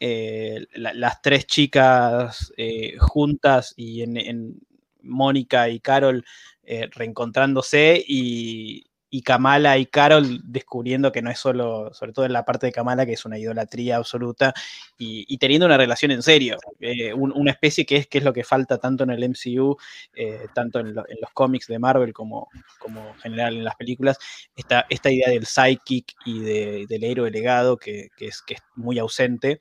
Eh, 0.00 0.66
las 0.74 1.20
tres 1.22 1.46
chicas 1.46 2.52
eh, 2.56 2.96
juntas 2.98 3.74
y 3.76 4.02
en, 4.02 4.58
Mónica 5.02 5.68
y 5.68 5.80
Carol 5.80 6.24
eh, 6.62 6.88
reencontrándose 6.92 8.02
y, 8.06 8.90
y 9.10 9.22
Kamala 9.22 9.76
y 9.76 9.86
Carol 9.86 10.40
descubriendo 10.44 11.10
que 11.10 11.20
no 11.20 11.30
es 11.30 11.38
solo, 11.38 11.92
sobre 11.92 12.12
todo 12.12 12.24
en 12.24 12.32
la 12.32 12.44
parte 12.44 12.66
de 12.66 12.72
Kamala, 12.72 13.04
que 13.04 13.14
es 13.14 13.24
una 13.24 13.38
idolatría 13.38 13.96
absoluta, 13.96 14.54
y, 14.96 15.36
teniendo 15.38 15.66
una 15.66 15.76
relación 15.76 16.12
en 16.12 16.22
serio, 16.22 16.58
eh, 16.78 17.12
una 17.12 17.50
especie 17.50 17.84
que 17.84 17.96
es, 17.96 18.06
que 18.06 18.18
es 18.18 18.24
lo 18.24 18.32
que 18.32 18.44
falta 18.44 18.78
tanto 18.78 19.02
en 19.04 19.10
el 19.10 19.24
MCU, 19.24 19.76
eh, 20.14 20.46
tanto 20.54 20.78
en, 20.78 20.94
los 20.94 21.30
cómics 21.34 21.66
de 21.66 21.78
Marvel 21.78 22.12
como, 22.12 22.48
como 22.78 23.00
en 23.08 23.20
general 23.20 23.56
en 23.56 23.64
las 23.64 23.74
películas, 23.74 24.18
esta, 24.54 24.86
esta 24.88 25.10
idea 25.10 25.28
del 25.28 25.46
psychic 25.46 26.14
y 26.24 26.40
del 26.40 27.04
héroe 27.04 27.30
legado 27.30 27.76
que, 27.76 28.10
es, 28.18 28.42
que 28.42 28.54
es 28.54 28.60
muy 28.76 28.98
ausente. 28.98 29.58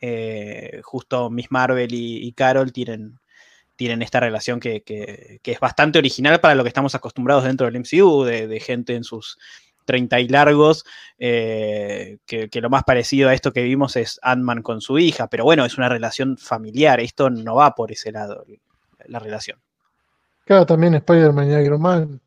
Eh, 0.00 0.80
justo 0.82 1.30
Miss 1.30 1.50
Marvel 1.50 1.90
y 1.92 2.32
Carol 2.32 2.72
tienen, 2.72 3.20
tienen 3.80 4.02
esta 4.02 4.20
relación 4.20 4.60
que, 4.60 4.82
es 5.42 5.58
bastante 5.58 5.98
original 5.98 6.38
para 6.38 6.54
lo 6.54 6.62
que 6.62 6.68
estamos 6.68 6.94
acostumbrados 6.94 7.44
dentro 7.44 7.64
del 7.64 7.80
MCU, 7.80 8.24
de, 8.24 8.60
gente 8.60 8.94
en 8.94 9.04
sus 9.04 9.38
30 9.86 10.20
y 10.20 10.28
largos, 10.28 10.84
eh, 11.18 12.18
que, 12.26 12.50
lo 12.60 12.68
más 12.68 12.84
parecido 12.84 13.30
a 13.30 13.32
esto 13.32 13.54
que 13.54 13.62
vimos 13.62 13.96
es 13.96 14.20
Ant-Man 14.20 14.60
con 14.60 14.82
su 14.82 14.98
hija, 14.98 15.28
pero 15.28 15.44
bueno, 15.44 15.64
es 15.64 15.78
una 15.78 15.88
relación 15.88 16.36
familiar, 16.36 17.00
esto 17.00 17.30
no 17.30 17.54
va 17.54 17.74
por 17.74 17.90
ese 17.90 18.12
lado, 18.12 18.44
la 19.06 19.18
relación. 19.18 19.58
Claro, 20.44 20.66
también 20.66 20.96
Spider-Man 20.96 21.50
y 21.50 21.54
Iron 21.64 21.80
Man. 21.80 22.20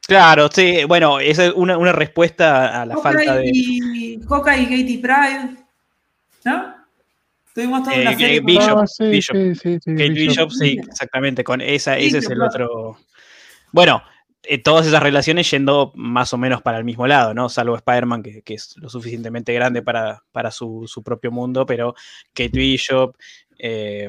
Claro, 0.00 0.48
sí, 0.50 0.84
bueno, 0.84 1.20
esa 1.20 1.44
es 1.44 1.52
una, 1.52 1.92
respuesta 1.92 2.80
a 2.80 2.86
la 2.86 2.96
falta 2.96 3.34
de... 3.34 3.50
Y, 3.52 4.18
Coca 4.20 4.56
y 4.56 4.64
Katie 4.64 4.98
Pride, 4.98 5.62
¿no? 6.46 6.79
Tuvimos 7.54 7.82
toda 7.82 8.00
una 8.00 8.16
serie. 8.16 8.40
Bishop, 8.40 8.78
ah, 8.78 8.86
sí, 8.86 9.04
Bishop. 9.04 9.36
Sí, 9.54 9.78
Kate 9.84 10.10
Bishop, 10.10 10.50
sí, 10.50 10.80
exactamente. 10.86 11.44
Con 11.44 11.60
esa, 11.60 11.98
ese 11.98 12.18
es 12.18 12.30
el 12.30 12.40
otro. 12.42 12.96
Bueno, 13.72 14.02
eh, 14.42 14.58
todas 14.58 14.86
esas 14.86 15.02
relaciones 15.02 15.50
yendo 15.50 15.92
más 15.94 16.32
o 16.32 16.38
menos 16.38 16.62
para 16.62 16.78
el 16.78 16.84
mismo 16.84 17.06
lado, 17.06 17.34
¿no? 17.34 17.48
Salvo 17.48 17.76
Spider-Man, 17.76 18.22
que, 18.22 18.42
es 18.54 18.74
lo 18.78 18.88
suficientemente 18.88 19.52
grande 19.52 19.82
para, 19.82 20.22
para 20.32 20.50
su, 20.50 20.88
propio 21.04 21.30
mundo, 21.30 21.66
pero 21.66 21.94
Kate 22.32 22.58
Bishop, 22.58 23.16
eh, 23.58 24.08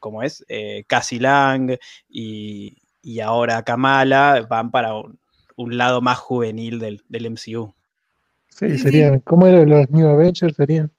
¿cómo 0.00 0.22
es? 0.22 0.44
Eh, 0.48 0.84
Cassie 0.86 1.20
Lang 1.20 1.76
y, 2.08 2.78
y, 3.02 3.20
ahora 3.20 3.62
Kamala 3.62 4.46
van 4.48 4.70
para 4.70 4.94
un, 4.94 5.18
lado 5.76 6.00
más 6.00 6.18
juvenil 6.18 6.78
del, 6.78 7.02
del 7.08 7.30
MCU. 7.30 7.74
Sí, 8.48 8.78
serían. 8.78 9.20
¿Cómo 9.20 9.46
eran 9.46 9.68
los 9.68 9.90
New 9.90 10.08
Avengers? 10.08 10.56
Serían. 10.56 10.90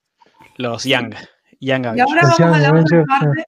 Los 0.58 0.84
Young. 0.84 1.16
Y 1.64 1.72
ahora 1.72 1.94
vamos 2.24 2.40
a 2.40 2.60
la 2.60 2.74
otra 2.82 3.06
parte. 3.06 3.46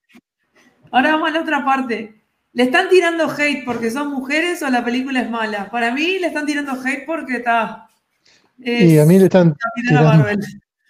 Ahora 0.91 1.11
vamos 1.11 1.30
a 1.30 1.32
la 1.34 1.41
otra 1.41 1.66
parte. 1.66 2.22
¿Le 2.53 2.63
están 2.63 2.88
tirando 2.88 3.30
hate 3.30 3.66
porque 3.66 3.91
son 3.91 4.09
mujeres 4.09 4.63
o 4.63 4.70
la 4.70 4.86
película 4.86 5.20
es 5.20 5.30
mala? 5.30 5.70
Para 5.70 5.93
mí 5.93 6.20
le 6.20 6.28
están 6.28 6.45
tirando 6.45 6.72
hate 6.72 7.05
porque 7.05 7.38
está. 7.38 7.89
Y 8.57 8.97
a 8.97 9.05
mí 9.05 9.20
le 9.20 9.26
están 9.26 9.53
tirando. 9.76 10.09
Marvel. 10.09 10.39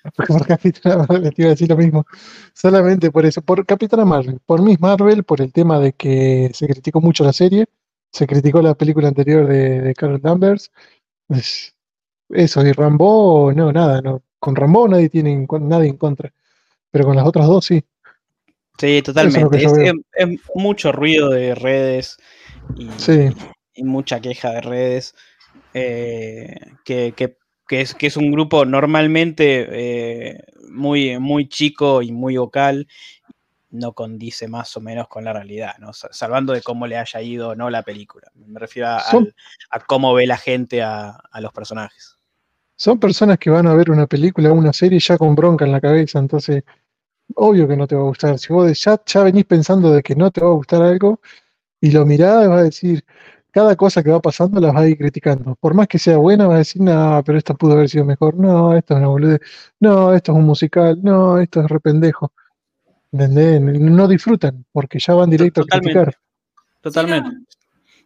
Por 0.27 0.45
Capitana 0.45 0.97
Marvel, 1.09 1.33
te 1.33 1.41
iba 1.41 1.47
a 1.47 1.55
decir 1.55 1.67
lo 1.67 1.77
mismo. 1.77 2.05
Solamente 2.53 3.09
por 3.09 3.25
eso. 3.25 3.41
Por 3.41 3.65
Capitana 3.65 4.05
Marvel. 4.05 4.39
Por 4.45 4.61
Miss 4.61 4.79
Marvel, 4.79 5.23
por 5.23 5.41
el 5.41 5.51
tema 5.51 5.79
de 5.79 5.93
que 5.93 6.51
se 6.53 6.67
criticó 6.67 7.01
mucho 7.01 7.23
la 7.23 7.33
serie. 7.33 7.65
Se 8.11 8.27
criticó 8.27 8.61
la 8.61 8.75
película 8.75 9.07
anterior 9.07 9.47
de, 9.47 9.95
Carol 9.97 10.21
Danvers. 10.21 10.71
eso, 12.29 12.63
y 12.63 12.71
Rambo, 12.71 13.51
no, 13.51 13.71
nada. 13.71 13.99
No. 14.03 14.21
Con 14.37 14.55
Rambo 14.55 14.87
nadie 14.87 15.09
tiene 15.09 15.47
nadie 15.59 15.89
en 15.89 15.97
contra 15.97 16.31
pero 16.95 17.07
con 17.07 17.17
las 17.17 17.27
otras 17.27 17.45
dos 17.45 17.65
sí. 17.65 17.83
Sí, 18.77 19.01
totalmente. 19.01 19.65
Es, 19.65 20.29
mucho 20.53 20.93
ruido 20.93 21.29
de 21.29 21.53
redes 21.53 22.15
y, 22.77 23.83
mucha 23.83 24.21
queja 24.21 24.51
de 24.51 24.61
redes. 24.61 25.13
Eh, 25.73 26.55
que, 26.85 27.13
es, 27.69 27.93
que 27.93 28.07
es 28.07 28.15
un 28.15 28.31
grupo 28.31 28.63
normalmente 28.63 29.67
eh, 29.71 30.43
muy, 30.69 31.19
muy 31.19 31.49
chico 31.49 32.01
y 32.01 32.13
muy 32.13 32.37
vocal, 32.37 32.87
no 33.71 33.91
condice 33.91 34.47
más 34.47 34.77
o 34.77 34.79
menos 34.79 35.09
con 35.09 35.25
la 35.25 35.33
realidad, 35.33 35.75
¿no? 35.79 35.91
salvando 35.91 36.53
de 36.53 36.61
cómo 36.61 36.87
le 36.87 36.95
haya 36.95 37.21
ido 37.21 37.57
no 37.57 37.69
la 37.69 37.83
película. 37.83 38.31
Me 38.35 38.57
refiero 38.57 38.87
a, 38.87 39.79
cómo 39.85 40.13
ve 40.13 40.27
la 40.27 40.37
gente 40.37 40.81
a, 40.81 41.09
a, 41.09 41.41
los 41.41 41.51
personajes. 41.51 42.15
Son 42.77 42.97
personas 43.01 43.37
que 43.37 43.49
van 43.49 43.67
a 43.67 43.73
ver 43.73 43.91
una 43.91 44.07
película 44.07 44.49
o 44.51 44.53
una 44.53 44.71
serie 44.71 44.99
ya 44.99 45.17
con 45.17 45.35
bronca 45.35 45.65
en 45.65 45.73
la 45.73 45.81
cabeza, 45.81 46.19
entonces 46.19 46.63
obvio 47.33 47.67
que 47.67 47.75
no 47.75 47.87
te 47.87 47.95
va 47.95 48.01
a 48.01 48.05
gustar. 48.05 48.37
Si 48.37 48.53
vos 48.53 48.83
ya, 48.83 49.01
ya 49.05 49.23
venís 49.23 49.45
pensando 49.45 49.91
de 49.91 50.03
que 50.03 50.15
no 50.15 50.31
te 50.31 50.41
va 50.41 50.47
a 50.47 50.53
gustar 50.53 50.81
algo 50.81 51.19
y 51.81 51.91
lo 51.91 52.05
mirás, 52.05 52.47
vas 52.47 52.59
a 52.59 52.63
decir, 52.63 53.03
cada 53.51 53.75
cosa 53.75 54.03
que 54.03 54.11
va 54.11 54.21
pasando 54.21 54.59
las 54.59 54.73
vas 54.73 54.83
a 54.83 54.87
ir 54.87 54.97
criticando. 54.97 55.55
Por 55.55 55.73
más 55.73 55.87
que 55.87 55.97
sea 55.97 56.17
buena, 56.17 56.45
vas 56.45 56.55
a 56.55 56.59
decir, 56.59 56.81
no, 56.81 57.23
pero 57.25 57.37
esto 57.37 57.55
pudo 57.55 57.73
haber 57.73 57.89
sido 57.89 58.03
mejor. 58.03 58.35
No, 58.35 58.75
esto 58.75 58.93
es 58.93 58.97
una 58.97 59.07
boludez. 59.07 59.39
No, 59.79 60.13
esto 60.13 60.33
es 60.33 60.37
un 60.37 60.45
musical. 60.45 60.99
No, 61.01 61.39
esto 61.39 61.61
es 61.61 61.67
rependejo. 61.67 62.33
¿Entendés? 63.11 63.61
No 63.61 64.07
disfrutan 64.09 64.65
porque 64.73 64.99
ya 64.99 65.13
van 65.13 65.29
directo 65.29 65.61
a 65.61 65.65
criticar. 65.65 66.17
Totalmente. 66.81 67.29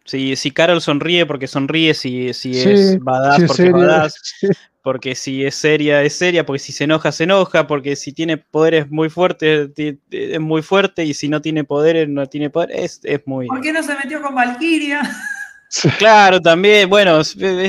Si, 0.06 0.36
si 0.36 0.52
Carol 0.52 0.82
sonríe 0.82 1.26
porque 1.26 1.48
sonríe, 1.48 1.94
si, 1.94 2.34
si 2.34 2.60
es 2.60 3.00
badass 3.00 3.44
porque 3.48 3.64
es 3.64 3.72
badass, 3.72 4.22
porque 4.90 5.14
si 5.14 5.46
es 5.46 5.54
seria, 5.54 6.02
es 6.02 6.16
seria, 6.16 6.48
porque 6.48 6.58
si 6.58 6.72
se 6.72 6.86
enoja, 6.86 7.12
se 7.12 7.26
enoja, 7.26 7.68
porque 7.68 7.96
si 7.96 8.12
tiene 8.12 8.38
poderes 8.38 8.90
muy 8.90 9.08
fuertes, 9.12 9.70
es 9.78 10.40
muy 10.40 10.64
fuerte, 10.64 11.06
y 11.06 11.14
si 11.14 11.30
no 11.30 11.44
tiene 11.44 11.64
poderes, 11.64 12.10
no 12.10 12.26
tiene 12.26 12.50
poder, 12.50 12.72
es, 12.72 13.00
muy... 13.26 13.46
¿Por 13.46 13.62
qué 13.62 13.72
no 13.72 13.84
se 13.84 13.94
metió 13.94 14.20
con 14.20 14.34
Valkyria? 14.34 15.02
Claro, 16.00 16.42
también, 16.42 16.90
bueno, 16.90 17.22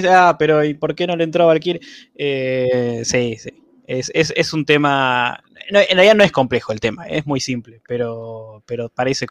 ah, 0.09 0.35
pero 0.39 0.65
¿y 0.65 0.73
por 0.73 0.95
qué 0.95 1.07
no 1.07 1.15
le 1.15 1.25
entró 1.25 1.45
a 1.45 1.49
Valkyria? 1.49 1.87
Eh, 2.15 3.03
sí, 3.05 3.37
sí, 3.37 3.51
es, 3.87 4.55
un 4.55 4.65
tema, 4.65 5.45
en 5.69 5.75
realidad 5.75 6.15
no 6.15 6.25
es 6.25 6.33
complejo 6.33 6.73
el 6.73 6.81
tema, 6.81 7.05
es 7.07 7.27
muy 7.27 7.41
simple, 7.41 7.83
pero, 7.87 8.63
pero 8.65 8.89
parece... 8.89 9.27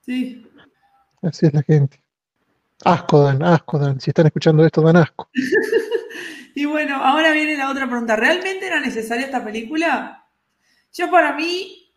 Sí. 0.00 0.44
Así 1.22 1.46
es 1.46 1.54
la 1.54 1.62
gente. 1.62 2.02
Asco 2.84 3.22
dan, 3.22 3.44
asco 3.44 3.78
dan, 3.78 4.00
si 4.00 4.10
están 4.10 4.26
escuchando 4.26 4.66
esto 4.66 4.82
dan 4.82 4.96
asco. 4.96 5.30
Y 6.56 6.64
bueno, 6.64 6.96
ahora 7.04 7.32
viene 7.32 7.54
la 7.54 7.70
otra 7.70 7.86
pregunta. 7.86 8.16
¿Realmente 8.16 8.66
era 8.66 8.80
necesaria 8.80 9.26
esta 9.26 9.44
película? 9.44 10.24
Yo 10.90 11.10
para 11.10 11.36
mí, 11.36 11.92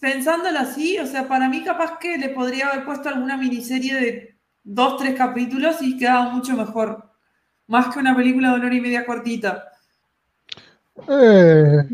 pensándolo 0.00 0.58
así, 0.58 0.98
o 0.98 1.06
sea, 1.06 1.28
para 1.28 1.50
mí 1.50 1.62
capaz 1.62 1.98
que 1.98 2.16
le 2.16 2.30
podría 2.30 2.68
haber 2.68 2.86
puesto 2.86 3.10
alguna 3.10 3.36
miniserie 3.36 3.94
de 3.94 4.38
dos, 4.64 4.96
tres 4.96 5.14
capítulos 5.16 5.82
y 5.82 5.98
quedaba 5.98 6.30
mucho 6.30 6.56
mejor. 6.56 7.10
Más 7.66 7.92
que 7.92 7.98
una 7.98 8.16
película 8.16 8.48
de 8.48 8.54
una 8.54 8.66
hora 8.68 8.74
y 8.74 8.80
media 8.80 9.04
cortita. 9.04 9.68
Eh, 11.06 11.84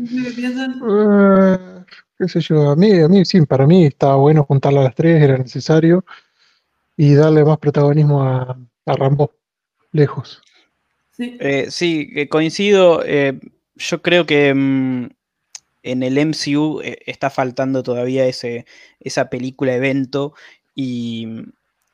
eh, 0.87 1.83
qué 2.17 2.27
sé 2.29 2.39
yo, 2.39 2.69
a 2.69 2.75
mí, 2.77 3.01
a 3.01 3.09
mí 3.09 3.25
sí, 3.25 3.45
para 3.45 3.67
mí 3.67 3.85
estaba 3.85 4.15
bueno 4.15 4.45
juntarla 4.45 4.79
a 4.79 4.83
las 4.85 4.95
tres, 4.95 5.21
era 5.21 5.37
necesario, 5.37 6.05
y 6.95 7.15
darle 7.15 7.43
más 7.43 7.57
protagonismo 7.57 8.23
a, 8.23 8.57
a 8.85 8.93
Rambo, 8.93 9.33
lejos. 9.91 10.41
Sí, 11.17 12.11
eh, 12.15 12.29
coincido. 12.29 13.03
Eh, 13.03 13.39
yo 13.75 14.01
creo 14.01 14.25
que 14.25 14.53
mm, 14.53 15.09
en 15.83 16.03
el 16.03 16.17
MCU 16.17 16.81
eh, 16.81 16.99
está 17.05 17.29
faltando 17.29 17.83
todavía 17.83 18.25
ese, 18.25 18.65
esa 18.99 19.29
película 19.29 19.73
evento 19.73 20.33
y, 20.75 21.27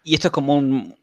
y 0.04 0.16
esto 0.16 0.28
es 0.28 0.32
como 0.32 0.56
un, 0.56 0.96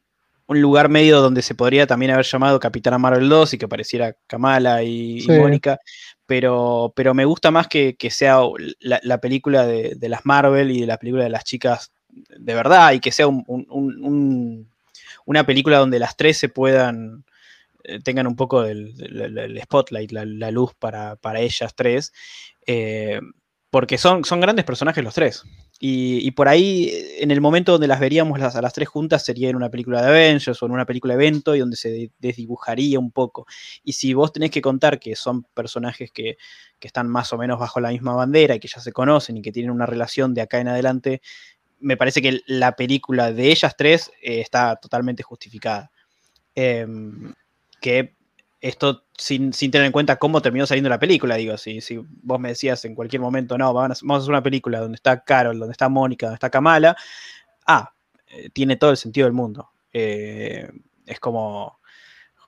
lugar 0.49 0.89
medio 0.89 1.21
donde 1.21 1.43
se 1.43 1.55
podría 1.55 1.87
también 1.87 2.11
haber 2.11 2.27
llamado 2.27 2.59
Capitana 2.59 2.99
Marvel 2.99 3.29
2 3.29 3.55
y 3.55 3.59
que 3.59 3.69
pareciera 3.69 4.17
Kamala 4.27 4.83
y, 4.83 5.25
Mónica, 5.29 5.79
pero, 6.27 6.93
pero 6.97 7.15
me 7.15 7.25
gusta 7.25 7.53
más 7.53 7.69
que, 7.69 7.97
sea 8.11 8.41
la, 8.81 9.19
película 9.19 9.65
de, 9.65 9.97
las 10.09 10.27
Marvel 10.27 10.73
y 10.73 10.81
de 10.81 10.89
la 10.89 10.99
película 10.99 11.23
de 11.23 11.31
las 11.31 11.45
chicas 11.45 11.93
de 12.09 12.55
verdad 12.55 12.95
y 12.95 12.99
que 12.99 13.13
sea 13.13 13.29
una 13.29 14.67
película 15.47 15.79
donde 15.79 16.01
las 16.01 16.17
tres 16.17 16.37
se 16.37 16.49
puedan 16.49 17.21
eh, 17.21 17.30
tengan 18.05 18.27
un 18.27 18.37
poco 18.37 18.63
del, 18.63 19.61
spotlight, 19.63 20.13
la, 20.13 20.51
luz 20.51 20.73
para, 20.79 21.19
ellas 21.37 21.75
tres, 21.75 22.13
eh, 22.67 23.21
porque 23.71 23.99
son, 23.99 24.25
son 24.25 24.41
grandes 24.41 24.65
personajes 24.65 25.05
los 25.05 25.15
tres. 25.15 25.45
Y, 25.83 26.33
por 26.33 26.47
ahí, 26.47 26.93
en 27.21 27.31
el 27.31 27.41
momento 27.41 27.73
donde 27.73 27.89
las 27.89 28.01
veríamos 28.01 28.39
las, 28.39 28.55
a 28.55 28.61
las 28.61 28.75
tres 28.75 28.87
juntas, 28.87 29.25
sería 29.25 29.49
en 29.49 29.57
una 29.57 29.71
película 29.71 30.03
de 30.03 30.09
Avengers 30.09 30.63
o 30.63 30.67
en 30.67 30.73
una 30.73 30.85
película 30.85 31.17
de 31.17 31.25
evento 31.25 31.55
y 31.55 31.61
donde 31.61 31.77
se 31.77 32.11
desdibujaría 32.19 32.99
un 32.99 33.11
poco. 33.11 33.47
Y 33.83 33.95
si 33.95 34.13
vos 34.13 34.31
tenés 34.31 34.51
que 34.51 34.61
contar 34.61 35.01
que 35.01 35.17
son 35.17 35.45
personajes 35.55 36.11
que, 36.13 36.37
están 36.83 37.09
más 37.09 37.33
o 37.33 37.39
menos 37.39 37.59
bajo 37.59 37.81
la 37.81 37.91
misma 37.91 38.15
bandera 38.15 38.55
y 38.55 38.61
que 38.61 38.69
ya 38.69 38.81
se 38.81 38.93
conocen 38.93 39.39
y 39.39 39.43
que 39.43 39.53
tienen 39.53 39.71
una 39.71 39.87
relación 39.87 40.35
de 40.35 40.43
acá 40.43 40.61
en 40.61 40.69
adelante, 40.69 41.23
me 41.79 41.97
parece 41.97 42.21
que 42.21 42.41
la 42.47 42.77
película 42.77 43.33
de 43.33 43.51
ellas 43.51 43.75
tres 43.77 44.11
eh, 44.21 44.41
está 44.41 44.77
totalmente 44.77 45.23
justificada. 45.23 45.91
Em, 46.55 47.33
que 47.81 48.17
esto 48.61 49.05
sin, 49.17 49.53
tener 49.53 49.85
en 49.85 49.93
cuenta 49.93 50.17
cómo 50.17 50.43
terminó 50.43 50.67
saliendo 50.67 50.91
la 50.91 50.99
película, 50.99 51.37
digo, 51.37 51.57
si, 51.57 51.81
si 51.81 51.99
vos 52.23 52.39
me 52.39 52.51
decías 52.51 52.85
en 52.85 52.95
cualquier 52.95 53.21
momento, 53.21 53.57
no, 53.59 53.73
vamos 53.73 54.03
a, 54.03 54.17
hacer 54.17 54.31
una 54.31 54.43
película 54.43 54.81
donde 54.81 54.97
está 54.97 55.25
Carol, 55.25 55.59
donde 55.59 55.73
está 55.73 55.89
Mónica, 55.89 56.27
donde 56.27 56.37
está 56.37 56.51
Kamala, 56.51 56.97
ah, 57.67 57.93
eh, 58.29 58.51
tiene 58.51 58.77
todo 58.77 58.91
el 58.91 58.97
sentido 58.97 59.27
del 59.27 59.35
mundo. 59.35 59.71
Eh, 59.93 60.69
es 61.07 61.21
como, 61.21 61.79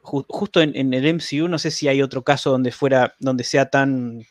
justo 0.01 0.61
en, 0.61 0.77
en, 0.77 0.93
el 0.95 1.15
MCU, 1.15 1.49
no 1.49 1.59
sé 1.59 1.71
si 1.71 1.89
hay 1.89 2.03
otro 2.03 2.23
caso 2.23 2.51
donde 2.51 2.73
fuera, 2.73 3.15
donde 3.19 3.45
sea 3.45 3.71
tan 3.71 4.25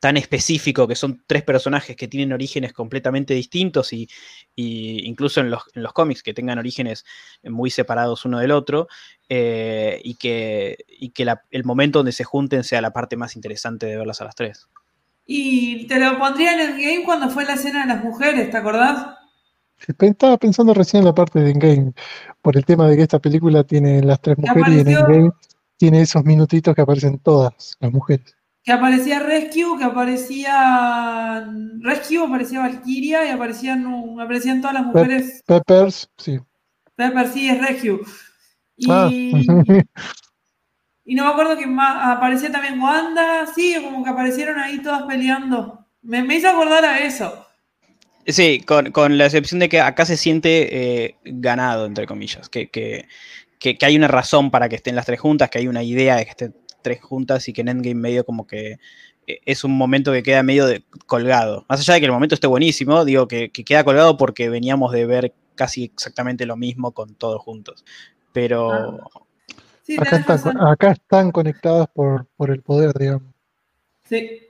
tan 0.00 0.16
específico, 0.16 0.88
que 0.88 0.96
son 0.96 1.22
tres 1.26 1.42
personajes 1.42 1.94
que 1.94 2.08
tienen 2.08 2.32
orígenes 2.32 2.72
completamente 2.72 3.34
distintos 3.34 3.92
y, 3.92 4.08
incluso 4.56 5.40
en 5.40 5.50
los, 5.50 5.62
cómics 5.92 6.22
que 6.22 6.32
tengan 6.32 6.58
orígenes 6.58 7.04
muy 7.44 7.70
separados 7.70 8.24
uno 8.24 8.38
del 8.38 8.50
otro, 8.50 8.88
eh, 9.28 10.00
y 10.02 10.14
que, 10.14 10.78
que 11.14 11.34
el 11.50 11.64
momento 11.64 11.98
donde 11.98 12.12
se 12.12 12.24
junten 12.24 12.64
sea 12.64 12.80
la 12.80 12.92
parte 12.92 13.16
más 13.16 13.36
interesante 13.36 13.86
de 13.86 13.98
verlas 13.98 14.22
a 14.22 14.24
las 14.24 14.34
tres. 14.34 14.68
Y 15.26 15.86
te 15.86 16.00
lo 16.00 16.18
pondría 16.18 16.54
en 16.54 16.60
el 16.60 16.72
game 16.72 17.04
cuando 17.04 17.28
fue 17.28 17.44
la 17.44 17.54
escena 17.54 17.82
de 17.82 17.94
las 17.94 18.02
mujeres, 18.02 18.50
¿te 18.50 18.56
acordás? 18.56 19.18
Estaba 19.98 20.38
pensando 20.38 20.74
recién 20.74 21.02
en 21.02 21.06
la 21.06 21.14
parte 21.14 21.40
de 21.40 21.50
Endgame, 21.50 21.92
por 22.42 22.56
el 22.56 22.64
tema 22.64 22.88
de 22.88 22.96
que 22.96 23.02
esta 23.02 23.18
película 23.18 23.64
tiene 23.64 24.02
las 24.02 24.20
tres 24.20 24.38
mujeres 24.38 24.68
y 24.68 24.80
en 24.80 24.88
Endgame 24.88 25.30
tiene 25.76 26.02
esos 26.02 26.24
minutitos 26.24 26.74
que 26.74 26.82
aparecen 26.82 27.18
todas 27.18 27.76
las 27.80 27.92
mujeres 27.92 28.39
que 28.62 28.72
aparecía 28.72 29.20
Rescue, 29.20 29.78
que 29.78 29.84
aparecía 29.84 31.48
Rescue, 31.80 32.24
aparecía 32.24 32.60
Valkyria 32.60 33.26
y 33.26 33.30
aparecían, 33.30 33.86
aparecían 34.20 34.60
todas 34.60 34.74
las 34.74 34.86
mujeres. 34.86 35.42
Peppers, 35.46 36.08
sí. 36.18 36.38
Peppers, 36.94 37.32
sí, 37.32 37.48
es 37.48 37.60
Rescue. 37.60 38.00
Y, 38.76 38.90
ah. 38.90 39.08
y 41.04 41.14
no 41.14 41.24
me 41.24 41.30
acuerdo 41.30 41.56
que 41.56 41.66
más, 41.66 42.16
aparecía 42.16 42.52
también 42.52 42.80
Wanda, 42.80 43.46
sí, 43.46 43.76
como 43.82 44.04
que 44.04 44.10
aparecieron 44.10 44.58
ahí 44.58 44.82
todas 44.82 45.02
peleando. 45.04 45.86
Me, 46.02 46.22
me 46.22 46.36
hizo 46.36 46.48
acordar 46.48 46.84
a 46.84 47.00
eso. 47.00 47.46
Sí, 48.26 48.60
con, 48.60 49.18
la 49.18 49.26
excepción 49.26 49.60
de 49.60 49.68
que 49.68 49.80
acá 49.80 50.04
se 50.04 50.16
siente 50.16 51.04
eh, 51.04 51.16
ganado, 51.24 51.86
entre 51.86 52.06
comillas, 52.06 52.48
que, 52.48 52.68
que, 52.68 53.08
que, 53.58 53.78
hay 53.82 53.96
una 53.96 54.08
razón 54.08 54.50
para 54.50 54.68
que 54.68 54.76
estén 54.76 54.94
las 54.94 55.06
tres 55.06 55.20
juntas, 55.20 55.50
que 55.50 55.58
hay 55.58 55.68
una 55.68 55.82
idea 55.82 56.16
de 56.16 56.24
que 56.24 56.30
estén 56.30 56.54
tres 56.82 57.00
juntas 57.00 57.48
y 57.48 57.52
que 57.52 57.60
en 57.60 57.68
Endgame 57.68 57.94
medio 57.94 58.24
como 58.24 58.46
que 58.46 58.78
eh, 59.26 59.40
es 59.44 59.64
un 59.64 59.76
momento 59.76 60.12
que 60.12 60.22
queda 60.22 60.42
medio 60.42 60.66
colgado. 61.06 61.64
Más 61.68 61.80
allá 61.80 61.94
de 61.94 62.00
que 62.00 62.06
el 62.06 62.12
momento 62.12 62.34
esté 62.34 62.46
buenísimo, 62.46 63.04
digo 63.04 63.28
que, 63.28 63.50
queda 63.50 63.84
colgado 63.84 64.16
porque 64.16 64.48
veníamos 64.48 64.92
de 64.92 65.06
ver 65.06 65.34
casi 65.54 65.84
exactamente 65.84 66.46
lo 66.46 66.56
mismo 66.56 66.92
con 66.92 67.14
todos 67.14 67.40
juntos. 67.40 67.84
Pero... 68.32 68.72
Ah. 68.72 70.70
acá, 70.70 70.92
están, 70.92 71.32
conectadas 71.32 71.88
por, 71.92 72.26
el 72.48 72.62
poder, 72.62 72.92
digamos. 72.98 73.28
Sí. 74.04 74.40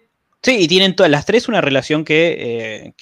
Sí, 0.42 0.56
y 0.58 0.68
tienen 0.68 0.96
todas 0.96 1.10
las 1.10 1.26
tres 1.26 1.48
una 1.48 1.60
relación 1.60 2.04
que, 2.04 2.36
eh, 2.38 2.94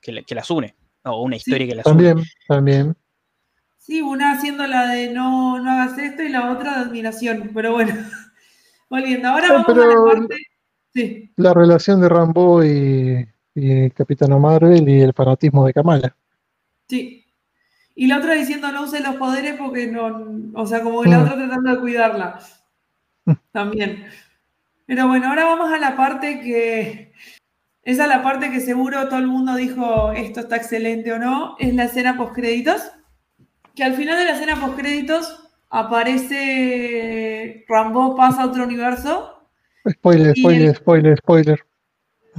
que, 0.00 0.34
las 0.34 0.50
une, 0.50 0.74
o 1.04 1.22
una 1.22 1.36
historia 1.36 1.66
que 1.66 1.74
las 1.76 1.86
une. 1.86 2.08
También, 2.08 2.26
también. 2.48 2.96
Sí, 3.78 4.00
una 4.00 4.32
haciendo 4.32 4.66
la 4.66 4.88
de 4.88 5.10
no, 5.10 5.60
no 5.60 5.70
hagas 5.70 5.98
esto 5.98 6.22
y 6.22 6.28
la 6.28 6.52
otra 6.52 6.78
de 6.78 6.84
admiración, 6.86 7.50
pero 7.52 7.72
bueno. 7.72 7.94
Volviendo, 8.92 9.26
ahora 9.26 9.52
vamos 9.52 9.68
a 9.70 9.86
la 9.86 10.04
parte. 10.04 10.36
Sí. 10.92 11.32
La 11.36 11.54
relación 11.54 12.02
de 12.02 12.10
Rambo 12.10 12.62
y, 12.62 13.26
y 13.54 13.90
Capitano 13.92 14.38
Marvel 14.38 14.86
y 14.86 15.00
el 15.00 15.14
fanatismo 15.14 15.64
de 15.64 15.72
Kamala. 15.72 16.14
Sí. 16.90 17.24
Y 17.94 18.06
la 18.06 18.18
otra 18.18 18.34
diciendo 18.34 18.70
no 18.70 18.82
use 18.82 19.00
los 19.00 19.16
poderes 19.16 19.54
porque 19.54 19.86
no. 19.86 20.26
O 20.52 20.66
sea, 20.66 20.82
como 20.82 21.00
que 21.00 21.08
la 21.08 21.20
mm. 21.20 21.22
otra 21.22 21.36
tratando 21.36 21.70
de 21.70 21.80
cuidarla. 21.80 22.38
Mm. 23.24 23.32
También. 23.50 24.04
Pero 24.84 25.08
bueno, 25.08 25.28
ahora 25.28 25.46
vamos 25.46 25.72
a 25.72 25.78
la 25.78 25.96
parte 25.96 26.40
que. 26.40 27.14
Esa 27.84 28.02
es 28.02 28.08
la 28.10 28.22
parte 28.22 28.50
que 28.50 28.60
seguro 28.60 29.08
todo 29.08 29.20
el 29.20 29.26
mundo 29.26 29.54
dijo 29.54 30.12
esto 30.12 30.40
está 30.40 30.56
excelente 30.56 31.14
o 31.14 31.18
no. 31.18 31.56
Es 31.58 31.74
la 31.74 31.84
escena 31.84 32.18
post 32.18 32.34
créditos. 32.34 32.92
Que 33.74 33.84
al 33.84 33.94
final 33.94 34.18
de 34.18 34.26
la 34.26 34.32
escena 34.32 34.60
post 34.60 34.76
créditos 34.78 35.41
aparece 35.72 37.64
Rambo 37.66 38.14
pasa 38.14 38.42
a 38.42 38.46
otro 38.46 38.64
universo. 38.64 39.48
Spoiler, 39.88 40.36
spoiler, 40.36 40.76
spoiler, 40.76 41.18
spoiler. 41.18 41.60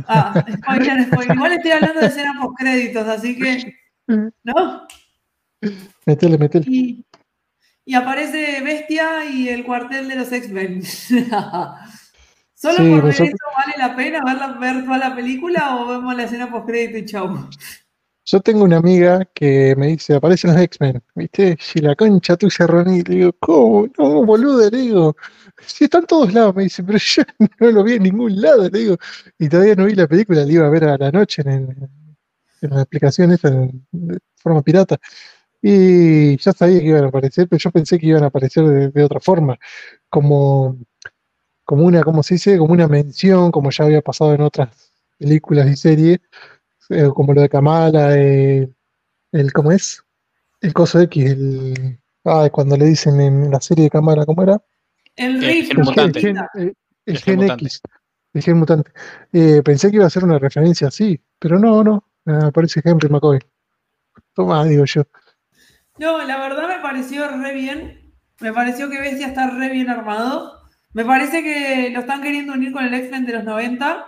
Ah, 0.07 0.45
spoiler, 0.57 1.05
spoiler. 1.07 1.35
Igual 1.35 1.51
estoy 1.53 1.71
hablando 1.71 1.99
de 1.99 2.07
escenas 2.07 2.37
post 2.41 2.57
créditos, 2.57 3.07
así 3.07 3.37
que. 3.37 3.75
¿No? 4.43 4.87
Metele. 6.05 6.37
Y, 6.65 7.05
y, 7.85 7.93
aparece 7.95 8.61
Bestia 8.61 9.25
y 9.25 9.49
el 9.49 9.65
cuartel 9.65 10.07
de 10.07 10.15
los 10.15 10.31
X-Men. 10.31 10.83
¿Solo 12.53 12.77
por 12.77 13.03
ver 13.03 13.13
eso 13.13 13.23
vale 13.23 13.73
la 13.77 13.95
pena 13.95 14.21
ver, 14.23 14.37
ver 14.59 14.85
toda 14.85 14.97
la 14.97 15.15
película 15.15 15.75
o 15.75 15.87
vemos 15.87 16.15
la 16.15 16.23
escena 16.23 16.49
post 16.49 16.67
crédito 16.67 16.97
y 16.99 17.05
chau? 17.05 17.49
Yo 18.25 18.39
tengo 18.39 18.63
una 18.63 18.77
amiga 18.77 19.25
que 19.33 19.75
me 19.77 19.87
dice, 19.87 20.15
aparecen 20.15 20.53
los 20.53 20.61
X-Men, 20.61 21.03
¿viste? 21.13 21.57
Si 21.59 21.79
la 21.79 21.93
concha 21.95 22.37
tuya, 22.37 22.65
Ronnie, 22.67 23.03
le 23.03 23.15
digo, 23.15 23.33
¿cómo? 23.39 23.87
No, 23.97 24.25
boludo, 24.25 24.69
le 24.69 24.77
digo, 24.77 25.15
si 25.65 25.85
están 25.85 26.05
todos 26.05 26.33
lados, 26.33 26.55
me 26.55 26.63
dice, 26.63 26.83
pero 26.83 26.97
yo 26.97 27.23
no 27.59 27.71
lo 27.71 27.83
vi 27.83 27.93
en 27.93 28.03
ningún 28.03 28.41
lado, 28.41 28.69
le 28.69 28.79
digo, 28.79 28.97
y 29.37 29.49
todavía 29.49 29.75
no 29.75 29.85
vi 29.85 29.95
la 29.95 30.07
película, 30.07 30.45
la 30.45 30.51
iba 30.51 30.65
a 30.67 30.69
ver 30.69 30.85
a 30.85 30.97
la 30.97 31.11
noche 31.11 31.43
en, 31.45 31.89
la 32.61 32.81
aplicación 32.81 33.29
de 33.29 34.19
forma 34.37 34.61
pirata, 34.61 34.97
y 35.61 36.37
ya 36.37 36.53
sabía 36.53 36.79
que 36.79 36.87
iban 36.87 37.05
a 37.05 37.07
aparecer, 37.07 37.47
pero 37.49 37.59
yo 37.59 37.71
pensé 37.71 37.97
que 37.99 38.07
iban 38.07 38.23
a 38.23 38.27
aparecer 38.27 38.91
de, 38.91 39.03
otra 39.03 39.19
forma, 39.19 39.57
como, 40.09 40.77
como 41.65 41.85
una, 41.85 42.03
¿cómo 42.03 42.23
se 42.23 42.35
dice? 42.35 42.57
Como 42.57 42.73
una 42.73 42.87
mención, 42.87 43.51
como 43.51 43.71
ya 43.71 43.85
había 43.85 44.01
pasado 44.01 44.33
en 44.33 44.41
otras 44.41 44.93
películas 45.17 45.69
y 45.69 45.75
series, 45.77 46.19
eh, 46.89 47.09
como 47.13 47.33
lo 47.33 47.41
de 47.41 47.49
Kamala, 47.49 48.17
eh, 48.17 48.69
el, 49.31 49.53
¿cómo 49.53 49.71
es? 49.71 50.03
El 50.61 50.73
coso 50.73 50.99
X, 51.01 51.31
el, 51.31 51.99
ah, 52.25 52.49
cuando 52.51 52.77
le 52.77 52.85
dicen 52.85 53.19
en 53.19 53.51
la 53.51 53.61
serie 53.61 53.85
de 53.85 53.89
Kamala, 53.89 54.25
¿cómo 54.25 54.43
era? 54.43 54.61
El 55.15 55.41
rifle. 55.41 55.79
El, 55.79 55.85
mutante. 55.85 56.19
el, 57.05 57.17
gen, 57.17 57.43
X, 57.43 57.81
el 58.33 58.41
gen 58.41 58.57
mutante. 58.57 58.91
Eh, 59.31 59.61
pensé 59.63 59.89
que 59.89 59.97
iba 59.97 60.05
a 60.05 60.09
ser 60.09 60.23
una 60.23 60.39
referencia 60.39 60.87
así, 60.87 61.19
pero 61.39 61.59
no, 61.59 61.83
no, 61.83 62.03
aparece 62.25 62.81
Henry 62.83 63.09
McCoy. 63.09 63.39
Toma, 64.33 64.63
digo 64.65 64.85
yo. 64.85 65.03
No, 65.97 66.23
la 66.23 66.39
verdad 66.39 66.67
me 66.67 66.81
pareció 66.81 67.27
re 67.29 67.53
bien. 67.53 68.13
Me 68.39 68.51
pareció 68.51 68.89
que 68.89 68.99
Bestia 68.99 69.27
está 69.27 69.49
re 69.51 69.69
bien 69.69 69.89
armado. 69.89 70.63
Me 70.93 71.05
parece 71.05 71.43
que 71.43 71.89
lo 71.91 72.01
están 72.01 72.21
queriendo 72.21 72.53
unir 72.53 72.71
con 72.71 72.83
el 72.83 72.93
X-Men 72.93 73.25
de 73.25 73.33
los 73.33 73.43
90. 73.43 74.05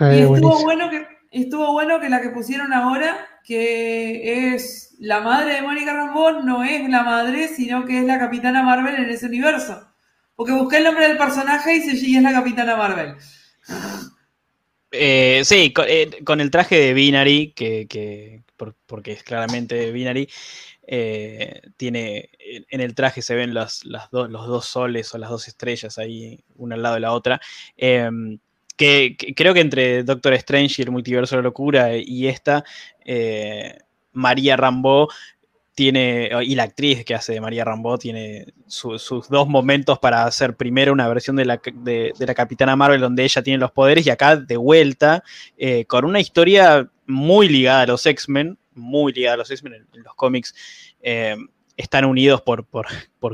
y 0.00 0.04
estuvo 0.04 0.62
bueno 0.62 0.90
que 0.90 1.17
estuvo 1.30 1.72
bueno 1.72 2.00
que 2.00 2.08
la 2.08 2.20
que 2.20 2.30
pusieron 2.30 2.72
ahora, 2.72 3.26
que 3.44 4.54
es 4.54 4.96
la 4.98 5.20
madre 5.20 5.54
de 5.54 5.62
Mónica 5.62 5.92
Rambeau, 5.92 6.42
no 6.42 6.64
es 6.64 6.88
la 6.88 7.02
madre, 7.02 7.48
sino 7.48 7.84
que 7.84 7.98
es 7.98 8.04
la 8.04 8.18
Capitana 8.18 8.62
Marvel 8.62 8.96
en 8.96 9.10
ese 9.10 9.26
universo. 9.26 9.86
Porque 10.34 10.52
busqué 10.52 10.78
el 10.78 10.84
nombre 10.84 11.08
del 11.08 11.18
personaje 11.18 11.76
y, 11.76 11.80
se, 11.80 11.92
es 11.92 12.22
la 12.22 12.32
Capitana 12.32 12.76
Marvel. 12.76 13.16
Eh, 14.90 15.42
sí, 15.44 15.72
eh, 15.86 16.10
con, 16.24 16.40
el 16.40 16.50
traje 16.50 16.78
de 16.78 16.94
Binary, 16.94 17.52
que, 17.52 18.42
porque 18.86 19.12
es 19.12 19.22
claramente 19.22 19.92
Binary, 19.92 20.28
eh, 20.90 21.60
tiene 21.76 22.30
en 22.70 22.80
el 22.80 22.94
traje 22.94 23.20
se 23.20 23.34
ven 23.34 23.52
los, 23.52 23.82
dos 23.84 24.66
soles 24.66 25.14
o 25.14 25.18
las 25.18 25.28
dos 25.28 25.46
estrellas 25.46 25.98
ahí, 25.98 26.42
una 26.56 26.76
al 26.76 26.82
lado 26.82 26.94
de 26.94 27.00
la 27.00 27.12
otra. 27.12 27.40
Que, 28.78 29.16
creo 29.36 29.52
que 29.52 29.60
entre 29.60 30.04
Doctor 30.04 30.32
Strange 30.34 30.76
y 30.78 30.84
el 30.84 30.92
multiverso 30.92 31.36
de 31.36 31.42
la 31.42 31.48
locura 31.48 31.96
y 31.96 32.28
esta, 32.28 32.64
eh, 33.04 33.76
María 34.12 34.56
Rambo 34.56 35.08
tiene, 35.74 36.30
y 36.42 36.54
la 36.56 36.64
actriz 36.64 37.04
que 37.04 37.14
hace 37.14 37.34
de 37.34 37.40
María 37.40 37.64
Rambo 37.64 37.98
tiene 37.98 38.46
sus 38.66 39.28
dos 39.28 39.48
momentos 39.48 39.98
para 39.98 40.24
hacer 40.24 40.56
primero 40.56 40.92
una 40.92 41.06
versión 41.06 41.36
de 41.36 41.44
la, 41.44 41.60
de, 41.72 42.12
la, 42.18 42.34
Capitana 42.34 42.74
Marvel 42.74 43.00
donde 43.00 43.22
ella 43.22 43.42
tiene 43.42 43.58
los 43.58 43.70
poderes 43.70 44.04
y 44.04 44.10
acá 44.10 44.36
de 44.36 44.56
vuelta 44.56 45.22
eh, 45.56 45.84
con 45.84 46.04
una 46.04 46.18
historia 46.18 46.90
muy 47.06 47.48
ligada 47.48 47.82
a 47.82 47.86
los 47.86 48.06
X-Men, 48.06 48.58
muy 48.74 49.12
ligada 49.12 49.34
a 49.34 49.36
los 49.38 49.50
X-Men 49.52 49.74
en, 49.74 50.02
los 50.02 50.14
cómics. 50.16 50.54
Eh, 51.00 51.36
están 51.76 52.04
unidos 52.04 52.42
por, 52.42 52.64
por, 52.64 52.88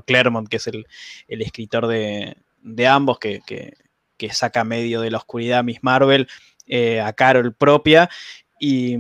Claremont, 0.05 0.49
que 0.49 0.59
es 0.59 0.67
el, 0.67 0.87
escritor 1.29 1.87
de, 1.87 2.37
ambos, 2.87 3.19
que, 3.19 3.41
que 3.47 3.73
saca 4.33 4.65
medio 4.65 5.01
de 5.01 5.11
la 5.11 5.19
oscuridad 5.19 5.65
Miss 5.65 5.83
Marvel, 5.83 6.29
eh, 6.67 7.01
a 7.01 7.13
Carol 7.13 7.55
propia. 7.55 8.09
Y, 8.59 8.97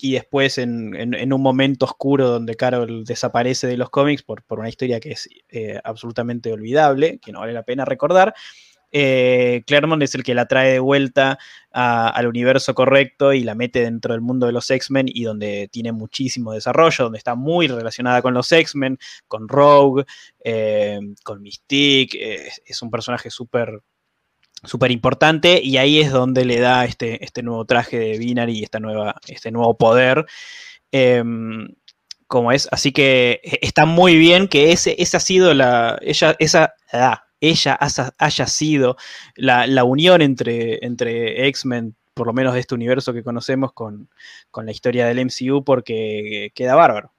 después 0.00 0.58
en, 0.58 1.32
un 1.32 1.42
momento 1.42 1.84
oscuro 1.84 2.28
donde 2.28 2.54
Carol 2.54 3.04
desaparece 3.04 3.66
de 3.66 3.76
los 3.76 3.90
cómics 3.90 4.22
por, 4.22 4.44
por 4.44 4.60
una 4.60 4.68
historia 4.68 5.00
que 5.00 5.12
es 5.12 5.28
eh, 5.48 5.80
absolutamente 5.82 6.52
olvidable, 6.52 7.18
que 7.18 7.32
no 7.32 7.40
vale 7.40 7.52
la 7.52 7.64
pena 7.64 7.84
recordar, 7.84 8.34
eh, 8.92 9.62
Claremont 9.66 10.02
es 10.02 10.14
el 10.14 10.22
que 10.22 10.34
la 10.34 10.46
trae 10.46 10.72
de 10.72 10.78
vuelta 10.78 11.38
al 11.72 12.26
universo 12.26 12.74
correcto 12.74 13.32
y 13.32 13.42
la 13.42 13.54
mete 13.54 13.80
dentro 13.80 14.12
del 14.14 14.20
mundo 14.20 14.46
de 14.46 14.52
los 14.52 14.70
X-Men 14.70 15.06
y 15.08 15.24
donde 15.24 15.68
tiene 15.72 15.92
muchísimo 15.92 16.52
desarrollo, 16.52 17.04
donde 17.04 17.18
está 17.18 17.34
muy 17.34 17.68
relacionada 17.68 18.22
con 18.22 18.34
los 18.34 18.50
X-Men, 18.52 18.98
con 19.26 19.48
Rogue, 19.48 20.04
con 21.24 21.42
Mystique, 21.42 22.48
es 22.64 22.82
un 22.82 22.90
personaje 22.90 23.30
súper 23.30 23.82
súper 24.64 24.90
importante 24.90 25.60
y 25.62 25.76
ahí 25.76 26.00
es 26.00 26.10
donde 26.10 26.44
le 26.44 26.60
da 26.60 26.84
este, 26.84 27.24
este 27.24 27.42
nuevo 27.42 27.64
traje 27.64 27.98
de 27.98 28.18
Binary 28.18 28.58
y 28.58 28.62
esta 28.64 28.80
nueva, 28.80 29.16
este 29.28 29.50
nuevo 29.50 29.76
poder. 29.76 30.26
Em, 30.92 31.68
como 32.26 32.52
es, 32.52 32.68
así 32.70 32.92
que 32.92 33.40
e, 33.42 33.58
está 33.62 33.86
muy 33.86 34.16
bien 34.16 34.48
que 34.48 34.72
ese, 34.72 34.94
esa 35.02 35.16
ha 35.18 35.20
sido 35.20 35.54
la, 35.54 35.98
ella, 36.02 36.36
esa, 36.38 36.74
ah, 36.92 37.24
ella 37.40 37.78
haya, 38.18 38.46
sido 38.46 38.96
la, 39.34 39.84
unión 39.84 40.22
entre, 40.22 40.84
entre 40.84 41.48
X-Men, 41.48 41.96
por 42.14 42.26
lo 42.26 42.32
menos 42.32 42.54
de 42.54 42.60
este 42.60 42.74
universo 42.74 43.12
que 43.12 43.24
conocemos, 43.24 43.72
con, 43.72 44.10
la 44.54 44.70
historia 44.70 45.06
del 45.06 45.24
MCU, 45.24 45.64
porque 45.64 46.52
queda 46.54 46.74
bárbaro. 46.74 47.12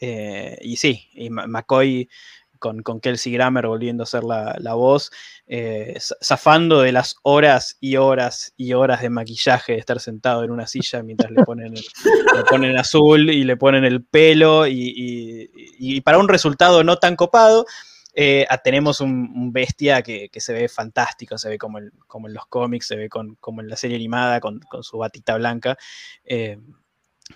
Eh, 0.00 0.58
y 0.62 0.76
sí, 0.76 1.08
y 1.14 1.30
McCoy 1.30 2.08
con, 2.58 2.82
con, 2.82 3.00
Kelsey 3.00 3.32
Grammer 3.32 3.66
volviendo 3.66 4.02
a 4.02 4.06
ser 4.06 4.24
la, 4.24 4.74
voz, 4.74 5.10
eh, 5.46 5.98
zafando 6.22 6.80
de 6.80 6.92
las 6.92 7.16
horas 7.22 7.76
y 7.80 7.96
horas 7.96 8.52
y 8.56 8.72
horas 8.72 9.02
de 9.02 9.10
maquillaje 9.10 9.72
de 9.72 9.78
estar 9.78 10.00
sentado 10.00 10.44
en 10.44 10.50
una 10.50 10.66
silla 10.66 11.02
mientras 11.02 11.30
le 11.30 11.44
ponen, 11.44 11.74
le 11.74 12.44
ponen 12.48 12.76
azul 12.78 13.30
y 13.30 13.44
le 13.44 13.56
ponen 13.56 13.84
el 13.84 14.04
pelo 14.04 14.66
y 14.66 16.00
para 16.02 16.18
un 16.18 16.28
resultado 16.28 16.84
no 16.84 16.96
tan 16.96 17.16
copado, 17.16 17.66
eh, 18.18 18.46
tenemos 18.64 19.02
un, 19.02 19.52
bestia 19.52 20.00
que, 20.00 20.30
se 20.34 20.54
ve 20.54 20.70
fantástico, 20.70 21.36
se 21.36 21.50
ve 21.50 21.58
como, 21.58 21.80
como 22.06 22.28
en 22.28 22.34
los 22.34 22.46
cómics, 22.46 22.86
se 22.86 22.96
ve 22.96 23.10
como 23.10 23.60
en 23.60 23.68
la 23.68 23.76
serie 23.76 23.96
animada 23.96 24.40
con, 24.40 24.58
su 24.80 24.96
batita 24.96 25.36
blanca. 25.36 25.76
Eh, 26.24 26.58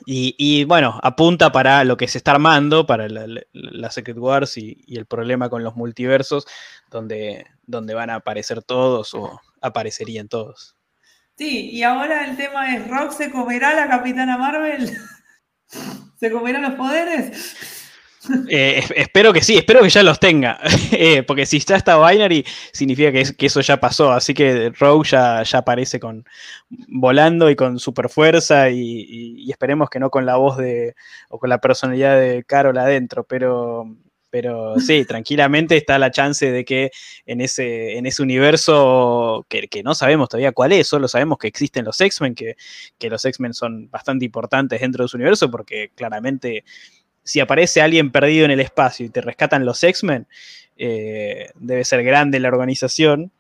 y, 0.07 0.65
bueno, 0.65 0.99
apunta 1.03 1.53
para 1.53 1.85
lo 1.85 1.97
que 1.97 2.09
se 2.09 2.19
está 2.19 2.33
armando, 2.33 2.87
para 2.87 3.09
la, 3.09 3.91
Secret 3.91 4.19
Wars 4.19 4.57
y, 4.57 4.85
el 4.89 5.07
problema 5.07 5.51
con 5.51 5.65
los 5.65 5.77
multiversos, 5.77 6.47
donde, 6.91 7.47
donde 7.63 7.95
van 7.95 8.11
a 8.11 8.17
aparecer 8.17 8.63
todos 8.63 9.15
o 9.15 9.41
aparecerían 9.61 10.29
todos. 10.29 10.77
Sí, 11.37 11.71
y 11.71 11.83
ahora 11.83 12.27
el 12.27 12.37
tema 12.37 12.75
es, 12.75 12.87
¿Rock 12.89 13.13
se 13.13 13.31
comerá 13.31 13.75
la 13.75 13.89
Capitana 13.89 14.37
Marvel? 14.37 14.97
¿Se 16.21 16.31
comerá 16.31 16.61
los 16.61 16.75
poderes? 16.75 17.90
Eh, 18.49 18.85
espero 18.97 19.33
que 19.33 19.43
sí, 19.43 19.57
espero 19.57 19.81
que 19.83 19.89
ya 19.89 20.03
los 20.03 20.21
tenga. 20.21 20.59
Eh, 20.93 21.23
porque 21.23 21.47
si 21.47 21.61
ya 21.61 21.77
está 21.77 21.97
Binary, 21.97 22.45
significa 22.73 23.13
que, 23.13 23.25
que, 23.35 23.47
eso 23.47 23.61
ya 23.61 23.79
pasó. 23.81 24.13
Así 24.13 24.35
que 24.35 24.71
Rogue 24.79 25.09
ya, 25.09 25.43
ya 25.43 25.59
aparece 25.59 25.99
con 25.99 26.25
volando 26.89 27.49
y 27.49 27.57
con 27.57 27.79
super 27.79 28.09
fuerza. 28.09 28.71
Y, 28.71 29.51
esperemos 29.51 29.89
que 29.89 30.01
no 30.01 30.11
con 30.11 30.27
la 30.27 30.37
voz 30.37 30.57
de. 30.59 30.95
o 31.31 31.39
con 31.39 31.49
la 31.49 31.59
personalidad 31.59 32.19
de 32.21 32.45
Carol 32.45 32.77
adentro. 32.79 33.25
Pero. 33.25 33.97
Pero 34.33 34.79
sí, 34.79 35.05
tranquilamente 35.09 35.77
está 35.77 35.99
la 35.99 36.11
chance 36.13 36.51
de 36.51 36.65
que 36.65 36.91
en 37.27 37.41
ese, 37.41 37.99
en 37.99 38.07
ese 38.07 38.23
universo 38.23 39.45
que, 39.49 39.83
no 39.83 39.95
sabemos 39.95 40.29
todavía 40.29 40.53
cuál 40.53 40.73
es, 40.73 40.87
solo 40.87 41.09
sabemos 41.09 41.39
que 41.39 41.49
existen 41.49 41.85
los 41.85 42.01
X-Men, 42.01 42.37
que, 42.37 42.55
que 42.99 43.11
los 43.11 43.25
X-Men 43.25 43.55
son 43.55 43.91
bastante 43.91 44.25
importantes 44.25 44.81
dentro 44.81 45.05
de 45.05 45.09
su 45.09 45.17
universo, 45.17 45.51
porque 45.51 45.91
claramente 45.97 46.63
si 47.23 47.41
aparece 47.41 47.81
alguien 47.81 48.11
perdido 48.11 48.45
en 48.45 48.51
el 48.51 48.61
espacio 48.61 49.07
y 49.07 49.11
te 49.11 49.21
rescatan 49.21 49.65
los 49.65 49.83
X-Men, 49.83 50.27
eh, 50.77 51.51
debe 51.57 51.85
ser 51.85 52.03
grande 52.03 52.41
la 52.41 52.49
organización. 52.49 53.31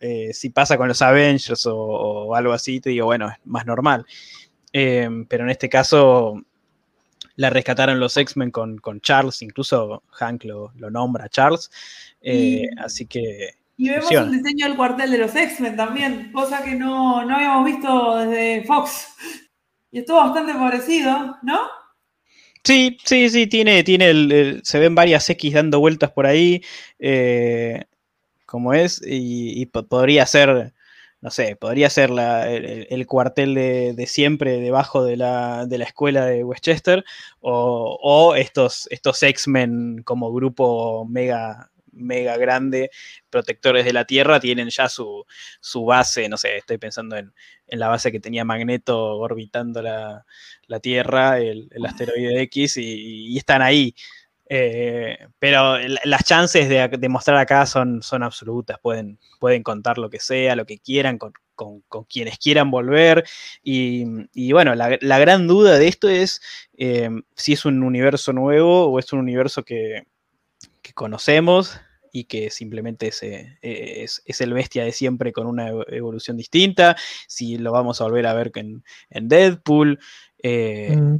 Eh, 0.00 0.32
si 0.32 0.50
pasa 0.50 0.76
con 0.76 0.88
los 0.88 1.00
Avengers 1.02 1.66
o, 1.66 2.34
algo 2.34 2.52
así, 2.52 2.80
te 2.80 2.90
digo, 2.90 3.06
bueno, 3.06 3.28
es 3.28 3.36
más 3.44 3.66
normal. 3.66 4.04
Eh, 4.72 5.08
pero 5.28 5.44
en 5.44 5.50
este 5.50 5.68
caso 5.68 6.42
la 7.36 7.50
rescataron 7.50 8.00
los 8.00 8.16
X-Men 8.16 8.50
con, 8.50 9.00
Charles, 9.00 9.42
incluso 9.42 10.02
Hank 10.10 10.44
lo, 10.44 10.72
nombra 10.74 11.28
Charles. 11.28 11.70
así 12.78 13.06
que. 13.06 13.54
Y 13.76 13.90
vemos 13.90 14.10
un 14.10 14.32
diseño 14.32 14.66
del 14.66 14.76
cuartel 14.76 15.12
de 15.12 15.18
los 15.18 15.36
X-Men 15.36 15.76
también, 15.76 16.32
cosa 16.32 16.64
que 16.64 16.74
no, 16.74 17.24
no 17.24 17.36
habíamos 17.36 17.64
visto 17.64 18.16
desde 18.16 18.64
Fox. 18.66 19.14
Y 19.92 20.00
estuvo 20.00 20.16
bastante 20.16 20.52
parecido, 20.52 21.38
¿no? 21.42 21.60
Sí, 22.68 22.98
sí, 23.02 23.30
sí, 23.30 23.46
tiene, 23.46 23.82
tiene 23.82 24.10
el, 24.10 24.60
se 24.62 24.78
ven 24.78 24.94
varias 24.94 25.30
X 25.30 25.54
dando 25.54 25.80
vueltas 25.80 26.10
por 26.10 26.26
ahí, 26.26 26.62
eh, 26.98 27.86
como 28.44 28.74
es, 28.74 29.00
y, 29.02 29.64
podría 29.64 30.26
ser, 30.26 30.74
no 31.22 31.30
sé, 31.30 31.56
podría 31.56 31.88
ser 31.88 32.10
el, 32.10 33.06
cuartel 33.06 33.54
de, 33.54 34.06
siempre 34.06 34.60
debajo 34.60 35.02
de 35.02 35.16
la, 35.16 35.64
de 35.64 35.78
la, 35.78 35.84
escuela 35.86 36.26
de 36.26 36.44
Westchester, 36.44 37.06
o, 37.40 38.34
estos, 38.36 38.86
estos 38.90 39.22
X-Men 39.22 40.02
como 40.04 40.30
grupo 40.30 41.06
mega, 41.06 41.70
mega 41.92 42.36
grande, 42.36 42.90
protectores 43.30 43.84
de 43.84 43.92
la 43.92 44.04
Tierra, 44.04 44.40
tienen 44.40 44.70
ya 44.70 44.88
su, 44.88 45.24
base, 45.86 46.28
no 46.28 46.36
sé, 46.36 46.56
estoy 46.56 46.78
pensando 46.78 47.16
en, 47.16 47.32
la 47.66 47.88
base 47.88 48.10
que 48.10 48.20
tenía 48.20 48.44
Magneto 48.44 49.18
orbitando 49.18 49.82
la, 49.82 50.24
Tierra, 50.80 51.38
el, 51.38 51.68
asteroide 51.84 52.42
X, 52.42 52.76
y, 52.78 53.36
están 53.36 53.62
ahí. 53.62 53.94
Eh, 54.50 55.18
pero 55.38 55.76
las 56.04 56.24
chances 56.24 56.68
de, 56.68 57.08
mostrar 57.08 57.36
acá 57.36 57.66
son, 57.66 58.02
son 58.02 58.22
absolutas, 58.22 58.78
pueden, 58.80 59.18
pueden 59.38 59.62
contar 59.62 59.98
lo 59.98 60.08
que 60.08 60.20
sea, 60.20 60.56
lo 60.56 60.64
que 60.64 60.78
quieran, 60.78 61.18
con, 61.18 61.32
quienes 62.08 62.38
quieran 62.38 62.70
volver. 62.70 63.24
Y, 63.62 64.52
bueno, 64.52 64.74
la, 64.74 65.18
gran 65.18 65.46
duda 65.46 65.78
de 65.78 65.88
esto 65.88 66.08
es 66.08 66.40
eh, 66.76 67.10
si 67.34 67.52
es 67.52 67.64
un 67.64 67.82
universo 67.82 68.32
nuevo 68.32 68.86
o 68.86 68.98
es 68.98 69.12
un 69.12 69.18
universo 69.20 69.64
que, 69.64 70.04
que 70.88 70.94
conocemos, 70.94 71.80
y 72.12 72.24
que 72.24 72.50
simplemente 72.50 73.10
eh, 73.22 73.56
es, 74.02 74.22
es, 74.24 74.40
el 74.40 74.54
bestia 74.54 74.84
de 74.84 74.92
siempre 74.92 75.32
con 75.32 75.46
una 75.46 75.68
evolución 75.88 76.36
distinta, 76.36 76.96
si 77.26 77.58
lo 77.58 77.72
vamos 77.72 78.00
a 78.00 78.04
volver 78.04 78.26
a 78.26 78.34
ver 78.34 78.50
en, 78.54 78.82
en 79.10 79.28
Deadpool. 79.28 79.98
Eh, 80.42 80.96
mm. 80.96 81.16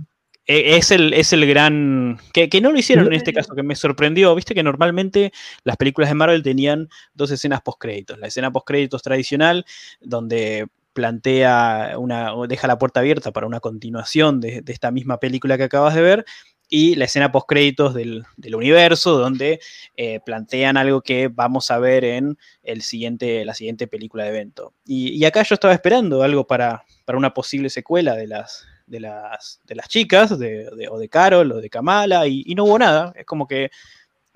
e, 0.47 0.77
es, 0.77 0.91
el, 0.91 1.13
es 1.13 1.33
el 1.33 1.47
gran... 1.47 2.19
Que, 2.33 2.49
no 2.61 2.73
lo 2.73 2.79
hicieron 2.79 3.07
en 3.09 3.13
este 3.13 3.35
caso, 3.35 3.55
que 3.55 3.63
me 3.63 3.77
sorprendió. 3.77 4.35
Viste 4.35 4.55
que 4.55 4.63
normalmente 4.63 5.33
las 5.63 5.77
películas 5.77 6.11
de 6.11 6.15
Marvel 6.15 6.43
tenían 6.43 6.89
dos 7.13 7.31
escenas 7.31 7.61
post-créditos. 7.61 8.19
La 8.19 8.29
escena 8.29 8.51
post-créditos 8.51 9.03
tradicional, 9.03 9.67
donde 10.01 10.67
plantea 10.95 11.93
una, 11.99 12.33
deja 12.49 12.67
la 12.67 12.79
puerta 12.79 13.01
abierta 13.01 13.31
para 13.31 13.47
una 13.47 13.61
continuación 13.61 14.41
de, 14.41 14.63
de, 14.63 14.73
esta 14.73 14.91
misma 14.91 15.21
película 15.21 15.57
que 15.57 15.65
acabas 15.65 15.95
de 15.95 16.03
ver, 16.03 16.25
y 16.69 16.97
la 16.97 17.07
escena 17.07 17.33
post 17.33 17.49
créditos 17.49 17.95
del, 17.95 18.27
universo, 18.55 19.19
donde 19.19 19.61
eh, 19.97 20.21
plantean 20.25 20.77
algo 20.77 21.01
que 21.01 21.29
vamos 21.29 21.71
a 21.71 21.79
ver 21.79 22.05
en 22.05 22.37
el 22.63 22.83
siguiente, 22.83 23.45
la 23.45 23.55
siguiente 23.55 23.87
película 23.87 24.25
de 24.25 24.31
evento. 24.31 24.75
Y, 24.85 25.25
acá 25.25 25.43
yo 25.43 25.55
estaba 25.55 25.75
esperando 25.75 26.23
algo 26.23 26.47
para, 26.47 26.85
para, 27.05 27.19
una 27.19 27.33
posible 27.33 27.71
secuela 27.71 28.15
de 28.15 28.27
las, 28.27 28.67
de 28.87 29.01
las, 29.01 29.61
de 29.65 29.75
las 29.75 29.89
chicas, 29.89 30.39
de, 30.39 30.89
o 30.91 30.99
de 30.99 31.09
Carol 31.09 31.51
o 31.53 31.61
de 31.61 31.71
Kamala, 31.71 32.27
y, 32.27 32.55
no 32.55 32.65
hubo 32.65 32.79
nada. 32.79 33.13
Es 33.17 33.25
como 33.25 33.47
que 33.47 33.71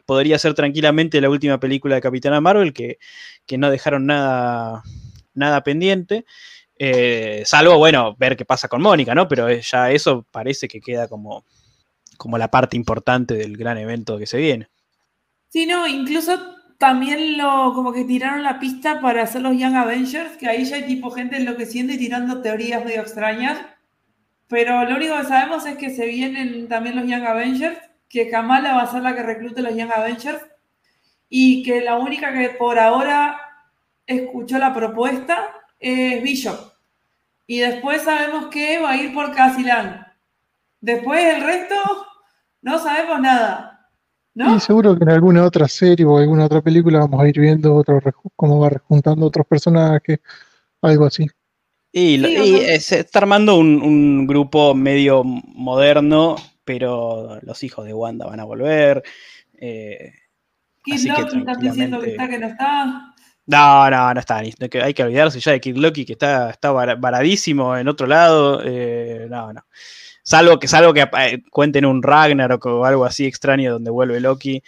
podría 0.07 0.39
ser 0.39 0.55
tranquilamente 0.55 1.21
la 1.21 1.31
última 1.31 1.61
película 1.61 1.97
de 1.97 2.01
Capitana 2.01 2.41
Marvel, 2.41 2.73
que, 2.73 2.99
no 3.59 3.71
dejaron 3.71 4.07
nada, 4.07 4.83
nada 5.35 5.63
pendiente. 5.63 6.25
Eh, 6.79 7.43
salvo, 7.45 7.77
bueno, 7.77 8.17
ver 8.19 8.37
qué 8.37 8.47
pasa 8.47 8.69
con 8.69 8.81
Mónica, 8.81 9.15
¿no? 9.15 9.29
Pero 9.29 9.51
ya 9.51 9.91
eso 9.91 10.27
parece 10.33 10.67
que 10.67 10.81
queda 10.81 11.07
como, 11.07 11.45
como 12.23 12.39
la 12.39 12.53
parte 12.53 12.77
importante 12.77 13.35
del 13.35 13.57
gran 13.57 13.79
evento 13.79 14.17
que 14.17 14.29
se 14.29 14.39
viene. 14.39 14.69
Sí, 15.49 15.67
no, 15.67 15.89
incluso 15.89 16.55
también 16.79 17.37
lo 17.37 17.73
como 17.75 17.93
que 17.93 18.05
tiraron 18.05 18.45
la 18.45 18.61
pista 18.61 19.01
para 19.01 19.25
hacer 19.25 19.43
los 19.43 19.59
Young 19.59 19.75
Avengers, 19.75 20.37
que 20.37 20.49
ahí 20.49 20.65
ya 20.65 20.77
hay 20.77 20.87
tipo 20.87 21.11
gente 21.11 21.37
enloqueciendo 21.37 21.93
y 21.93 21.99
tirando 21.99 22.41
teorías 22.41 22.85
medio 22.85 23.01
extrañas. 23.01 23.59
Pero 24.47 24.85
lo 24.85 24.95
único 24.95 25.17
que 25.17 25.25
sabemos 25.25 25.67
es 25.67 25.77
que 25.77 25.91
se 25.91 26.07
vienen 26.07 26.69
también 26.69 26.95
los 26.95 27.09
Young 27.09 27.27
Avengers, 27.27 27.77
que 28.09 28.31
Kamala 28.31 28.77
va 28.77 28.83
a 28.83 28.93
ser 28.93 29.03
la 29.03 29.17
que 29.17 29.25
reclute 29.25 29.61
los 29.61 29.75
Young 29.75 29.91
Avengers 29.93 30.47
y 31.29 31.65
que 31.65 31.81
la 31.81 31.99
única 31.99 32.33
que 32.33 32.51
por 32.51 32.79
ahora 32.79 33.37
escuchó 34.07 34.59
la 34.59 34.73
propuesta 34.73 35.49
es 35.81 36.23
Bishop. 36.23 36.73
Y 37.49 37.59
después 37.59 38.03
sabemos 38.03 38.47
que 38.47 38.79
va 38.79 38.93
a 38.93 38.97
ir 38.97 39.13
por 39.13 39.35
Casilan. 39.35 40.07
Después 40.81 41.35
el 41.35 41.43
resto 41.43 41.75
no 42.63 42.79
sabemos 42.79 43.21
nada. 43.21 43.89
¿no? 44.35 44.57
Y 44.57 44.61
seguro 44.61 44.97
que 44.97 45.05
en 45.05 45.11
alguna 45.11 45.45
otra 45.45 45.69
serie 45.69 46.07
o 46.07 46.17
alguna 46.17 46.47
otra 46.47 46.63
película 46.63 47.01
vamos 47.01 47.23
a 47.23 47.29
ir 47.29 47.39
viendo 47.39 47.75
otro, 47.75 48.01
cómo 48.35 48.59
va 48.59 48.71
rejuntando 48.71 49.27
otros 49.27 49.47
personajes, 49.47 50.21
algo 50.81 51.05
así. 51.05 51.27
Y, 51.93 52.19
Sí, 52.25 52.81
se 52.81 53.01
está 53.01 53.19
armando 53.19 53.57
un, 53.57 53.83
un 53.83 54.27
grupo 54.27 54.75
medio 54.75 55.23
moderno, 55.25 56.37
pero 56.65 57.39
los 57.43 57.63
hijos 57.63 57.85
de 57.85 57.93
Wanda 57.93 58.27
van 58.27 58.41
a 58.41 58.45
volver. 58.45 59.03
eh, 59.55 60.13
Kid 60.85 61.07
Loki 61.09 61.39
están 61.39 61.61
diciendo 61.61 62.01
que 62.01 62.11
está, 62.13 62.29
que 62.29 62.39
no 62.39 62.47
está. 62.47 63.15
no, 63.47 63.91
no, 63.91 64.15
no 64.15 64.21
está. 64.21 64.39
hay 64.39 64.95
que 64.95 65.03
olvidarse 65.03 65.39
ya 65.41 65.53
de 65.53 65.61
Kid 65.61 65.77
Loki, 65.77 66.07
que 66.07 66.15
está, 66.15 66.51
está 66.51 66.73
vara- 66.73 66.95
varadísimo 66.95 67.77
en 67.77 67.87
otro 67.87 68.07
lado. 68.07 68.63
eh, 68.65 69.27
no, 69.29 69.53
no. 69.53 69.61
Salvo 70.23 70.59
que, 70.59 70.69
salvo 70.69 70.93
que 70.95 71.03
eh, 71.19 71.43
cuenten 71.51 71.85
un 71.85 72.03
Ragnarok 72.03 72.65
o 72.67 72.85
algo 72.85 73.05
así 73.05 73.27
extraño 73.27 73.73
donde 73.73 73.91
vuelve 73.91 74.21
Loki. 74.21 74.63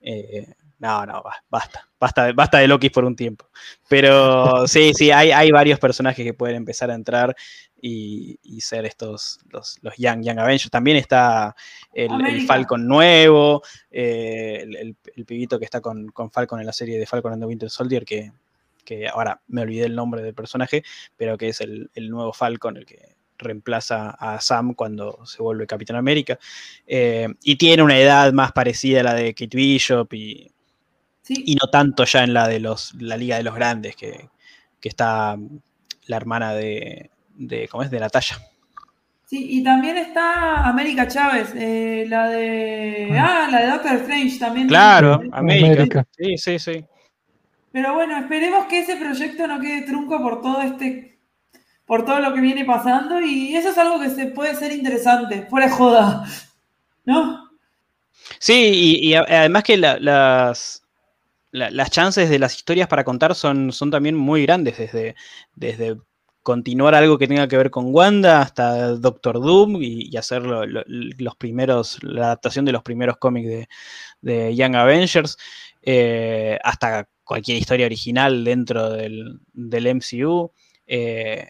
eh, 0.00 0.46
no, 0.78 1.04
no, 1.04 1.22
ba- 1.22 1.44
basta. 1.50 1.86
Basta, 1.98 2.24
de- 2.24 2.32
basta 2.32 2.58
de 2.58 2.66
Loki 2.68 2.88
por 2.88 3.04
un 3.04 3.14
tiempo. 3.14 3.46
Pero 3.88 4.66
sí, 4.66 4.92
sí, 4.94 5.10
hay, 5.10 5.30
hay 5.32 5.50
varios 5.50 5.78
personajes 5.78 6.24
que 6.24 6.32
pueden 6.32 6.56
empezar 6.56 6.90
a 6.90 6.94
entrar 6.94 7.36
y, 7.82 8.38
y 8.42 8.60
ser 8.62 8.86
estos, 8.86 9.40
los, 9.50 9.78
los 9.82 9.94
Young, 9.98 10.22
Young 10.24 10.38
Avengers. 10.38 10.70
También 10.70 10.96
está 10.96 11.54
el. 11.92 12.10
Falcon 12.46 12.86
nuevo, 12.88 13.62
eh, 13.90 14.60
el, 14.62 14.76
el- 14.76 14.96
el 15.16 15.24
pibito 15.26 15.58
que 15.58 15.66
está 15.66 15.82
con, 15.82 16.08
con 16.08 16.30
Falcon 16.30 16.60
en 16.60 16.66
la 16.66 16.72
serie 16.72 16.98
de 16.98 17.06
Falcon 17.06 17.32
and 17.34 17.42
the 17.42 17.46
Winter 17.46 17.68
Soldier, 17.68 18.04
que, 18.06 18.32
que 18.84 19.06
ahora 19.08 19.42
me 19.48 19.60
olvidé 19.62 19.84
el 19.84 19.94
nombre 19.94 20.22
del 20.22 20.32
personaje, 20.34 20.82
pero 21.16 21.36
que 21.36 21.48
es 21.48 21.60
el, 21.60 21.90
el 21.94 22.08
nuevo 22.08 22.32
Falcon, 22.32 22.78
el 22.78 22.86
que 22.86 23.16
reemplaza 23.40 24.10
a 24.10 24.40
Sam 24.40 24.74
cuando 24.74 25.24
se 25.26 25.42
vuelve 25.42 25.66
Capitán 25.66 25.96
América. 25.96 26.38
Eh, 26.86 27.28
y 27.42 27.56
tiene 27.56 27.82
una 27.82 27.98
edad 27.98 28.32
más 28.32 28.52
parecida 28.52 29.00
a 29.00 29.04
la 29.04 29.14
de 29.14 29.34
Kate 29.34 29.56
Bishop 29.56 30.12
y, 30.14 30.50
Sí. 31.22 31.42
y 31.46 31.54
no 31.54 31.68
tanto 31.70 32.04
ya 32.04 32.24
en 32.24 32.34
la 32.34 32.48
de 32.48 32.60
los 32.60 32.94
la 32.94 33.16
Liga 33.16 33.36
de 33.36 33.42
los 33.44 33.54
Grandes, 33.54 33.94
que, 33.96 34.28
que 34.80 34.88
está 34.88 35.36
la 36.06 36.16
hermana 36.16 36.54
de, 36.54 37.10
de 37.36 37.68
¿cómo 37.68 37.82
es? 37.84 37.90
de 37.90 38.00
Natalia. 38.00 38.36
Sí, 39.26 39.46
y 39.48 39.62
también 39.62 39.96
está 39.96 40.68
América 40.68 41.06
Chávez, 41.06 41.52
eh, 41.54 42.04
la 42.08 42.28
de. 42.30 43.16
Ah, 43.16 43.46
la 43.48 43.60
de 43.60 43.66
Doctor 43.68 43.92
Strange 43.98 44.38
también. 44.40 44.66
Claro. 44.66 45.20
América. 45.30 46.04
Sí, 46.18 46.36
sí, 46.36 46.58
sí. 46.58 46.84
Pero 47.70 47.94
bueno, 47.94 48.18
esperemos 48.18 48.66
que 48.66 48.80
ese 48.80 48.96
proyecto 48.96 49.46
no 49.46 49.60
quede 49.60 49.82
trunco 49.82 50.20
por 50.20 50.42
todo 50.42 50.60
este. 50.62 51.19
Por 51.90 52.04
todo 52.04 52.20
lo 52.20 52.32
que 52.32 52.40
viene 52.40 52.64
pasando. 52.64 53.20
Y 53.20 53.56
eso 53.56 53.70
es 53.70 53.76
algo 53.78 53.98
que 53.98 54.10
se 54.10 54.26
puede 54.26 54.54
ser 54.54 54.70
interesante, 54.70 55.48
fuera 55.50 55.66
de 55.66 55.72
joda. 55.72 56.24
¿No? 57.04 57.50
Sí, 58.38 59.00
y, 59.02 59.14
además 59.14 59.64
que 59.64 59.76
la- 59.76 59.98
las, 59.98 60.84
la- 61.50 61.68
las 61.72 61.90
chances 61.90 62.30
de 62.30 62.38
las 62.38 62.54
historias 62.54 62.86
para 62.86 63.02
contar 63.02 63.34
son, 63.34 63.72
son 63.72 63.90
también 63.90 64.14
muy 64.14 64.42
grandes, 64.44 64.78
desde, 64.78 65.16
desde 65.56 65.96
continuar 66.44 66.94
algo 66.94 67.18
que 67.18 67.26
tenga 67.26 67.48
que 67.48 67.56
ver 67.56 67.72
con 67.72 67.86
Wanda 67.92 68.40
hasta 68.40 68.90
Doctor 68.90 69.40
Doom 69.40 69.82
y, 69.82 70.16
hacer 70.16 70.42
lo- 70.42 70.64
lo- 70.66 70.84
los 70.86 71.34
primeros, 71.34 72.00
la 72.04 72.26
adaptación 72.26 72.64
de 72.66 72.70
los 72.72 72.84
primeros 72.84 73.16
cómics 73.16 73.48
de, 73.48 73.68
de 74.20 74.54
Young 74.54 74.76
Avengers, 74.76 75.36
eh, 75.82 76.56
hasta 76.62 77.08
cualquier 77.24 77.58
historia 77.58 77.86
original 77.86 78.44
dentro 78.44 78.90
del, 78.90 79.40
del 79.52 79.86
MCU. 79.88 80.52
Eh, 80.86 81.48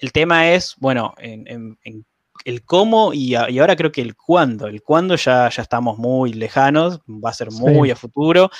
el 0.00 0.12
tema 0.12 0.50
es, 0.52 0.74
bueno, 0.78 1.14
en, 1.18 1.46
en- 1.48 1.78
en 1.84 2.04
el 2.46 2.64
cómo 2.64 3.12
y, 3.12 3.34
a- 3.34 3.50
y 3.50 3.58
ahora 3.58 3.76
creo 3.76 3.92
que 3.92 4.00
el 4.00 4.14
cuándo. 4.16 4.66
El 4.66 4.82
cuándo 4.82 5.14
ya, 5.16 5.48
ya 5.50 5.62
estamos 5.62 5.98
muy 5.98 6.32
lejanos, 6.32 7.00
va 7.06 7.30
a 7.30 7.34
ser 7.34 7.50
muy 7.50 7.88
Sí. 7.88 7.90
a 7.92 7.96
futuro. 7.96 8.50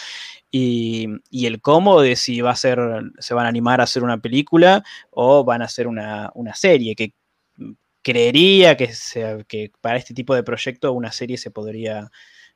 Y, 0.50 1.06
y 1.30 1.46
el 1.46 1.60
cómo 1.60 2.00
de 2.00 2.16
si 2.16 2.40
va 2.40 2.50
a 2.50 2.56
ser, 2.56 2.78
se 3.20 3.34
van 3.34 3.46
a 3.46 3.48
animar 3.48 3.80
a 3.80 3.84
hacer 3.84 4.02
una 4.02 4.18
película 4.18 4.82
o 5.10 5.44
van 5.44 5.62
a 5.62 5.66
hacer 5.66 5.86
una, 5.86 6.30
una 6.34 6.54
serie, 6.54 6.94
que 6.96 7.14
creería 8.02 8.76
que, 8.76 8.92
sea- 8.92 9.42
que 9.44 9.70
para 9.80 9.98
este 9.98 10.14
tipo 10.14 10.34
de 10.34 10.42
proyecto 10.42 10.92
una 10.92 11.12
serie 11.12 11.36
se 11.38 11.50
podría 11.50 12.10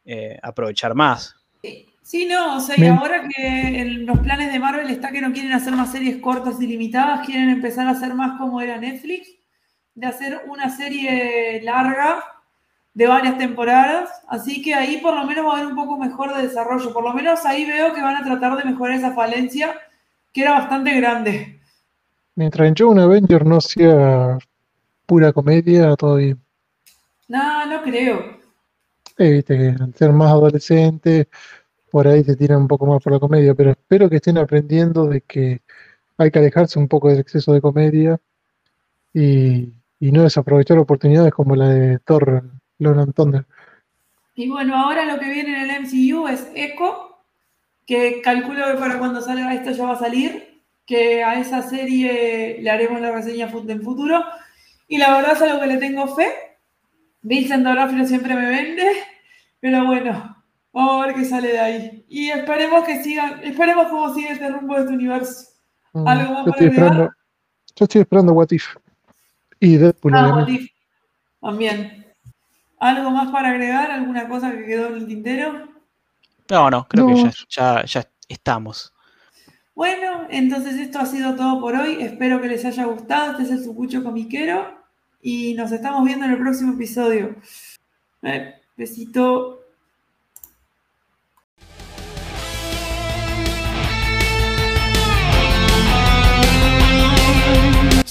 eh, 0.05 0.39
aprovechar 0.43 0.95
más. 0.95 1.37
Sí, 1.63 1.87
no, 2.29 2.57
o 2.57 2.61
sea, 2.61 2.79
y 2.79 2.87
ahora 2.87 3.29
que 3.29 3.81
en 3.81 4.07
los 4.07 4.19
planes 4.21 4.53
de 4.53 4.59
Marvel 4.59 4.91
está 4.91 5.11
que 5.11 5.21
no 5.21 5.33
quieren 5.33 5.53
hacer 5.53 5.75
más 5.75 5.91
series 5.91 6.19
cortas 6.19 6.61
y 6.61 6.67
limitadas, 6.67 7.27
quieren 7.27 7.49
empezar 7.49 7.87
a 7.87 7.93
hacer 7.93 8.15
más 8.15 8.39
como 8.39 8.61
era 8.61 8.79
Netflix, 8.79 9.29
de 9.95 10.07
hacer 10.07 10.43
una 10.47 10.69
serie 10.69 11.63
larga 11.63 12.23
de 12.93 13.07
varias 13.07 13.39
temporadas, 13.39 14.11
así 14.29 14.63
que 14.63 14.75
ahí 14.75 14.99
por 14.99 15.15
lo 15.15 15.25
menos 15.25 15.47
va 15.47 15.55
a 15.55 15.57
haber 15.57 15.67
un 15.67 15.77
poco 15.77 15.99
mejor 15.99 16.35
de 16.35 16.43
desarrollo, 16.43 16.93
por 16.93 17.03
lo 17.03 17.13
menos 17.13 17.45
ahí 17.45 17.65
veo 17.65 17.93
que 17.93 18.03
van 18.03 18.17
a 18.17 18.25
tratar 18.25 18.57
de 18.57 18.71
mejorar 18.71 18.97
esa 18.97 19.13
falencia 19.13 19.75
que 20.33 20.43
era 20.43 20.53
bastante 20.53 20.95
grande. 20.95 21.61
Mientras 22.37 22.69
en 22.69 22.75
Young 22.75 22.99
Avenger 22.99 23.47
no 23.47 23.61
sea 23.61 24.39
pura 25.07 25.33
comedia, 25.33 25.97
todo 25.97 26.17
bien. 26.17 26.41
No, 27.29 27.67
no 27.67 27.83
creo. 27.83 28.39
Eh, 29.17 29.31
viste 29.31 29.57
que 29.57 29.77
ser 29.97 30.13
más 30.13 30.31
adolescente, 30.31 31.29
por 31.95 32.09
ahí 32.09 32.25
se 32.25 32.35
tiran 32.35 32.63
un 32.63 32.67
poco 32.67 32.87
más 32.87 33.01
por 33.01 33.13
la 33.13 33.21
comedia, 33.21 33.55
pero 33.55 33.71
espero 33.71 34.11
que 34.11 34.17
estén 34.17 34.37
aprendiendo 34.37 35.07
de 35.07 35.21
que 35.21 35.61
hay 36.19 36.29
que 36.33 36.41
alejarse 36.41 36.77
un 36.77 36.89
poco 36.89 37.09
del 37.09 37.21
exceso 37.21 37.53
de 37.53 37.61
comedia 37.61 38.19
y, 39.13 39.73
y 40.01 40.11
no 40.11 40.25
desaprovechar 40.25 40.77
oportunidades 40.77 41.33
como 41.33 41.55
la 41.55 41.69
de 41.69 42.01
Thor, 42.01 42.51
Love 42.81 42.99
and 42.99 43.15
Thunder. 43.15 43.45
Y 44.35 44.51
bueno, 44.51 44.77
ahora 44.77 45.05
lo 45.05 45.21
que 45.21 45.31
viene 45.31 45.55
en 45.55 45.71
el 45.71 45.83
MCU 45.83 46.27
es 46.27 46.51
Echo, 46.57 47.17
que 47.87 48.21
calculo 48.23 48.73
que 48.73 48.79
para 48.81 48.99
cuando 48.99 49.21
salga 49.21 49.55
esto 49.55 49.71
ya 49.71 49.87
va 49.87 49.93
a 49.93 49.97
salir, 49.97 50.65
que 50.85 51.23
a 51.23 51.39
esa 51.39 51.63
serie 51.63 52.59
le 52.61 52.71
haremos 52.71 53.01
la 53.01 53.13
reseña 53.13 53.49
en 53.49 53.83
futuro. 53.83 54.21
Y 54.89 54.99
la 54.99 55.15
verdad 55.15 55.35
es 55.35 55.43
algo 55.43 55.61
que 55.61 55.69
le 55.69 55.77
tengo 55.77 56.09
fe. 56.09 56.27
Vincent 57.23 57.63
D'Onofrio 57.63 58.05
siempre 58.05 58.35
me 58.35 58.49
vende, 58.49 58.85
pero 59.61 59.87
bueno, 59.87 60.44
vamos 60.75 61.03
a 61.03 61.07
ver 61.07 61.15
qué 61.17 61.25
sale 61.25 61.49
de 61.49 61.59
ahí. 61.61 62.05
Y 62.09 62.31
esperemos 62.31 62.85
que 62.85 63.03
sigan, 63.03 63.43
esperemos 63.43 63.87
cómo 63.87 64.13
sigue 64.13 64.33
este 64.33 64.51
rumbo 64.51 64.75
de 64.75 64.81
este 64.81 64.93
universo. 64.95 65.49
Mm, 65.95 66.09
¿Algo 66.09 66.33
más 66.35 66.45
yo 66.45 66.51
para 66.51 66.51
estoy 66.51 66.67
agregar? 66.67 66.87
esperando, 66.87 67.15
yo 67.77 67.85
estoy 67.85 68.01
esperando 68.03 68.33
What 68.35 68.51
If. 68.51 68.77
Y 69.61 69.77
Deadpool, 69.77 70.15
Ah. 70.15 70.35
What 70.37 70.49
If. 70.49 70.71
También. 71.41 72.15
¿Algo 72.81 73.11
más 73.11 73.31
para 73.31 73.51
agregar? 73.51 73.91
¿Alguna 73.91 74.29
cosa 74.29 74.51
que 74.51 74.67
quedó 74.67 74.89
en 74.89 74.95
el 74.97 75.07
tintero? 75.07 75.69
No, 76.51 76.69
no, 76.71 76.87
creo 76.87 77.07
que 77.07 77.15
ya, 77.15 77.33
ya, 77.49 77.85
ya 77.85 78.09
estamos. 78.29 78.93
Bueno, 79.75 80.27
entonces 80.29 80.75
esto 80.75 80.99
ha 80.99 81.07
sido 81.07 81.35
todo 81.35 81.61
por 81.61 81.75
hoy. 81.75 82.03
Espero 82.03 82.41
que 82.41 82.49
les 82.49 82.65
haya 82.65 82.85
gustado. 82.85 83.33
Este 83.33 83.45
es 83.45 83.51
el 83.51 83.65
Sucucho 83.65 84.05
Comiquero. 84.05 84.79
Y 85.23 85.55
nos 85.55 85.73
estamos 85.73 86.05
viendo 86.05 86.27
en 86.27 86.33
el 86.33 86.39
próximo 86.39 86.75
episodio. 86.75 87.37
Eh, 88.23 88.55
besito. 88.77 89.64